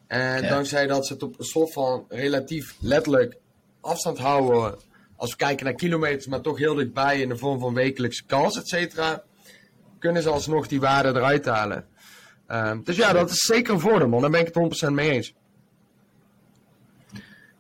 En 0.08 0.41
ja. 0.41 0.50
dankzij 0.50 0.88
dat 0.88 1.08
ze 1.08 1.13
het 1.13 1.24
op 1.24 1.39
een 1.39 1.45
soort 1.45 1.74
van 1.74 2.06
relatief 2.10 2.76
letterlijk 2.80 3.38
afstand 3.82 4.17
houden 4.17 4.80
als 5.21 5.31
we 5.31 5.38
kijken 5.38 5.65
naar 5.65 5.73
kilometers, 5.73 6.27
maar 6.27 6.41
toch 6.41 6.57
heel 6.57 6.75
dichtbij 6.75 7.21
in 7.21 7.29
de 7.29 7.38
vorm 7.38 7.60
van 7.60 7.73
wekelijkse 7.73 8.25
kans, 8.25 8.57
et 8.57 8.67
cetera, 8.67 9.23
kunnen 9.99 10.21
ze 10.21 10.29
alsnog 10.29 10.67
die 10.67 10.79
waarde 10.79 11.10
eruit 11.10 11.45
halen. 11.45 11.86
Uh, 12.47 12.77
dus 12.84 12.95
ja, 12.95 13.13
dat 13.13 13.29
is 13.29 13.39
zeker 13.39 13.73
een 13.73 13.79
voordeel, 13.79 14.07
man. 14.07 14.21
Daar 14.21 14.29
ben 14.29 14.39
ik 14.39 14.53
het 14.53 14.88
100% 14.88 14.91
mee 14.91 15.12
eens. 15.12 15.34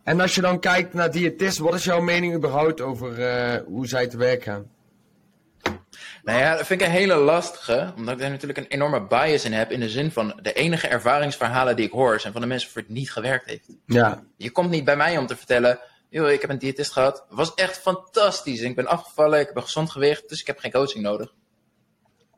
En 0.03 0.19
als 0.19 0.35
je 0.35 0.41
dan 0.41 0.59
kijkt 0.59 0.93
naar 0.93 1.11
diëtisten, 1.11 1.63
wat 1.63 1.73
is 1.73 1.83
jouw 1.83 2.01
mening 2.01 2.35
überhaupt 2.35 2.81
over 2.81 3.19
uh, 3.19 3.61
hoe 3.65 3.87
zij 3.87 4.07
te 4.07 4.17
werk 4.17 4.43
gaan? 4.43 4.69
Nou 6.23 6.39
ja, 6.39 6.55
dat 6.55 6.65
vind 6.65 6.81
ik 6.81 6.87
een 6.87 6.93
hele 6.93 7.15
lastige, 7.15 7.93
omdat 7.95 8.13
ik 8.13 8.19
daar 8.19 8.29
natuurlijk 8.29 8.59
een 8.59 8.67
enorme 8.67 9.01
bias 9.07 9.45
in 9.45 9.53
heb. 9.53 9.71
In 9.71 9.79
de 9.79 9.89
zin 9.89 10.11
van 10.11 10.39
de 10.41 10.53
enige 10.53 10.87
ervaringsverhalen 10.87 11.75
die 11.75 11.85
ik 11.85 11.91
hoor 11.91 12.19
zijn 12.19 12.33
van 12.33 12.41
de 12.41 12.47
mensen 12.47 12.69
voor 12.69 12.81
het 12.81 12.89
niet 12.89 13.11
gewerkt 13.11 13.45
heeft. 13.45 13.69
Ja. 13.85 14.23
Je 14.37 14.51
komt 14.51 14.69
niet 14.69 14.85
bij 14.85 14.97
mij 14.97 15.17
om 15.17 15.27
te 15.27 15.35
vertellen, 15.35 15.79
joh, 16.11 16.29
ik 16.29 16.41
heb 16.41 16.49
een 16.49 16.57
diëtist 16.57 16.91
gehad. 16.91 17.25
was 17.29 17.53
echt 17.53 17.77
fantastisch. 17.77 18.61
Ik 18.61 18.75
ben 18.75 18.87
afgevallen, 18.87 19.39
ik 19.39 19.47
heb 19.47 19.55
een 19.55 19.63
gezond 19.63 19.91
gewicht, 19.91 20.29
dus 20.29 20.39
ik 20.39 20.47
heb 20.47 20.59
geen 20.59 20.71
coaching 20.71 21.03
nodig. 21.03 21.33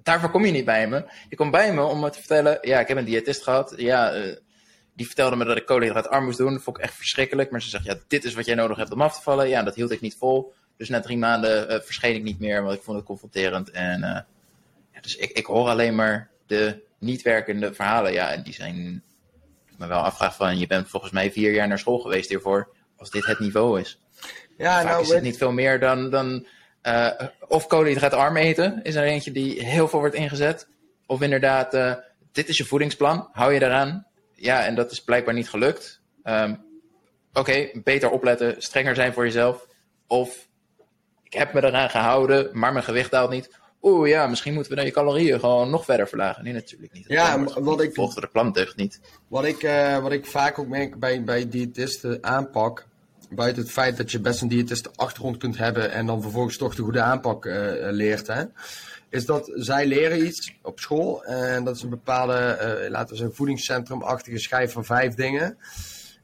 Daarvoor 0.04 0.30
kom 0.30 0.46
je 0.46 0.52
niet 0.52 0.66
bij 0.66 0.88
me. 0.88 1.06
Je 1.30 1.36
komt 1.36 1.52
bij 1.52 1.74
me 1.74 1.84
om 1.84 2.00
me 2.00 2.10
te 2.10 2.20
vertellen, 2.20 2.58
ja, 2.62 2.80
ik 2.80 2.88
heb 2.88 2.98
een 2.98 3.06
diëtist 3.06 3.44
gehad. 3.44 3.74
Ja, 3.78 4.16
uh, 4.16 4.36
die 4.94 5.06
vertelde 5.06 5.36
me 5.36 5.46
dat 5.46 5.58
ik 5.58 5.66
koolhydraatarm 5.66 6.26
moest 6.26 6.38
doen. 6.38 6.54
Dat 6.54 6.62
vond 6.62 6.78
ik 6.78 6.84
echt 6.84 6.96
verschrikkelijk. 6.96 7.52
Maar 7.52 7.62
ze 7.62 7.70
zegt, 7.70 7.86
ja, 7.86 7.96
dit 8.08 8.24
is 8.24 8.34
wat 8.34 8.46
jij 8.46 8.56
nodig 8.56 8.78
hebt 8.78 8.92
om 8.92 9.02
af 9.02 9.16
te 9.16 9.22
vallen. 9.22 9.50
Ja, 9.50 9.64
dat 9.64 9.76
hield 9.76 9.92
ik 9.92 10.02
niet 10.02 10.18
vol. 10.18 10.54
Dus 10.78 10.90
na 10.90 11.00
drie 11.00 11.18
maanden 11.18 11.72
uh, 11.72 11.80
verscheen 11.80 12.16
ik 12.16 12.24
niet 12.24 12.40
meer, 12.40 12.64
want 12.64 12.76
ik 12.76 12.84
vond 12.84 12.98
het 12.98 13.06
confronterend. 13.06 13.72
En 13.72 14.00
uh, 14.00 14.20
ja, 14.94 15.02
dus 15.02 15.16
ik, 15.16 15.32
ik 15.32 15.46
hoor 15.46 15.68
alleen 15.68 15.96
maar 15.96 16.30
de 16.46 16.84
niet 17.00 17.22
werkende 17.22 17.74
verhalen. 17.74 18.14
Ja, 18.14 18.32
en 18.32 18.44
die 18.44 18.54
zijn 18.54 19.04
me 19.78 19.88
wel 19.88 20.02
afvraag 20.02 20.36
van, 20.36 20.60
je 20.60 20.68
bent 20.68 20.90
volgens 20.90 21.12
mij 21.12 21.32
vier 21.32 21.54
jaar 21.54 21.68
naar 21.68 21.80
school 21.80 22.00
geweest 22.00 22.30
hiervoor, 22.30 22.70
als 23.04 23.12
dit 23.12 23.26
het 23.26 23.40
niveau 23.40 23.80
is. 23.80 24.00
Ja, 24.58 24.82
Vaak 24.82 24.92
nou, 24.92 25.02
is 25.02 25.10
het 25.10 25.24
niet 25.24 25.38
veel 25.38 25.52
meer 25.52 25.80
dan, 25.80 26.10
dan 26.10 26.46
uh, 26.84 27.10
of 27.48 27.68
koolhydraatarm 27.68 28.38
eten, 28.38 28.84
is 28.84 28.96
er 28.96 29.04
eentje 29.04 29.32
die 29.32 29.66
heel 29.66 29.88
veel 29.88 30.00
wordt 30.00 30.16
ingezet. 30.16 30.68
Of 31.06 31.22
inderdaad, 31.22 31.74
uh, 31.74 31.94
dit 32.32 32.50
is 32.50 32.58
je 32.58 32.66
voedingsplan, 32.66 33.30
hou 33.32 33.54
je 33.54 33.60
daaraan. 33.60 34.08
Ja, 34.36 34.66
en 34.66 34.76
dat 34.76 34.92
is 34.92 35.04
blijkbaar 35.04 35.34
niet 35.34 35.50
gelukt. 35.50 36.02
Um, 36.24 36.52
Oké, 37.30 37.40
okay, 37.40 37.82
beter 37.84 38.10
opletten, 38.10 38.56
strenger 38.62 38.96
zijn 38.96 39.14
voor 39.14 39.24
jezelf. 39.24 39.68
Of 40.08 40.48
ik 41.24 41.34
heb 41.34 41.54
me 41.54 41.64
eraan 41.64 41.90
gehouden, 41.90 42.50
maar 42.52 42.74
mijn 42.74 42.86
gewicht 42.86 43.12
daalt 43.12 43.30
niet. 43.30 43.50
Oeh 43.82 44.10
ja, 44.10 44.28
misschien 44.28 44.54
moeten 44.54 44.72
we 44.72 44.78
dan 44.78 44.86
je 44.86 44.92
calorieën 44.92 45.40
gewoon 45.40 45.70
nog 45.70 45.86
verder 45.86 46.08
verlagen. 46.08 46.44
Nee, 46.44 46.54
natuurlijk 46.54 46.94
niet. 46.94 47.06
ja, 47.08 47.44
wat 47.44 47.82
ik. 47.82 47.94
Volgens 47.94 48.16
de 48.20 48.28
planteugd 48.28 48.76
niet. 48.76 49.00
Wat 49.28 49.46
ik, 49.46 49.64
uh, 49.64 49.98
wat 49.98 50.12
ik 50.12 50.26
vaak 50.26 50.60
ook 50.60 50.68
merk 50.68 51.00
bij, 51.00 51.24
bij 51.24 51.50
diëtisten 51.50 52.18
aanpak. 52.22 52.88
Buiten 53.36 53.62
het 53.64 53.72
feit 53.72 53.98
dat 53.98 54.12
je 54.12 54.20
best 54.20 54.42
een 54.42 54.48
diëtist 54.48 54.98
achtergrond 54.98 55.38
kunt 55.38 55.58
hebben 55.58 55.92
en 55.92 56.06
dan 56.06 56.22
vervolgens 56.22 56.58
toch 56.58 56.76
de 56.76 56.82
goede 56.82 57.02
aanpak 57.02 57.46
uh, 57.46 57.54
leert. 57.80 58.28
Hè, 58.28 58.44
is 59.10 59.26
dat 59.26 59.52
zij 59.54 59.86
leren 59.86 60.26
iets 60.26 60.56
op 60.62 60.80
school. 60.80 61.24
En 61.24 61.64
dat 61.64 61.76
is 61.76 61.82
een 61.82 61.90
bepaalde, 61.90 62.58
uh, 62.84 62.90
laten 62.90 63.10
we 63.10 63.16
zeggen, 63.16 63.36
voedingscentrumachtige 63.36 64.40
schijf 64.40 64.72
van 64.72 64.86
vijf 64.86 65.14
dingen. 65.14 65.58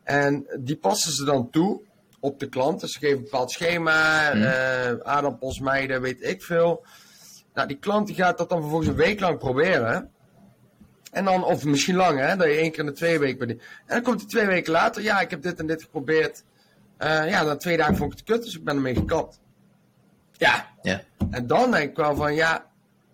En 0.03 0.45
die 0.59 0.75
passen 0.75 1.11
ze 1.11 1.23
dan 1.23 1.49
toe 1.49 1.81
op 2.19 2.39
de 2.39 2.49
klant. 2.49 2.81
Dus 2.81 2.91
ze 2.91 2.99
geven 2.99 3.17
een 3.17 3.23
bepaald 3.23 3.51
schema, 3.51 4.33
mm. 4.33 4.41
uh, 4.41 4.99
aardappels, 5.03 5.59
meiden, 5.59 6.01
weet 6.01 6.23
ik 6.23 6.43
veel. 6.43 6.85
Nou, 7.53 7.67
die 7.67 7.79
klant 7.79 8.07
die 8.07 8.15
gaat 8.15 8.37
dat 8.37 8.49
dan 8.49 8.59
vervolgens 8.59 8.89
een 8.89 8.95
week 8.95 9.19
lang 9.19 9.37
proberen. 9.37 10.11
En 11.11 11.25
dan, 11.25 11.43
of 11.43 11.65
misschien 11.65 11.95
lang, 11.95 12.19
hè, 12.19 12.35
dat 12.35 12.47
je 12.47 12.53
één 12.53 12.71
keer 12.71 12.79
in 12.79 12.85
de 12.85 12.91
twee 12.91 13.19
weken 13.19 13.47
bent. 13.47 13.51
En 13.51 13.59
dan 13.85 14.01
komt 14.01 14.19
hij 14.19 14.29
twee 14.29 14.45
weken 14.45 14.71
later, 14.71 15.01
ja, 15.01 15.21
ik 15.21 15.29
heb 15.29 15.41
dit 15.41 15.59
en 15.59 15.67
dit 15.67 15.81
geprobeerd. 15.81 16.43
Uh, 16.99 17.29
ja, 17.29 17.43
na 17.43 17.55
twee 17.55 17.77
dagen 17.77 17.95
vond 17.95 18.11
ik 18.11 18.17
het 18.17 18.27
kut, 18.27 18.43
dus 18.43 18.55
ik 18.55 18.63
ben 18.63 18.75
ermee 18.75 18.95
gekapt. 18.95 19.39
Ja. 20.37 20.67
ja. 20.81 21.01
En 21.31 21.47
dan 21.47 21.71
denk 21.71 21.89
ik 21.89 21.95
wel 21.95 22.15
van, 22.15 22.33
ja, 22.35 22.65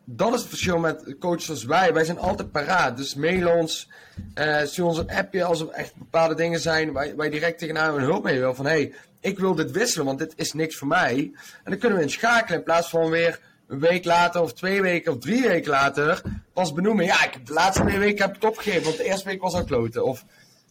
dat 0.06 0.34
is 0.34 0.39
het 0.39 0.50
verschil 0.50 0.78
met 0.78 1.15
coaches 1.19 1.50
als 1.50 1.63
wij. 1.63 1.93
Wij 1.93 2.04
zijn 2.04 2.19
altijd 2.19 2.52
paraat. 2.52 2.98
Dus 2.98 3.15
mail 3.15 3.58
ons, 3.58 3.89
uh, 4.36 4.62
stuur 4.63 4.86
ons 4.86 4.98
een 4.98 5.12
appje 5.12 5.43
als 5.43 5.62
er 5.62 5.69
echt 5.69 5.95
bepaalde 5.95 6.36
dingen 6.36 6.60
zijn 6.60 6.91
waar 6.91 7.15
wij 7.15 7.30
direct 7.30 7.60
tegenaan 7.60 7.95
een 7.95 8.02
hulp 8.02 8.24
mee 8.24 8.39
wil. 8.39 8.56
Van 8.56 8.65
hé, 8.65 8.71
hey, 8.71 8.93
ik 9.19 9.39
wil 9.39 9.56
dit 9.56 9.71
wisselen, 9.71 10.06
want 10.06 10.19
dit 10.19 10.34
is 10.36 10.54
niks 10.54 10.76
voor 10.76 10.88
mij. 10.88 11.32
En 11.63 11.71
dan 11.71 11.78
kunnen 11.78 11.98
we 11.98 12.04
inschakelen 12.04 12.58
in 12.58 12.63
plaats 12.63 12.89
van 12.89 13.10
weer 13.10 13.39
een 13.67 13.80
week 13.80 14.06
later 14.06 14.41
of 14.41 14.54
twee 14.54 14.82
weken 14.82 15.12
of 15.12 15.19
drie 15.19 15.48
weken 15.48 15.71
later 15.71 16.21
pas 16.54 16.74
benoemen. 16.74 17.06
Ja, 17.06 17.26
ik 17.26 17.34
heb 17.34 17.45
de 17.45 17.54
laatste 17.54 17.84
twee 17.84 18.00
weken 18.00 18.26
heb 18.26 18.36
ik 18.36 18.41
het 18.41 18.52
opgegeven, 18.52 18.84
want 18.84 18.98
de 18.98 19.04
eerste 19.04 19.30
week 19.30 19.41
was 19.41 19.54
al 19.54 19.63
kloten. 19.63 20.06
Of, 20.06 20.26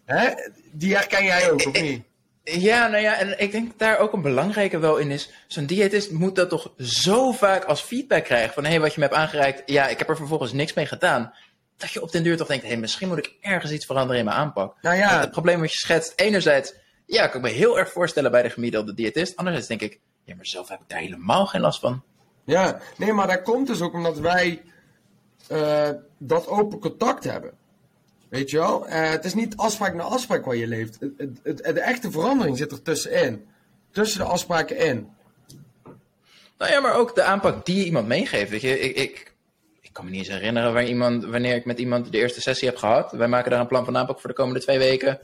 hè, 0.04 0.30
die 0.72 0.94
herken 0.94 1.24
jij 1.24 1.50
ook, 1.50 1.66
of 1.66 1.80
niet? 1.80 2.04
Ja, 2.44 2.86
nou 2.86 3.02
ja, 3.02 3.18
en 3.18 3.40
ik 3.40 3.52
denk 3.52 3.68
dat 3.68 3.78
daar 3.78 3.98
ook 3.98 4.12
een 4.12 4.22
belangrijke 4.22 4.78
wel 4.78 4.96
in 4.96 5.10
is. 5.10 5.30
Zo'n 5.46 5.66
diëtist 5.66 6.10
moet 6.10 6.36
dat 6.36 6.48
toch 6.48 6.72
zo 6.78 7.32
vaak 7.32 7.64
als 7.64 7.80
feedback 7.80 8.24
krijgen. 8.24 8.54
Van, 8.54 8.64
hé, 8.64 8.70
hey, 8.70 8.80
wat 8.80 8.94
je 8.94 9.00
me 9.00 9.06
hebt 9.06 9.18
aangereikt, 9.18 9.62
ja, 9.66 9.88
ik 9.88 9.98
heb 9.98 10.08
er 10.08 10.16
vervolgens 10.16 10.52
niks 10.52 10.72
mee 10.72 10.86
gedaan. 10.86 11.34
Dat 11.76 11.90
je 11.90 12.02
op 12.02 12.12
den 12.12 12.22
duur 12.22 12.36
toch 12.36 12.46
denkt, 12.46 12.62
hé, 12.62 12.70
hey, 12.70 12.78
misschien 12.78 13.08
moet 13.08 13.18
ik 13.18 13.36
ergens 13.40 13.72
iets 13.72 13.86
veranderen 13.86 14.18
in 14.18 14.24
mijn 14.24 14.36
aanpak. 14.36 14.76
Nou 14.82 14.96
ja. 14.96 15.20
Het 15.20 15.30
probleem 15.30 15.60
wat 15.60 15.72
je 15.72 15.78
schetst, 15.78 16.12
enerzijds, 16.16 16.74
ja, 17.06 17.26
kan 17.26 17.44
ik 17.44 17.46
me 17.46 17.52
heel 17.52 17.78
erg 17.78 17.92
voorstellen 17.92 18.30
bij 18.30 18.42
de 18.42 18.50
gemiddelde 18.50 18.94
diëtist. 18.94 19.36
Anderzijds 19.36 19.68
denk 19.68 19.80
ik, 19.80 20.00
ja, 20.24 20.34
maar 20.34 20.46
zelf 20.46 20.68
heb 20.68 20.80
ik 20.80 20.88
daar 20.88 20.98
helemaal 20.98 21.46
geen 21.46 21.60
last 21.60 21.80
van. 21.80 22.02
Ja, 22.44 22.80
nee, 22.96 23.12
maar 23.12 23.26
dat 23.26 23.42
komt 23.42 23.66
dus 23.66 23.80
ook 23.80 23.92
omdat 23.92 24.18
wij 24.18 24.62
uh, 25.50 25.88
dat 26.18 26.48
open 26.48 26.78
contact 26.78 27.24
hebben. 27.24 27.52
Weet 28.34 28.50
je 28.50 28.58
wel? 28.58 28.86
Uh, 28.88 29.10
het 29.10 29.24
is 29.24 29.34
niet 29.34 29.56
afspraak 29.56 29.94
na 29.94 30.02
afspraak 30.02 30.44
waar 30.44 30.56
je 30.56 30.66
leeft. 30.66 30.96
Het, 31.00 31.12
het, 31.16 31.40
het, 31.42 31.74
de 31.74 31.80
echte 31.80 32.10
verandering 32.10 32.56
zit 32.56 32.72
er 32.72 32.82
tussenin. 32.82 33.46
Tussen 33.90 34.18
de 34.18 34.26
afspraken 34.26 34.76
in. 34.76 35.08
Nou 36.58 36.70
ja, 36.70 36.80
maar 36.80 36.94
ook 36.94 37.14
de 37.14 37.22
aanpak 37.22 37.66
die 37.66 37.76
je 37.76 37.84
iemand 37.84 38.06
meegeeft. 38.06 38.50
Weet 38.50 38.60
je, 38.60 38.80
ik, 38.80 38.96
ik, 38.96 39.34
ik 39.80 39.92
kan 39.92 40.04
me 40.04 40.10
niet 40.10 40.18
eens 40.18 40.28
herinneren 40.28 40.72
waar 40.72 40.84
iemand, 40.84 41.24
wanneer 41.24 41.54
ik 41.54 41.64
met 41.64 41.78
iemand 41.78 42.12
de 42.12 42.18
eerste 42.18 42.40
sessie 42.40 42.68
heb 42.68 42.76
gehad. 42.76 43.12
Wij 43.12 43.28
maken 43.28 43.50
daar 43.50 43.60
een 43.60 43.66
plan 43.66 43.84
van 43.84 43.96
aanpak 43.96 44.20
voor 44.20 44.30
de 44.30 44.36
komende 44.36 44.60
twee 44.60 44.78
weken. 44.78 45.20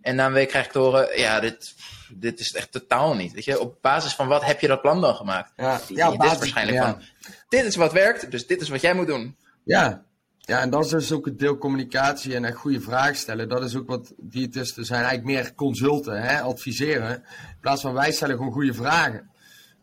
En 0.00 0.14
na 0.14 0.26
een 0.26 0.32
week 0.32 0.48
krijg 0.48 0.64
ik 0.64 0.72
te 0.72 0.78
horen, 0.78 1.18
ja, 1.18 1.40
dit, 1.40 1.74
dit 2.08 2.40
is 2.40 2.52
echt 2.52 2.72
totaal 2.72 3.14
niet. 3.14 3.32
Weet 3.32 3.44
je, 3.44 3.60
op 3.60 3.78
basis 3.80 4.14
van 4.14 4.28
wat 4.28 4.44
heb 4.44 4.60
je 4.60 4.66
dat 4.66 4.80
plan 4.80 5.00
dan 5.00 5.14
gemaakt? 5.14 5.52
Ja, 5.56 5.80
ja 5.88 6.10
dit 6.10 6.32
is 6.32 6.38
waarschijnlijk 6.38 6.78
ja. 6.78 6.90
van, 6.90 7.02
dit 7.48 7.64
is 7.64 7.76
wat 7.76 7.92
werkt, 7.92 8.30
dus 8.30 8.46
dit 8.46 8.60
is 8.60 8.68
wat 8.68 8.80
jij 8.80 8.94
moet 8.94 9.06
doen. 9.06 9.36
Ja, 9.64 10.04
ja, 10.50 10.60
en 10.60 10.70
dat 10.70 10.84
is 10.84 10.90
dus 10.90 11.12
ook 11.12 11.24
het 11.24 11.38
deel 11.38 11.58
communicatie 11.58 12.34
en 12.34 12.44
echt 12.44 12.56
goede 12.56 12.80
vragen 12.80 13.16
stellen. 13.16 13.48
Dat 13.48 13.64
is 13.64 13.76
ook 13.76 13.88
wat 13.88 14.12
diëtisten 14.16 14.84
zijn, 14.84 15.04
eigenlijk 15.04 15.36
meer 15.36 15.54
consulten, 15.54 16.22
hè, 16.22 16.40
adviseren. 16.40 17.14
In 17.16 17.56
plaats 17.60 17.82
van 17.82 17.94
wij 17.94 18.12
stellen 18.12 18.36
gewoon 18.36 18.52
goede 18.52 18.74
vragen. 18.74 19.30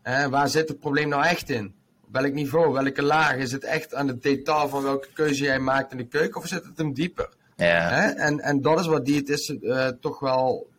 Hè, 0.02 0.28
waar 0.28 0.48
zit 0.48 0.68
het 0.68 0.78
probleem 0.78 1.08
nou 1.08 1.24
echt 1.24 1.50
in? 1.50 1.74
Op 2.06 2.12
welk 2.12 2.32
niveau, 2.32 2.72
welke 2.72 3.02
laag? 3.02 3.36
Is 3.36 3.52
het 3.52 3.64
echt 3.64 3.94
aan 3.94 4.08
het 4.08 4.22
detail 4.22 4.68
van 4.68 4.82
welke 4.82 5.08
keuze 5.12 5.44
jij 5.44 5.58
maakt 5.58 5.92
in 5.92 5.98
de 5.98 6.06
keuken 6.06 6.40
of 6.40 6.46
zit 6.46 6.64
het 6.64 6.78
hem 6.78 6.92
dieper? 6.92 7.28
Ja. 7.56 7.88
Hè? 7.90 8.08
En, 8.08 8.40
en 8.40 8.60
dat 8.60 8.80
is 8.80 8.86
wat 8.86 9.04
diëtisten 9.04 9.58
uh, 9.62 9.86
toch 9.86 10.20
wel 10.20 10.70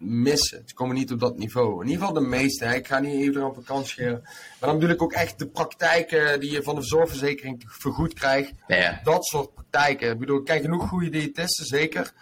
missen. 0.00 0.62
Ze 0.66 0.74
komen 0.74 0.94
niet 0.94 1.12
op 1.12 1.20
dat 1.20 1.38
niveau. 1.38 1.82
In 1.82 1.88
ieder 1.88 2.06
geval 2.06 2.22
de 2.22 2.28
meeste. 2.28 2.64
Hè. 2.64 2.74
Ik 2.74 2.86
ga 2.86 2.98
niet 2.98 3.20
iedereen 3.20 3.48
op 3.48 3.56
een 3.56 3.64
kans 3.64 3.88
scheren. 3.88 4.20
Maar 4.22 4.68
dan 4.68 4.78
bedoel 4.78 4.94
ik 4.94 5.02
ook 5.02 5.12
echt 5.12 5.38
de 5.38 5.46
praktijken 5.46 6.40
die 6.40 6.50
je 6.50 6.62
van 6.62 6.74
de 6.74 6.82
zorgverzekering 6.82 7.62
vergoed 7.66 8.14
krijgt. 8.14 8.52
Ja. 8.66 9.00
Dat 9.04 9.24
soort 9.24 9.54
praktijken. 9.54 10.10
Ik 10.10 10.18
bedoel, 10.18 10.38
ik 10.38 10.44
ken 10.44 10.60
genoeg 10.60 10.88
goede 10.88 11.08
diëtisten, 11.08 11.66
zeker. 11.66 12.12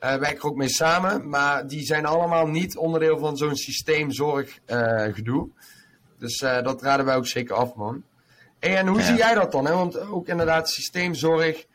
Uh, 0.00 0.14
werk 0.14 0.38
er 0.38 0.44
ook 0.44 0.56
mee 0.56 0.68
samen. 0.68 1.28
Maar 1.28 1.66
die 1.66 1.84
zijn 1.84 2.06
allemaal 2.06 2.46
niet 2.46 2.76
onderdeel 2.76 3.18
van 3.18 3.36
zo'n 3.36 3.56
systeemzorggedoe. 3.56 5.46
Uh, 5.46 5.52
dus 6.18 6.40
uh, 6.40 6.62
dat 6.62 6.82
raden 6.82 7.06
wij 7.06 7.16
ook 7.16 7.26
zeker 7.26 7.54
af, 7.54 7.74
man. 7.74 8.02
Hey, 8.58 8.76
en 8.76 8.86
hoe 8.86 8.98
ja. 8.98 9.04
zie 9.04 9.16
jij 9.16 9.34
dat 9.34 9.52
dan? 9.52 9.66
Hè? 9.66 9.74
Want 9.74 9.98
ook 9.98 10.28
inderdaad 10.28 10.70
systeemzorg 10.70 11.66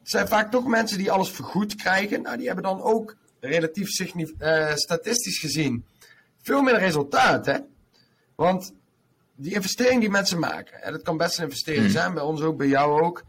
het 0.00 0.10
zijn 0.10 0.28
vaak 0.28 0.50
toch 0.50 0.66
mensen 0.66 0.98
die 0.98 1.12
alles 1.12 1.30
vergoed 1.30 1.74
krijgen. 1.74 2.22
Nou, 2.22 2.36
die 2.36 2.46
hebben 2.46 2.64
dan 2.64 2.82
ook 2.82 3.16
relatief 3.40 4.00
uh, 4.00 4.74
statistisch 4.74 5.38
gezien 5.38 5.84
veel 6.42 6.62
meer 6.62 6.78
resultaat. 6.78 7.46
Hè? 7.46 7.58
Want 8.34 8.72
die 9.34 9.54
investering 9.54 10.00
die 10.00 10.10
mensen 10.10 10.38
maken, 10.38 10.82
en 10.82 10.92
dat 10.92 11.02
kan 11.02 11.16
best 11.16 11.38
een 11.38 11.44
investering 11.44 11.84
mm. 11.84 11.90
zijn, 11.90 12.14
bij 12.14 12.22
ons 12.22 12.40
ook, 12.40 12.56
bij 12.56 12.66
jou 12.66 13.02
ook. 13.02 13.24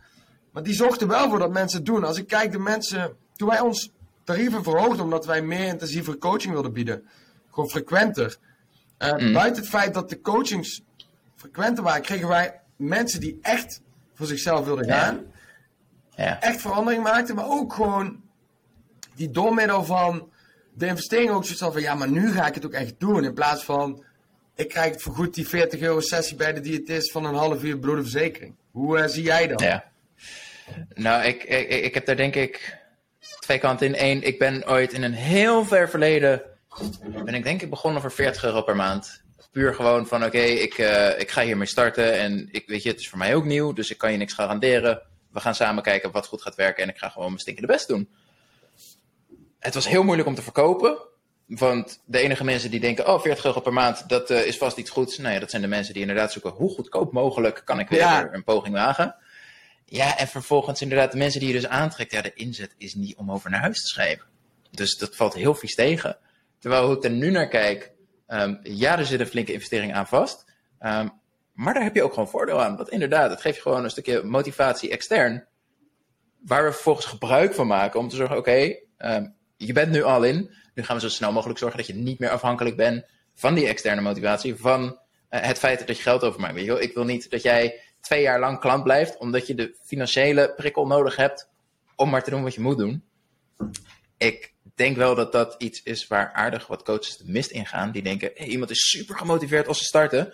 Maar 0.51 0.63
die 0.63 0.73
zorgt 0.73 1.01
er 1.01 1.07
wel 1.07 1.29
voor 1.29 1.39
dat 1.39 1.51
mensen 1.51 1.77
het 1.77 1.87
doen. 1.87 2.03
Als 2.03 2.17
ik 2.17 2.27
kijk 2.27 2.51
de 2.51 2.59
mensen, 2.59 3.15
toen 3.35 3.47
wij 3.47 3.59
ons 3.59 3.91
tarieven 4.23 4.63
verhoogden 4.63 5.03
omdat 5.03 5.25
wij 5.25 5.41
meer 5.41 5.67
intensieve 5.67 6.17
coaching 6.17 6.53
wilden 6.53 6.73
bieden, 6.73 7.07
gewoon 7.51 7.69
frequenter. 7.69 8.37
Uh, 8.99 9.17
mm. 9.17 9.33
Buiten 9.33 9.61
het 9.61 9.71
feit 9.71 9.93
dat 9.93 10.09
de 10.09 10.21
coachings 10.21 10.81
frequenter 11.35 11.83
waren, 11.83 12.01
kregen 12.01 12.27
wij 12.27 12.59
mensen 12.75 13.19
die 13.19 13.39
echt 13.41 13.81
voor 14.13 14.25
zichzelf 14.27 14.65
wilden 14.65 14.85
gaan. 14.85 15.15
Ja 15.15 15.31
ja. 16.15 16.41
echt 16.41 16.61
verandering 16.61 17.03
maakte, 17.03 17.33
maar 17.33 17.49
ook 17.49 17.73
gewoon 17.73 18.21
die 19.21 19.31
door 19.31 19.53
middel 19.53 19.83
van 19.83 20.29
de 20.73 20.85
investering 20.85 21.29
ook 21.29 21.45
zoiets 21.45 21.61
van 21.61 21.81
ja, 21.81 21.95
maar 21.95 22.09
nu 22.09 22.31
ga 22.31 22.47
ik 22.47 22.55
het 22.55 22.65
ook 22.65 22.73
echt 22.73 22.93
doen. 22.97 23.23
In 23.23 23.33
plaats 23.33 23.63
van 23.63 24.03
ik 24.55 24.69
krijg 24.69 25.01
vergoed 25.01 25.33
die 25.33 25.47
40 25.47 25.79
euro 25.79 25.99
sessie 25.99 26.35
bij 26.35 26.53
de 26.53 26.59
diëtist 26.59 27.11
van 27.11 27.25
een 27.25 27.35
half 27.35 27.63
uur 27.63 27.77
bloedenverzekering. 27.77 28.55
Hoe 28.71 28.97
uh, 28.97 29.05
zie 29.05 29.23
jij 29.23 29.47
dat? 29.47 29.61
Ja. 29.61 29.83
Nou, 30.93 31.23
ik, 31.23 31.43
ik, 31.43 31.69
ik 31.69 31.93
heb 31.93 32.05
daar 32.05 32.15
denk 32.15 32.35
ik 32.35 32.77
twee 33.39 33.59
kanten 33.59 33.87
in. 33.87 34.05
Eén, 34.05 34.23
ik 34.23 34.39
ben 34.39 34.67
ooit 34.67 34.93
in 34.93 35.03
een 35.03 35.13
heel 35.13 35.65
ver 35.65 35.89
verleden, 35.89 36.41
ben 37.23 37.33
ik 37.33 37.43
denk 37.43 37.61
ik 37.61 37.69
begonnen 37.69 38.01
voor 38.01 38.11
40 38.11 38.43
euro 38.43 38.61
per 38.61 38.75
maand. 38.75 39.21
Puur 39.51 39.73
gewoon 39.73 40.07
van 40.07 40.25
oké, 40.25 40.37
ik, 40.37 40.77
uh, 40.77 41.19
ik 41.19 41.31
ga 41.31 41.43
hiermee 41.43 41.67
starten 41.67 42.13
en 42.13 42.47
ik 42.51 42.67
weet 42.67 42.83
je, 42.83 42.89
het 42.89 42.99
is 42.99 43.09
voor 43.09 43.17
mij 43.17 43.35
ook 43.35 43.45
nieuw, 43.45 43.73
dus 43.73 43.91
ik 43.91 43.97
kan 43.97 44.11
je 44.11 44.17
niks 44.17 44.33
garanderen 44.33 45.01
we 45.31 45.39
gaan 45.39 45.55
samen 45.55 45.83
kijken 45.83 46.11
wat 46.11 46.27
goed 46.27 46.41
gaat 46.41 46.55
werken 46.55 46.83
en 46.83 46.89
ik 46.89 46.97
ga 46.97 47.09
gewoon 47.09 47.27
mijn 47.27 47.39
stinkende 47.39 47.67
best 47.67 47.87
doen. 47.87 48.09
Het 49.61 49.73
was 49.73 49.87
heel 49.87 50.03
moeilijk 50.03 50.27
om 50.27 50.35
te 50.35 50.41
verkopen, 50.41 50.97
Want 51.47 52.01
de 52.05 52.19
enige 52.19 52.43
mensen 52.43 52.71
die 52.71 52.79
denken, 52.79 53.07
oh, 53.13 53.21
40 53.21 53.45
euro 53.45 53.59
per 53.59 53.73
maand, 53.73 54.09
dat 54.09 54.31
uh, 54.31 54.45
is 54.45 54.57
vast 54.57 54.77
iets 54.77 54.89
goeds. 54.89 55.17
Nou 55.17 55.33
ja, 55.33 55.39
dat 55.39 55.49
zijn 55.49 55.61
de 55.61 55.67
mensen 55.67 55.93
die 55.93 56.01
inderdaad 56.01 56.31
zoeken, 56.31 56.51
hoe 56.51 56.69
goedkoop 56.69 57.11
mogelijk 57.11 57.61
kan 57.65 57.79
ik 57.79 57.89
weer 57.89 57.99
Ja. 57.99 58.29
een 58.33 58.43
poging 58.43 58.75
wagen. 58.75 59.15
Ja, 59.85 60.17
en 60.17 60.27
vervolgens 60.27 60.81
inderdaad 60.81 61.11
de 61.11 61.17
mensen 61.17 61.39
die 61.39 61.49
je 61.49 61.55
dus 61.55 61.67
aantrekt, 61.67 62.11
ja, 62.11 62.21
de 62.21 62.33
inzet 62.33 62.75
is 62.77 62.93
niet 62.95 63.15
om 63.15 63.31
over 63.31 63.49
naar 63.49 63.59
huis 63.59 63.81
te 63.81 63.87
schrijven. 63.87 64.25
Dus 64.71 64.97
dat 64.97 65.15
valt 65.15 65.33
heel 65.33 65.55
vies 65.55 65.75
tegen. 65.75 66.17
Terwijl 66.59 66.85
hoe 66.85 66.95
ik 66.95 67.03
er 67.03 67.09
nu 67.11 67.29
naar 67.31 67.47
kijk, 67.47 67.91
ehm, 68.27 68.55
ja, 68.63 68.97
er 68.97 69.05
zit 69.05 69.19
een 69.19 69.27
flinke 69.27 69.53
investering 69.53 69.93
aan 69.93 70.07
vast. 70.07 70.45
Ehm, 70.79 71.07
maar 71.53 71.73
daar 71.73 71.83
heb 71.83 71.95
je 71.95 72.03
ook 72.03 72.13
gewoon 72.13 72.29
voordeel 72.29 72.61
aan. 72.63 72.77
Want 72.77 72.89
inderdaad, 72.89 73.29
het 73.29 73.41
geeft 73.41 73.55
je 73.55 73.61
gewoon 73.61 73.83
een 73.83 73.89
stukje 73.89 74.23
motivatie 74.23 74.89
extern. 74.91 75.45
Waar 76.45 76.63
we 76.65 76.71
vervolgens 76.71 77.05
gebruik 77.05 77.53
van 77.53 77.67
maken 77.67 77.99
om 77.99 78.09
te 78.09 78.15
zorgen, 78.15 78.37
oké, 78.37 78.75
ehm, 78.97 79.25
je 79.65 79.73
bent 79.73 79.91
nu 79.91 80.03
al 80.03 80.23
in. 80.23 80.51
Nu 80.73 80.83
gaan 80.83 80.95
we 80.95 81.01
zo 81.01 81.09
snel 81.09 81.31
mogelijk 81.31 81.59
zorgen 81.59 81.77
dat 81.77 81.87
je 81.87 81.93
niet 81.93 82.19
meer 82.19 82.29
afhankelijk 82.29 82.75
bent 82.75 83.05
van 83.35 83.53
die 83.53 83.67
externe 83.67 84.01
motivatie. 84.01 84.55
Van 84.55 84.99
eh, 85.29 85.41
het 85.41 85.57
feit 85.57 85.87
dat 85.87 85.97
je 85.97 86.03
geld 86.03 86.23
overmaakt. 86.23 86.53
Weet 86.53 86.65
je 86.65 86.71
wel? 86.71 86.81
Ik 86.81 86.93
wil 86.93 87.03
niet 87.03 87.29
dat 87.29 87.41
jij 87.41 87.79
twee 88.01 88.21
jaar 88.21 88.39
lang 88.39 88.59
klant 88.59 88.83
blijft, 88.83 89.17
omdat 89.17 89.47
je 89.47 89.55
de 89.55 89.75
financiële 89.83 90.53
prikkel 90.55 90.87
nodig 90.87 91.15
hebt 91.15 91.49
om 91.95 92.09
maar 92.09 92.23
te 92.23 92.29
doen 92.29 92.43
wat 92.43 92.53
je 92.53 92.61
moet 92.61 92.77
doen. 92.77 93.03
Ik 94.17 94.53
denk 94.75 94.97
wel 94.97 95.15
dat 95.15 95.31
dat 95.31 95.55
iets 95.57 95.83
is 95.83 96.07
waar 96.07 96.31
aardig 96.33 96.67
wat 96.67 96.83
coaches 96.83 97.17
de 97.17 97.31
mist 97.31 97.51
in 97.51 97.65
gaan. 97.65 97.91
Die 97.91 98.01
denken, 98.01 98.31
hey, 98.33 98.47
iemand 98.47 98.71
is 98.71 98.89
super 98.89 99.17
gemotiveerd 99.17 99.67
als 99.67 99.77
ze 99.77 99.83
starten. 99.83 100.33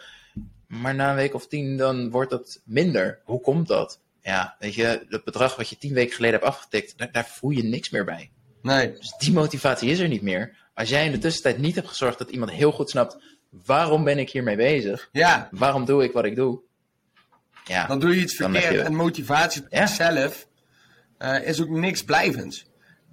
Maar 0.67 0.95
na 0.95 1.09
een 1.09 1.15
week 1.15 1.33
of 1.33 1.47
tien 1.47 1.77
dan 1.77 2.09
wordt 2.09 2.31
dat 2.31 2.61
minder. 2.65 3.21
Hoe 3.23 3.41
komt 3.41 3.67
dat? 3.67 4.01
Ja, 4.21 4.55
weet 4.59 4.73
je, 4.73 5.05
het 5.09 5.23
bedrag 5.23 5.55
wat 5.55 5.69
je 5.69 5.77
tien 5.77 5.93
weken 5.93 6.15
geleden 6.15 6.39
hebt 6.39 6.51
afgetikt, 6.51 6.97
daar, 6.97 7.11
daar 7.11 7.27
voel 7.27 7.49
je 7.49 7.63
niks 7.63 7.89
meer 7.89 8.05
bij. 8.05 8.31
Nee. 8.61 8.91
Dus 8.93 9.13
die 9.17 9.33
motivatie 9.33 9.89
is 9.89 9.99
er 9.99 10.07
niet 10.07 10.21
meer. 10.21 10.55
Als 10.73 10.89
jij 10.89 11.05
in 11.05 11.11
de 11.11 11.17
tussentijd 11.17 11.57
niet 11.57 11.75
hebt 11.75 11.87
gezorgd 11.87 12.17
dat 12.17 12.29
iemand 12.29 12.51
heel 12.51 12.71
goed 12.71 12.89
snapt, 12.89 13.17
waarom 13.49 14.03
ben 14.03 14.17
ik 14.19 14.29
hiermee 14.29 14.55
bezig? 14.55 15.09
Ja, 15.11 15.47
Waarom 15.51 15.85
doe 15.85 16.03
ik 16.03 16.11
wat 16.11 16.25
ik 16.25 16.35
doe? 16.35 16.59
Ja, 17.65 17.87
dan 17.87 17.99
doe 17.99 18.15
je 18.15 18.21
iets 18.21 18.35
verkeerd. 18.35 18.63
je- 18.73 18.81
En 18.81 18.95
motivatie 18.95 19.61
op 19.61 19.67
Ja. 19.69 19.85
zichzelf 19.87 20.47
eh, 21.17 21.47
is 21.47 21.61
ook 21.61 21.69
niks 21.69 22.03
blijvends. 22.03 22.65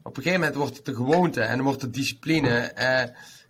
Op 0.03 0.16
een 0.16 0.22
gegeven 0.22 0.38
moment 0.40 0.57
wordt 0.59 0.76
het 0.76 0.84
de 0.84 0.95
gewoonte 0.95 1.40
en 1.40 1.57
dan 1.57 1.64
wordt 1.66 1.82
het 1.82 1.95
discipline. 1.95 2.49
eh, 2.59 3.03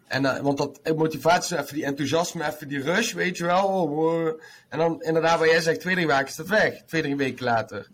en, 0.08 0.42
want 0.42 0.58
dat 0.58 0.80
eh, 0.82 0.94
motivatie 0.94 1.58
even 1.58 1.74
die 1.74 1.84
enthousiasme, 1.84 2.46
even 2.46 2.68
die 2.68 2.82
rush, 2.82 3.12
weet 3.12 3.36
je 3.36 3.44
wel. 3.44 3.66
Oh, 3.66 3.98
oh. 3.98 4.26
en 4.68 4.78
dan 4.78 5.02
inderdaad, 5.02 5.38
wat 5.38 5.50
jij 5.50 5.60
zegt, 5.60 5.80
twee, 5.80 5.94
drie 5.94 6.06
weken 6.06 6.26
is 6.26 6.34
dat 6.36 6.48
weg. 6.48 6.82
Twee, 6.86 7.02
drie 7.02 7.16
weken 7.16 7.44
later. 7.44 7.88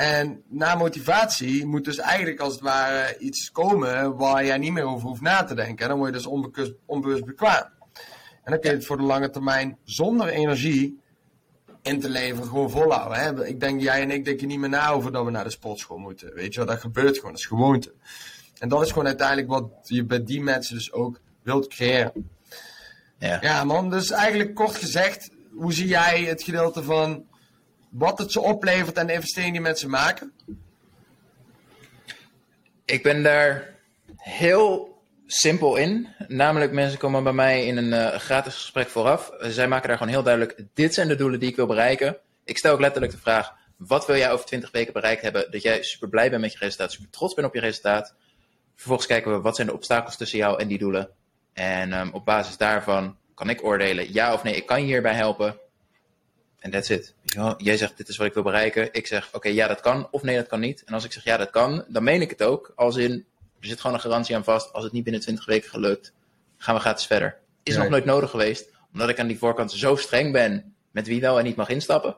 En 0.00 0.42
na 0.48 0.74
motivatie 0.74 1.66
moet 1.66 1.84
dus 1.84 1.98
eigenlijk 1.98 2.40
als 2.40 2.52
het 2.52 2.62
ware 2.62 3.18
iets 3.18 3.52
komen 3.52 4.16
waar 4.16 4.44
jij 4.44 4.58
niet 4.58 4.72
meer 4.72 4.84
over 4.84 5.08
hoeft 5.08 5.20
na 5.20 5.44
te 5.44 5.54
denken. 5.54 5.82
En 5.82 5.88
dan 5.88 5.98
word 5.98 6.10
je 6.10 6.16
dus 6.16 6.26
onbewust, 6.26 6.72
onbewust 6.86 7.24
bekwaam. 7.24 7.64
En 8.42 8.50
dan 8.50 8.60
kun 8.60 8.70
je 8.70 8.76
het 8.76 8.86
voor 8.86 8.96
de 8.96 9.02
lange 9.02 9.30
termijn 9.30 9.78
zonder 9.84 10.28
energie 10.28 11.00
in 11.82 12.00
te 12.00 12.08
leveren 12.08 12.48
gewoon 12.48 12.70
volhouden. 12.70 13.18
Hè? 13.18 13.46
Ik 13.46 13.60
denk, 13.60 13.80
jij 13.80 14.02
en 14.02 14.10
ik 14.10 14.24
denken 14.24 14.48
niet 14.48 14.58
meer 14.58 14.68
na 14.68 14.90
over 14.90 15.12
dat 15.12 15.24
we 15.24 15.30
naar 15.30 15.44
de 15.44 15.50
sportschool 15.50 15.98
moeten. 15.98 16.34
Weet 16.34 16.54
je 16.54 16.58
wel, 16.58 16.68
dat 16.68 16.80
gebeurt 16.80 17.16
gewoon, 17.16 17.30
dat 17.30 17.40
is 17.40 17.46
gewoonte. 17.46 17.92
En 18.58 18.68
dat 18.68 18.82
is 18.82 18.88
gewoon 18.88 19.06
uiteindelijk 19.06 19.48
wat 19.48 19.70
je 19.82 20.04
bij 20.04 20.24
die 20.24 20.42
mensen 20.42 20.74
dus 20.74 20.92
ook 20.92 21.20
wilt 21.42 21.68
creëren. 21.68 22.12
ja. 23.18 23.38
Ja 23.40 23.64
man, 23.64 23.90
dus 23.90 24.10
eigenlijk 24.10 24.54
kort 24.54 24.74
gezegd, 24.74 25.30
hoe 25.52 25.72
zie 25.72 25.86
jij 25.86 26.24
het 26.24 26.42
gedeelte 26.42 26.82
van 26.82 27.24
wat 27.90 28.18
het 28.18 28.32
ze 28.32 28.40
oplevert 28.40 28.96
en 28.96 29.06
de 29.06 29.12
investering 29.12 29.52
die 29.52 29.60
mensen 29.60 29.90
maken? 29.90 30.32
Ik 32.84 33.02
ben 33.02 33.22
daar 33.22 33.74
heel 34.16 35.02
simpel 35.26 35.76
in. 35.76 36.08
Namelijk, 36.28 36.72
mensen 36.72 36.98
komen 36.98 37.22
bij 37.22 37.32
mij 37.32 37.66
in 37.66 37.76
een 37.76 37.92
eh, 37.92 38.18
gratis 38.18 38.54
gesprek 38.54 38.88
vooraf. 38.88 39.30
Zij 39.38 39.68
maken 39.68 39.88
daar 39.88 39.96
gewoon 39.96 40.12
heel 40.12 40.22
duidelijk: 40.22 40.62
dit 40.74 40.94
zijn 40.94 41.08
de 41.08 41.14
doelen 41.14 41.40
die 41.40 41.48
ik 41.48 41.56
wil 41.56 41.66
bereiken. 41.66 42.16
Ik 42.44 42.58
stel 42.58 42.72
ook 42.72 42.80
letterlijk 42.80 43.12
de 43.12 43.18
vraag: 43.18 43.52
wat 43.76 44.06
wil 44.06 44.16
jij 44.16 44.32
over 44.32 44.46
20 44.46 44.70
weken 44.70 44.92
bereikt 44.92 45.22
hebben? 45.22 45.50
Dat 45.50 45.62
jij 45.62 45.82
super 45.82 46.08
blij 46.08 46.30
bent 46.30 46.42
met 46.42 46.52
je 46.52 46.58
resultaat, 46.58 46.92
super 46.92 47.10
trots 47.10 47.34
bent 47.34 47.46
op 47.46 47.54
je 47.54 47.60
resultaat. 47.60 48.14
Vervolgens 48.74 49.08
kijken 49.08 49.32
we 49.32 49.40
wat 49.40 49.56
zijn 49.56 49.66
de 49.66 49.74
obstakels 49.74 50.16
tussen 50.16 50.38
jou 50.38 50.60
en 50.60 50.68
die 50.68 50.78
doelen. 50.78 51.10
En 51.52 51.92
ehm, 51.92 52.08
op 52.12 52.24
basis 52.24 52.56
daarvan 52.56 53.16
kan 53.34 53.50
ik 53.50 53.64
oordelen: 53.64 54.12
ja 54.12 54.32
of 54.32 54.42
nee, 54.42 54.56
ik 54.56 54.66
kan 54.66 54.80
je 54.80 54.86
hierbij 54.86 55.14
helpen. 55.14 55.58
En 56.60 56.70
that's 56.70 56.88
it. 56.88 57.14
Jij 57.58 57.76
zegt, 57.76 57.96
dit 57.96 58.08
is 58.08 58.16
wat 58.16 58.26
ik 58.26 58.34
wil 58.34 58.42
bereiken. 58.42 58.88
Ik 58.92 59.06
zeg, 59.06 59.28
oké, 59.32 59.48
ja, 59.48 59.68
dat 59.68 59.80
kan. 59.80 60.08
Of 60.10 60.22
nee, 60.22 60.36
dat 60.36 60.46
kan 60.46 60.60
niet. 60.60 60.82
En 60.84 60.94
als 60.94 61.04
ik 61.04 61.12
zeg, 61.12 61.24
ja, 61.24 61.36
dat 61.36 61.50
kan, 61.50 61.84
dan 61.88 62.02
meen 62.04 62.20
ik 62.20 62.30
het 62.30 62.42
ook. 62.42 62.72
Als 62.74 62.96
in, 62.96 63.12
er 63.60 63.66
zit 63.66 63.80
gewoon 63.80 63.96
een 63.96 64.02
garantie 64.02 64.36
aan 64.36 64.44
vast. 64.44 64.72
Als 64.72 64.84
het 64.84 64.92
niet 64.92 65.04
binnen 65.04 65.22
20 65.22 65.46
weken 65.46 65.70
gelukt, 65.70 66.12
gaan 66.56 66.74
we 66.74 66.80
gratis 66.80 67.06
verder. 67.06 67.36
Is 67.62 67.72
Nee. 67.74 67.82
nog 67.82 67.90
nooit 67.92 68.04
nodig 68.04 68.30
geweest. 68.30 68.70
Omdat 68.92 69.08
ik 69.08 69.18
aan 69.18 69.26
die 69.26 69.38
voorkant 69.38 69.72
zo 69.72 69.96
streng 69.96 70.32
ben 70.32 70.74
met 70.90 71.06
wie 71.06 71.20
wel 71.20 71.38
en 71.38 71.44
niet 71.44 71.56
mag 71.56 71.68
instappen. 71.68 72.16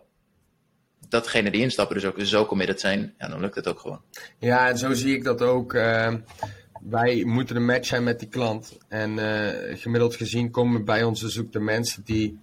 Datgene 1.09 1.51
die 1.51 1.61
instappen 1.61 1.95
dus 1.97 2.05
ook 2.05 2.21
zo 2.21 2.47
committed 2.47 2.81
zijn. 2.81 3.15
Ja, 3.19 3.29
dan 3.29 3.41
lukt 3.41 3.55
het 3.55 3.69
ook 3.69 3.81
gewoon. 3.81 4.03
Ja, 4.39 4.69
en 4.69 4.79
zo 4.79 4.93
zie 4.93 5.15
ik 5.17 5.25
dat 5.25 5.43
ook. 5.43 5.75
eh, 5.75 6.15
wij 6.83 7.25
moeten 7.25 7.57
een 7.57 7.65
match 7.65 7.87
zijn 7.87 8.05
met 8.05 8.19
die 8.19 8.29
klant. 8.29 8.79
En 8.89 9.19
eh, 9.19 9.79
gemiddeld 9.79 10.15
gezien 10.17 10.51
komen 10.51 10.85
bij 10.85 11.03
ons 11.03 11.21
dus 11.21 11.39
ook 11.41 11.53
de 11.53 11.61
mensen 11.61 12.03
die 12.05 12.39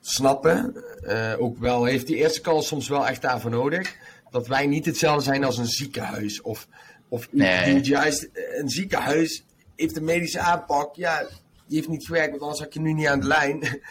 snappen. 0.00 0.74
eh, 1.02 1.32
ook 1.38 1.58
wel 1.58 1.84
heeft 1.84 2.06
die 2.06 2.16
eerste 2.16 2.40
kans 2.40 2.66
soms 2.66 2.88
wel 2.88 3.06
echt 3.06 3.22
daarvoor 3.22 3.50
nodig. 3.50 3.94
Dat 4.30 4.46
wij 4.46 4.66
niet 4.66 4.86
hetzelfde 4.86 5.22
zijn 5.24 5.44
als 5.44 5.58
een 5.58 5.66
ziekenhuis. 5.66 6.40
Of, 6.40 6.66
of 7.08 7.28
Nee. 7.30 7.80
juist 7.80 8.28
een 8.58 8.68
ziekenhuis 8.68 9.44
heeft 9.76 9.96
een 9.96 10.04
medische 10.04 10.38
aanpak. 10.40 10.94
Ja, 10.94 11.18
die 11.66 11.76
heeft 11.76 11.88
niet 11.88 12.06
gewerkt, 12.06 12.30
want 12.30 12.42
anders 12.42 12.60
had 12.60 12.74
je 12.74 12.80
nu 12.80 12.92
niet 12.92 13.06
aan 13.06 13.20
de 13.20 13.26
lijn. 13.26 13.60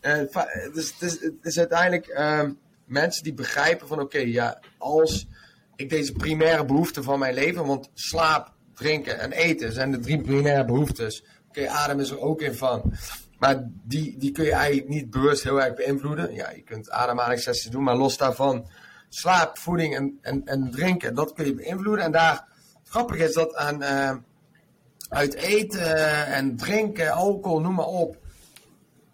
Eh, 0.00 0.20
va- 0.30 0.48
dus 0.74 0.92
het 0.98 1.02
is, 1.12 1.20
het 1.20 1.34
is 1.42 1.58
uiteindelijk 1.58 2.06
ehm, 2.06 2.52
mensen 2.84 3.22
die 3.22 3.34
begrijpen 3.34 3.88
van 3.88 4.00
oké, 4.00 4.18
ja, 4.18 4.60
als 4.78 5.26
ik 5.76 5.90
deze 5.90 6.12
primaire 6.12 6.64
behoeften 6.64 7.04
van 7.04 7.18
mijn 7.18 7.34
leven, 7.34 7.66
want 7.66 7.90
slaap, 7.94 8.52
drinken 8.74 9.18
en 9.18 9.32
eten 9.32 9.72
zijn 9.72 9.90
de 9.90 9.98
drie 9.98 10.20
primaire 10.20 10.64
behoeftes. 10.64 11.24
Oké, 11.48 11.68
adem 11.68 12.00
is 12.00 12.10
er 12.10 12.20
ook 12.20 12.40
in 12.42 12.54
van. 12.54 12.92
Maar 13.40 13.62
die, 13.64 14.18
die 14.18 14.32
kun 14.32 14.44
je 14.44 14.52
eigenlijk 14.52 14.88
niet 14.88 15.10
bewust 15.10 15.42
heel 15.42 15.62
erg 15.62 15.74
beïnvloeden. 15.74 16.34
Ja, 16.34 16.50
je 16.50 16.62
kunt 16.62 16.90
ademhalingssessies 16.90 17.70
doen, 17.70 17.82
maar 17.82 17.96
los 17.96 18.16
daarvan, 18.16 18.68
slaap, 19.08 19.58
voeding 19.58 19.96
en, 19.96 20.18
en, 20.22 20.42
en 20.44 20.70
drinken, 20.70 21.14
dat 21.14 21.32
kun 21.32 21.46
je 21.46 21.54
beïnvloeden. 21.54 22.04
En 22.04 22.12
daar, 22.12 22.44
grappig 22.84 23.16
is 23.16 23.32
dat 23.32 23.54
aan 23.54 23.82
eh, 23.82 24.16
uit 25.08 25.34
eten 25.34 26.26
en 26.26 26.56
drinken, 26.56 27.12
alcohol, 27.12 27.60
noem 27.60 27.74
maar 27.74 27.86
op, 27.86 28.16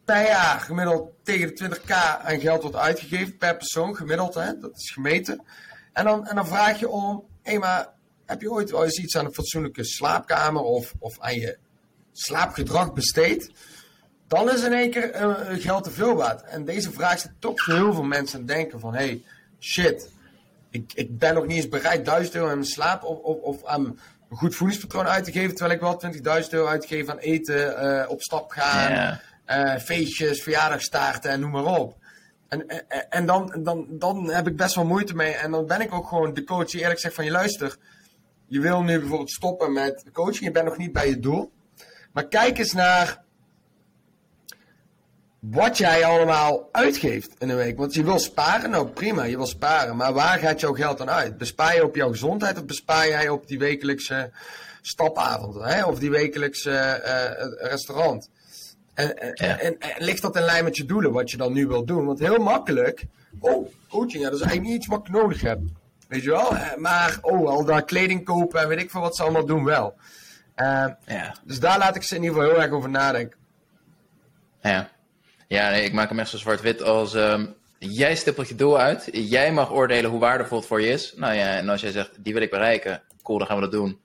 per 0.04 0.26
jaar 0.26 0.60
gemiddeld 0.60 1.10
tegen 1.22 1.54
de 1.54 1.80
20k 1.80 1.92
aan 2.24 2.40
geld 2.40 2.62
wordt 2.62 2.76
uitgegeven 2.76 3.36
per 3.36 3.56
persoon, 3.56 3.96
gemiddeld, 3.96 4.34
hè? 4.34 4.58
dat 4.58 4.76
is 4.76 4.90
gemeten. 4.90 5.42
En 5.92 6.04
dan, 6.04 6.26
en 6.26 6.34
dan 6.34 6.46
vraag 6.46 6.78
je 6.78 6.88
om, 6.88 7.24
hé, 7.42 7.58
maar 7.58 7.88
heb 8.24 8.40
je 8.40 8.50
ooit 8.50 8.70
wel 8.70 8.84
eens 8.84 8.98
iets 8.98 9.16
aan 9.16 9.24
een 9.24 9.34
fatsoenlijke 9.34 9.84
slaapkamer 9.84 10.62
of, 10.62 10.92
of 10.98 11.20
aan 11.20 11.34
je 11.34 11.58
slaapgedrag 12.12 12.92
besteed? 12.92 13.50
Dan 14.28 14.50
is 14.50 14.62
in 14.62 14.72
één 14.72 14.90
keer 14.90 15.10
eh, 15.10 15.34
geld 15.50 15.84
te 15.84 15.90
veel 15.90 16.14
waard. 16.14 16.42
En 16.42 16.64
deze 16.64 16.92
vraag 16.92 17.18
zit 17.18 17.32
toch 17.38 17.62
voor 17.62 17.74
heel 17.74 17.92
veel 17.92 18.02
mensen 18.02 18.38
aan 18.38 18.46
denken 18.46 18.80
van, 18.80 18.94
hey, 18.94 19.22
shit, 19.60 20.10
ik, 20.70 20.92
ik 20.94 21.18
ben 21.18 21.34
nog 21.34 21.46
niet 21.46 21.56
eens 21.56 21.68
bereid 21.68 22.04
1000 22.04 22.34
euro 22.34 22.48
aan 22.48 22.54
mijn 22.54 22.66
slaap 22.66 23.02
of, 23.02 23.18
of, 23.18 23.40
of 23.40 23.64
aan 23.64 23.98
een 24.30 24.36
goed 24.36 24.54
voedingspatroon 24.54 25.06
uit 25.06 25.24
te 25.24 25.32
geven, 25.32 25.54
terwijl 25.54 25.74
ik 25.74 25.80
wel 25.80 26.42
20.000 26.42 26.48
euro 26.50 26.66
uitgeef 26.66 27.08
aan 27.08 27.18
eten, 27.18 27.78
eh, 27.78 28.10
op 28.10 28.22
stap 28.22 28.50
gaan, 28.50 29.18
eh, 29.44 29.76
feestjes, 29.76 30.42
verjaardagstaarten 30.42 31.30
en 31.30 31.40
noem 31.40 31.50
maar 31.50 31.78
op. 31.78 31.96
En, 32.48 32.68
en, 32.68 33.10
en 33.10 33.26
dan, 33.26 33.60
dan, 33.62 33.86
dan 33.90 34.30
heb 34.30 34.46
ik 34.46 34.56
best 34.56 34.74
wel 34.74 34.84
moeite 34.84 35.14
mee. 35.14 35.32
En 35.32 35.50
dan 35.50 35.66
ben 35.66 35.80
ik 35.80 35.94
ook 35.94 36.08
gewoon 36.08 36.34
de 36.34 36.44
coach 36.44 36.70
die 36.70 36.80
eerlijk 36.80 37.00
zegt 37.00 37.14
van 37.14 37.24
je 37.24 37.30
luister. 37.30 37.76
Je 38.46 38.60
wil 38.60 38.82
nu 38.82 38.98
bijvoorbeeld 38.98 39.30
stoppen 39.30 39.72
met 39.72 40.04
coaching. 40.12 40.44
Je 40.44 40.50
bent 40.50 40.64
nog 40.64 40.76
niet 40.76 40.92
bij 40.92 41.08
je 41.08 41.18
doel. 41.18 41.52
Maar 42.12 42.28
kijk 42.28 42.58
eens 42.58 42.72
naar 42.72 43.24
wat 45.50 45.78
jij 45.78 46.04
allemaal 46.04 46.68
uitgeeft 46.72 47.34
in 47.38 47.48
een 47.48 47.56
week. 47.56 47.76
Want 47.78 47.94
je 47.94 48.04
wil 48.04 48.18
sparen, 48.18 48.70
nou 48.70 48.86
prima, 48.88 49.22
je 49.24 49.36
wil 49.36 49.46
sparen. 49.46 49.96
Maar 49.96 50.12
waar 50.12 50.38
gaat 50.38 50.60
jouw 50.60 50.72
geld 50.72 50.98
dan 50.98 51.10
uit? 51.10 51.38
Bespaar 51.38 51.74
je 51.74 51.84
op 51.84 51.96
jouw 51.96 52.10
gezondheid 52.10 52.56
of 52.58 52.64
bespaar 52.64 53.08
jij 53.08 53.28
op 53.28 53.46
die 53.46 53.58
wekelijkse 53.58 54.30
stapavonden? 54.82 55.62
Hè? 55.64 55.84
Of 55.84 55.98
die 55.98 56.10
wekelijkse 56.10 56.70
eh, 56.78 57.68
restaurant? 57.70 58.30
En, 58.94 59.18
en, 59.18 59.46
Ja. 59.48 59.58
en, 59.58 59.78
en 59.78 60.04
ligt 60.04 60.22
dat 60.22 60.36
in 60.36 60.42
lijn 60.42 60.64
met 60.64 60.76
je 60.76 60.84
doelen, 60.84 61.12
wat 61.12 61.30
je 61.30 61.36
dan 61.36 61.52
nu 61.52 61.66
wilt 61.66 61.86
doen? 61.86 62.06
Want 62.06 62.18
heel 62.18 62.38
makkelijk, 62.38 63.04
oh, 63.38 63.68
coaching, 63.88 64.22
ja, 64.22 64.30
dat 64.30 64.38
is 64.38 64.40
eigenlijk 64.46 64.62
niet 64.68 64.76
iets 64.76 64.86
wat 64.86 65.00
ik 65.06 65.08
nodig 65.12 65.40
heb. 65.40 65.58
Weet 66.08 66.22
je 66.22 66.30
wel? 66.30 66.56
Eh, 66.56 66.76
Maar, 66.76 67.18
oh, 67.22 67.48
al 67.48 67.64
daar 67.64 67.84
kleding 67.84 68.24
kopen 68.24 68.60
en 68.60 68.68
weet 68.68 68.80
ik 68.80 68.90
veel 68.90 69.00
wat 69.00 69.16
ze 69.16 69.22
allemaal 69.22 69.46
doen 69.46 69.64
wel. 69.64 69.94
Eh, 70.54 70.86
Ja. 71.06 71.34
dus 71.44 71.60
daar 71.60 71.78
laat 71.78 71.96
ik 71.96 72.02
ze 72.02 72.14
in 72.16 72.22
ieder 72.22 72.36
geval 72.36 72.52
heel 72.52 72.62
erg 72.62 72.72
over 72.72 72.90
nadenken. 72.90 73.38
Ja, 74.60 74.88
ja 75.48 75.70
nee, 75.70 75.84
ik 75.84 75.92
maak 75.92 76.08
hem 76.08 76.18
echt 76.18 76.30
zo 76.30 76.36
zwart-wit 76.36 76.82
als 76.82 77.14
ehm, 77.14 77.46
jij 77.78 78.14
stippelt 78.16 78.48
je 78.48 78.54
doel 78.54 78.78
uit. 78.78 79.08
Jij 79.12 79.52
mag 79.52 79.70
oordelen 79.72 80.10
hoe 80.10 80.20
waardevol 80.20 80.58
het 80.58 80.66
voor 80.66 80.80
je 80.80 80.88
is. 80.88 81.12
Nou 81.16 81.34
ja, 81.34 81.56
en 81.56 81.68
als 81.68 81.80
jij 81.80 81.90
zegt, 81.90 82.10
die 82.24 82.32
wil 82.32 82.42
ik 82.42 82.50
bereiken, 82.50 83.02
cool, 83.22 83.38
dan 83.38 83.46
gaan 83.46 83.56
we 83.56 83.62
dat 83.62 83.72
doen. 83.72 84.00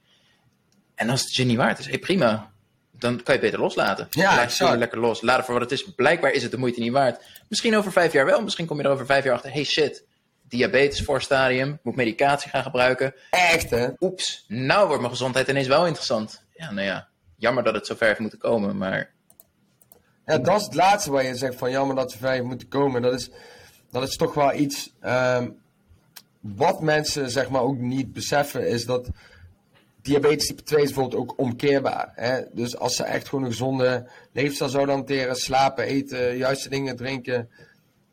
En 0.95 1.09
als 1.09 1.21
het 1.21 1.35
je 1.35 1.43
niet 1.43 1.57
waard 1.57 1.79
is, 1.79 1.87
hey, 1.87 1.99
prima. 1.99 2.51
dan 2.91 3.23
kan 3.23 3.35
je 3.35 3.41
beter 3.41 3.59
loslaten. 3.59 4.07
Ja, 4.09 4.23
Laat 4.23 4.35
je 4.35 4.41
exact. 4.41 4.69
ziel 4.69 4.79
lekker 4.79 4.99
los. 4.99 5.21
Laat 5.21 5.35
het 5.37 5.45
voor 5.45 5.53
wat 5.53 5.63
het 5.69 5.79
is. 5.79 5.93
Blijkbaar 5.95 6.31
is 6.31 6.41
het 6.41 6.51
de 6.51 6.57
moeite 6.57 6.79
niet 6.79 6.91
waard. 6.91 7.23
Misschien 7.47 7.77
over 7.77 7.91
vijf 7.91 8.13
jaar 8.13 8.25
wel. 8.25 8.41
Misschien 8.41 8.65
kom 8.65 8.77
je 8.77 8.83
er 8.83 8.89
over 8.89 9.05
vijf 9.05 9.23
jaar 9.23 9.33
achter. 9.33 9.51
Hey 9.51 9.63
shit, 9.63 10.05
diabetes 10.47 11.01
voorstadium. 11.01 11.79
Moet 11.83 11.95
medicatie 11.95 12.49
gaan 12.49 12.63
gebruiken. 12.63 13.13
Echt, 13.29 13.69
hè? 13.69 13.87
Oeps, 13.99 14.45
nou 14.47 14.85
wordt 14.85 15.01
mijn 15.01 15.13
gezondheid 15.13 15.47
ineens 15.47 15.67
wel 15.67 15.85
interessant. 15.85 16.43
Ja, 16.53 16.71
nou 16.71 16.87
ja. 16.87 17.07
Jammer 17.37 17.63
dat 17.63 17.73
het 17.73 17.87
zover 17.87 18.07
heeft 18.07 18.19
moeten 18.19 18.39
komen, 18.39 18.77
maar... 18.77 19.11
Ja, 20.25 20.37
dat 20.37 20.59
is 20.59 20.65
het 20.65 20.75
laatste 20.75 21.11
waar 21.11 21.25
je 21.25 21.35
zegt 21.35 21.55
van 21.55 21.71
jammer 21.71 21.95
dat 21.95 22.11
ze 22.11 22.17
ver 22.17 22.45
moeten 22.45 22.67
komen. 22.67 23.01
Dat 23.01 23.13
is, 23.13 23.29
dat 23.91 24.03
is 24.03 24.15
toch 24.15 24.33
wel 24.33 24.53
iets 24.53 24.93
ehm, 24.99 25.49
wat 26.39 26.81
mensen 26.81 27.31
zeg 27.31 27.49
maar 27.49 27.61
ook 27.61 27.77
niet 27.77 28.13
beseffen 28.13 28.67
is 28.67 28.85
dat 28.85 29.09
diabetes 30.01 30.47
type 30.47 30.63
2 30.63 30.83
is 30.83 30.93
bijvoorbeeld 30.93 31.21
ook 31.21 31.39
omkeerbaar. 31.39 32.11
Hè? 32.15 32.41
Dus 32.51 32.77
als 32.77 32.95
ze 32.95 33.03
echt 33.03 33.27
gewoon 33.27 33.43
een 33.43 33.51
gezonde 33.51 34.09
leefstijl 34.31 34.69
zouden 34.69 34.95
hanteren, 34.95 35.35
slapen, 35.35 35.83
eten, 35.83 36.37
juiste 36.37 36.69
dingen 36.69 36.95
drinken, 36.95 37.49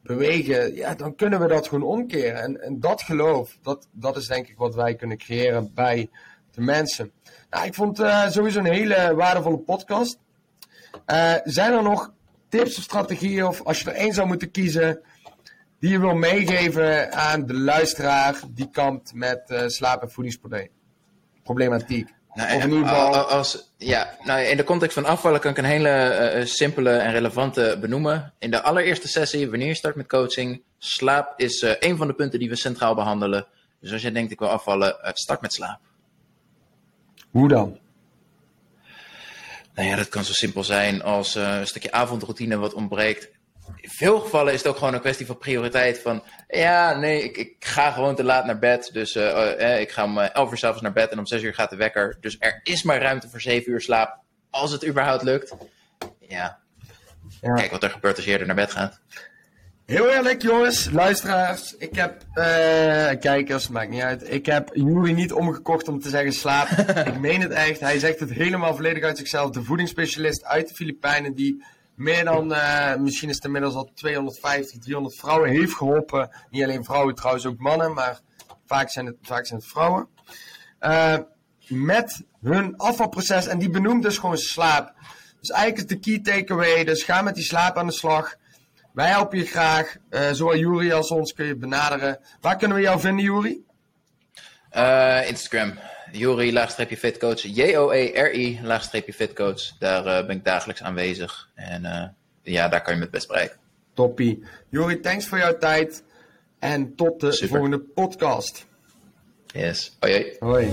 bewegen, 0.02 0.74
ja, 0.74 0.94
dan 0.94 1.14
kunnen 1.14 1.40
we 1.40 1.46
dat 1.46 1.68
gewoon 1.68 1.88
omkeren. 1.88 2.42
En, 2.42 2.62
en 2.62 2.80
dat 2.80 3.02
geloof, 3.02 3.58
dat, 3.62 3.88
dat 3.92 4.16
is 4.16 4.26
denk 4.26 4.48
ik 4.48 4.56
wat 4.56 4.74
wij 4.74 4.94
kunnen 4.94 5.18
creëren 5.18 5.70
bij 5.74 6.10
de 6.50 6.60
mensen. 6.60 7.12
Nou, 7.50 7.66
ik 7.66 7.74
vond 7.74 7.98
het 7.98 8.32
sowieso 8.32 8.58
een 8.58 8.64
hele 8.64 9.14
waardevolle 9.14 9.58
podcast. 9.58 10.18
Uh, 11.06 11.34
zijn 11.44 11.72
er 11.72 11.82
nog 11.82 12.12
tips 12.48 12.78
of 12.78 12.82
strategieën, 12.82 13.46
of 13.46 13.62
als 13.62 13.80
je 13.80 13.90
er 13.90 13.96
één 13.96 14.12
zou 14.12 14.26
moeten 14.26 14.50
kiezen, 14.50 15.00
die 15.80 15.90
je 15.90 16.00
wil 16.00 16.14
meegeven 16.14 17.12
aan 17.12 17.46
de 17.46 17.54
luisteraar 17.54 18.40
die 18.48 18.70
kampt 18.70 19.14
met 19.14 19.42
uh, 19.46 19.66
slaap- 19.66 20.02
en 20.02 20.10
voedingsproblematiek? 20.10 22.16
Nou, 22.34 22.52
ieder 22.52 22.88
geval... 22.88 23.14
als, 23.14 23.72
ja, 23.76 24.14
nou, 24.24 24.40
in 24.40 24.56
de 24.56 24.64
context 24.64 24.94
van 24.94 25.04
afvallen 25.04 25.40
kan 25.40 25.50
ik 25.50 25.58
een 25.58 25.64
hele 25.64 26.32
uh, 26.34 26.44
simpele 26.44 26.90
en 26.90 27.12
relevante 27.12 27.76
benoemen. 27.80 28.32
In 28.38 28.50
de 28.50 28.62
allereerste 28.62 29.08
sessie, 29.08 29.50
wanneer 29.50 29.68
je 29.68 29.74
start 29.74 29.94
met 29.94 30.08
coaching, 30.08 30.62
slaap 30.78 31.32
is 31.36 31.62
uh, 31.62 31.72
een 31.78 31.96
van 31.96 32.06
de 32.06 32.14
punten 32.14 32.38
die 32.38 32.48
we 32.48 32.56
centraal 32.56 32.94
behandelen. 32.94 33.46
Dus 33.80 33.92
als 33.92 34.02
je 34.02 34.12
denkt 34.12 34.32
ik 34.32 34.38
wil 34.38 34.48
afvallen, 34.48 34.96
start 35.02 35.40
met 35.40 35.52
slaap. 35.52 35.80
Hoe 37.30 37.48
dan? 37.48 37.78
Nou 39.78 39.90
ja, 39.90 39.96
dat 39.96 40.08
kan 40.08 40.24
zo 40.24 40.32
simpel 40.32 40.64
zijn 40.64 41.02
als 41.02 41.36
uh, 41.36 41.58
een 41.58 41.66
stukje 41.66 41.92
avondroutine 41.92 42.56
wat 42.56 42.74
ontbreekt. 42.74 43.28
In 43.76 43.90
veel 43.90 44.20
gevallen 44.20 44.52
is 44.52 44.58
het 44.58 44.68
ook 44.68 44.76
gewoon 44.76 44.94
een 44.94 45.00
kwestie 45.00 45.26
van 45.26 45.38
prioriteit. 45.38 45.98
Van 45.98 46.22
ja, 46.48 46.98
nee, 46.98 47.22
ik, 47.22 47.36
ik 47.36 47.54
ga 47.58 47.90
gewoon 47.90 48.14
te 48.14 48.24
laat 48.24 48.44
naar 48.44 48.58
bed. 48.58 48.90
Dus 48.92 49.16
uh, 49.16 49.50
uh, 49.58 49.80
ik 49.80 49.90
ga 49.90 50.04
om 50.04 50.18
11 50.18 50.50
uur 50.50 50.56
s'avonds 50.56 50.82
naar 50.82 50.92
bed 50.92 51.10
en 51.10 51.18
om 51.18 51.26
6 51.26 51.42
uur 51.42 51.54
gaat 51.54 51.70
de 51.70 51.76
wekker. 51.76 52.16
Dus 52.20 52.36
er 52.38 52.60
is 52.62 52.82
maar 52.82 53.00
ruimte 53.00 53.28
voor 53.28 53.40
7 53.40 53.72
uur 53.72 53.80
slaap. 53.80 54.18
Als 54.50 54.72
het 54.72 54.86
überhaupt 54.86 55.22
lukt. 55.22 55.54
Ja. 56.18 56.58
ja. 57.40 57.54
Kijk 57.54 57.70
wat 57.70 57.82
er 57.82 57.90
gebeurt 57.90 58.16
als 58.16 58.24
je 58.24 58.30
eerder 58.30 58.46
naar 58.46 58.56
bed 58.56 58.72
gaat. 58.72 59.00
Heel 59.88 60.10
eerlijk, 60.10 60.42
jongens, 60.42 60.90
luisteraars. 60.90 61.76
Ik 61.76 61.94
heb, 61.94 62.22
uh, 62.34 62.44
kijkers, 63.20 63.68
maakt 63.68 63.90
niet 63.90 64.02
uit. 64.02 64.32
Ik 64.32 64.46
heb 64.46 64.70
Juri 64.72 65.12
niet 65.12 65.32
omgekocht 65.32 65.88
om 65.88 66.00
te 66.00 66.08
zeggen 66.08 66.32
slaap. 66.32 66.68
ik 67.12 67.18
meen 67.18 67.40
het 67.40 67.50
echt. 67.50 67.80
Hij 67.80 67.98
zegt 67.98 68.20
het 68.20 68.30
helemaal 68.30 68.74
volledig 68.74 69.02
uit 69.02 69.18
zichzelf. 69.18 69.50
De 69.50 69.62
voedingsspecialist 69.62 70.44
uit 70.44 70.68
de 70.68 70.74
Filipijnen 70.74 71.34
die 71.34 71.64
meer 71.94 72.24
dan, 72.24 72.52
uh, 72.52 72.96
misschien 72.96 73.28
is 73.28 73.34
het 73.34 73.44
inmiddels 73.44 73.74
al 73.74 73.90
250, 73.94 74.78
300 74.78 75.16
vrouwen 75.16 75.50
heeft 75.50 75.74
geholpen. 75.74 76.30
Niet 76.50 76.64
alleen 76.64 76.84
vrouwen, 76.84 77.14
trouwens 77.14 77.46
ook 77.46 77.58
mannen, 77.58 77.92
maar 77.92 78.20
vaak 78.66 78.90
zijn 78.90 79.06
het, 79.06 79.16
vaak 79.22 79.46
zijn 79.46 79.60
het 79.60 79.68
vrouwen. 79.68 80.08
Uh, 80.80 81.16
met 81.68 82.22
hun 82.40 82.76
afvalproces 82.76 83.46
en 83.46 83.58
die 83.58 83.70
benoemt 83.70 84.02
dus 84.02 84.18
gewoon 84.18 84.38
slaap. 84.38 84.92
Dus 85.40 85.50
eigenlijk 85.50 85.90
is 85.90 85.96
de 85.96 86.00
key 86.00 86.34
takeaway, 86.34 86.84
dus 86.84 87.02
ga 87.02 87.22
met 87.22 87.34
die 87.34 87.44
slaap 87.44 87.76
aan 87.76 87.86
de 87.86 87.92
slag. 87.92 88.36
Wij 88.98 89.08
helpen 89.08 89.38
je 89.38 89.44
graag. 89.44 89.96
Uh, 90.10 90.30
zowel 90.32 90.56
Jury 90.56 90.92
als 90.92 91.10
ons 91.10 91.32
kun 91.32 91.46
je 91.46 91.56
benaderen. 91.56 92.18
Waar 92.40 92.56
kunnen 92.56 92.76
we 92.76 92.82
jou 92.82 93.00
vinden, 93.00 93.24
Jury? 93.24 93.58
Uh, 94.76 95.28
Instagram. 95.28 95.78
Jury, 96.12 96.52
laagstreepje 96.52 96.96
fitcoach. 96.96 97.42
J-O-E-R-I, 97.42 98.60
laagstreepje 98.62 99.12
fitcoach. 99.12 99.78
Daar 99.78 100.06
uh, 100.06 100.26
ben 100.26 100.36
ik 100.36 100.44
dagelijks 100.44 100.82
aanwezig. 100.82 101.48
En 101.54 102.14
ja, 102.42 102.68
daar 102.68 102.82
kan 102.82 102.92
je 102.92 102.98
me 102.98 103.04
het 103.04 103.14
best 103.14 103.28
bereiken. 103.28 103.56
Toppie. 103.94 104.42
Jury, 104.68 104.96
thanks 104.96 105.26
voor 105.26 105.38
jouw 105.38 105.58
tijd. 105.58 106.04
En 106.58 106.94
tot 106.94 107.20
de 107.20 107.32
Super. 107.32 107.48
volgende 107.48 107.78
podcast. 107.78 108.66
Yes. 109.46 109.96
Hoi. 110.00 110.36
Hoi. 110.38 110.70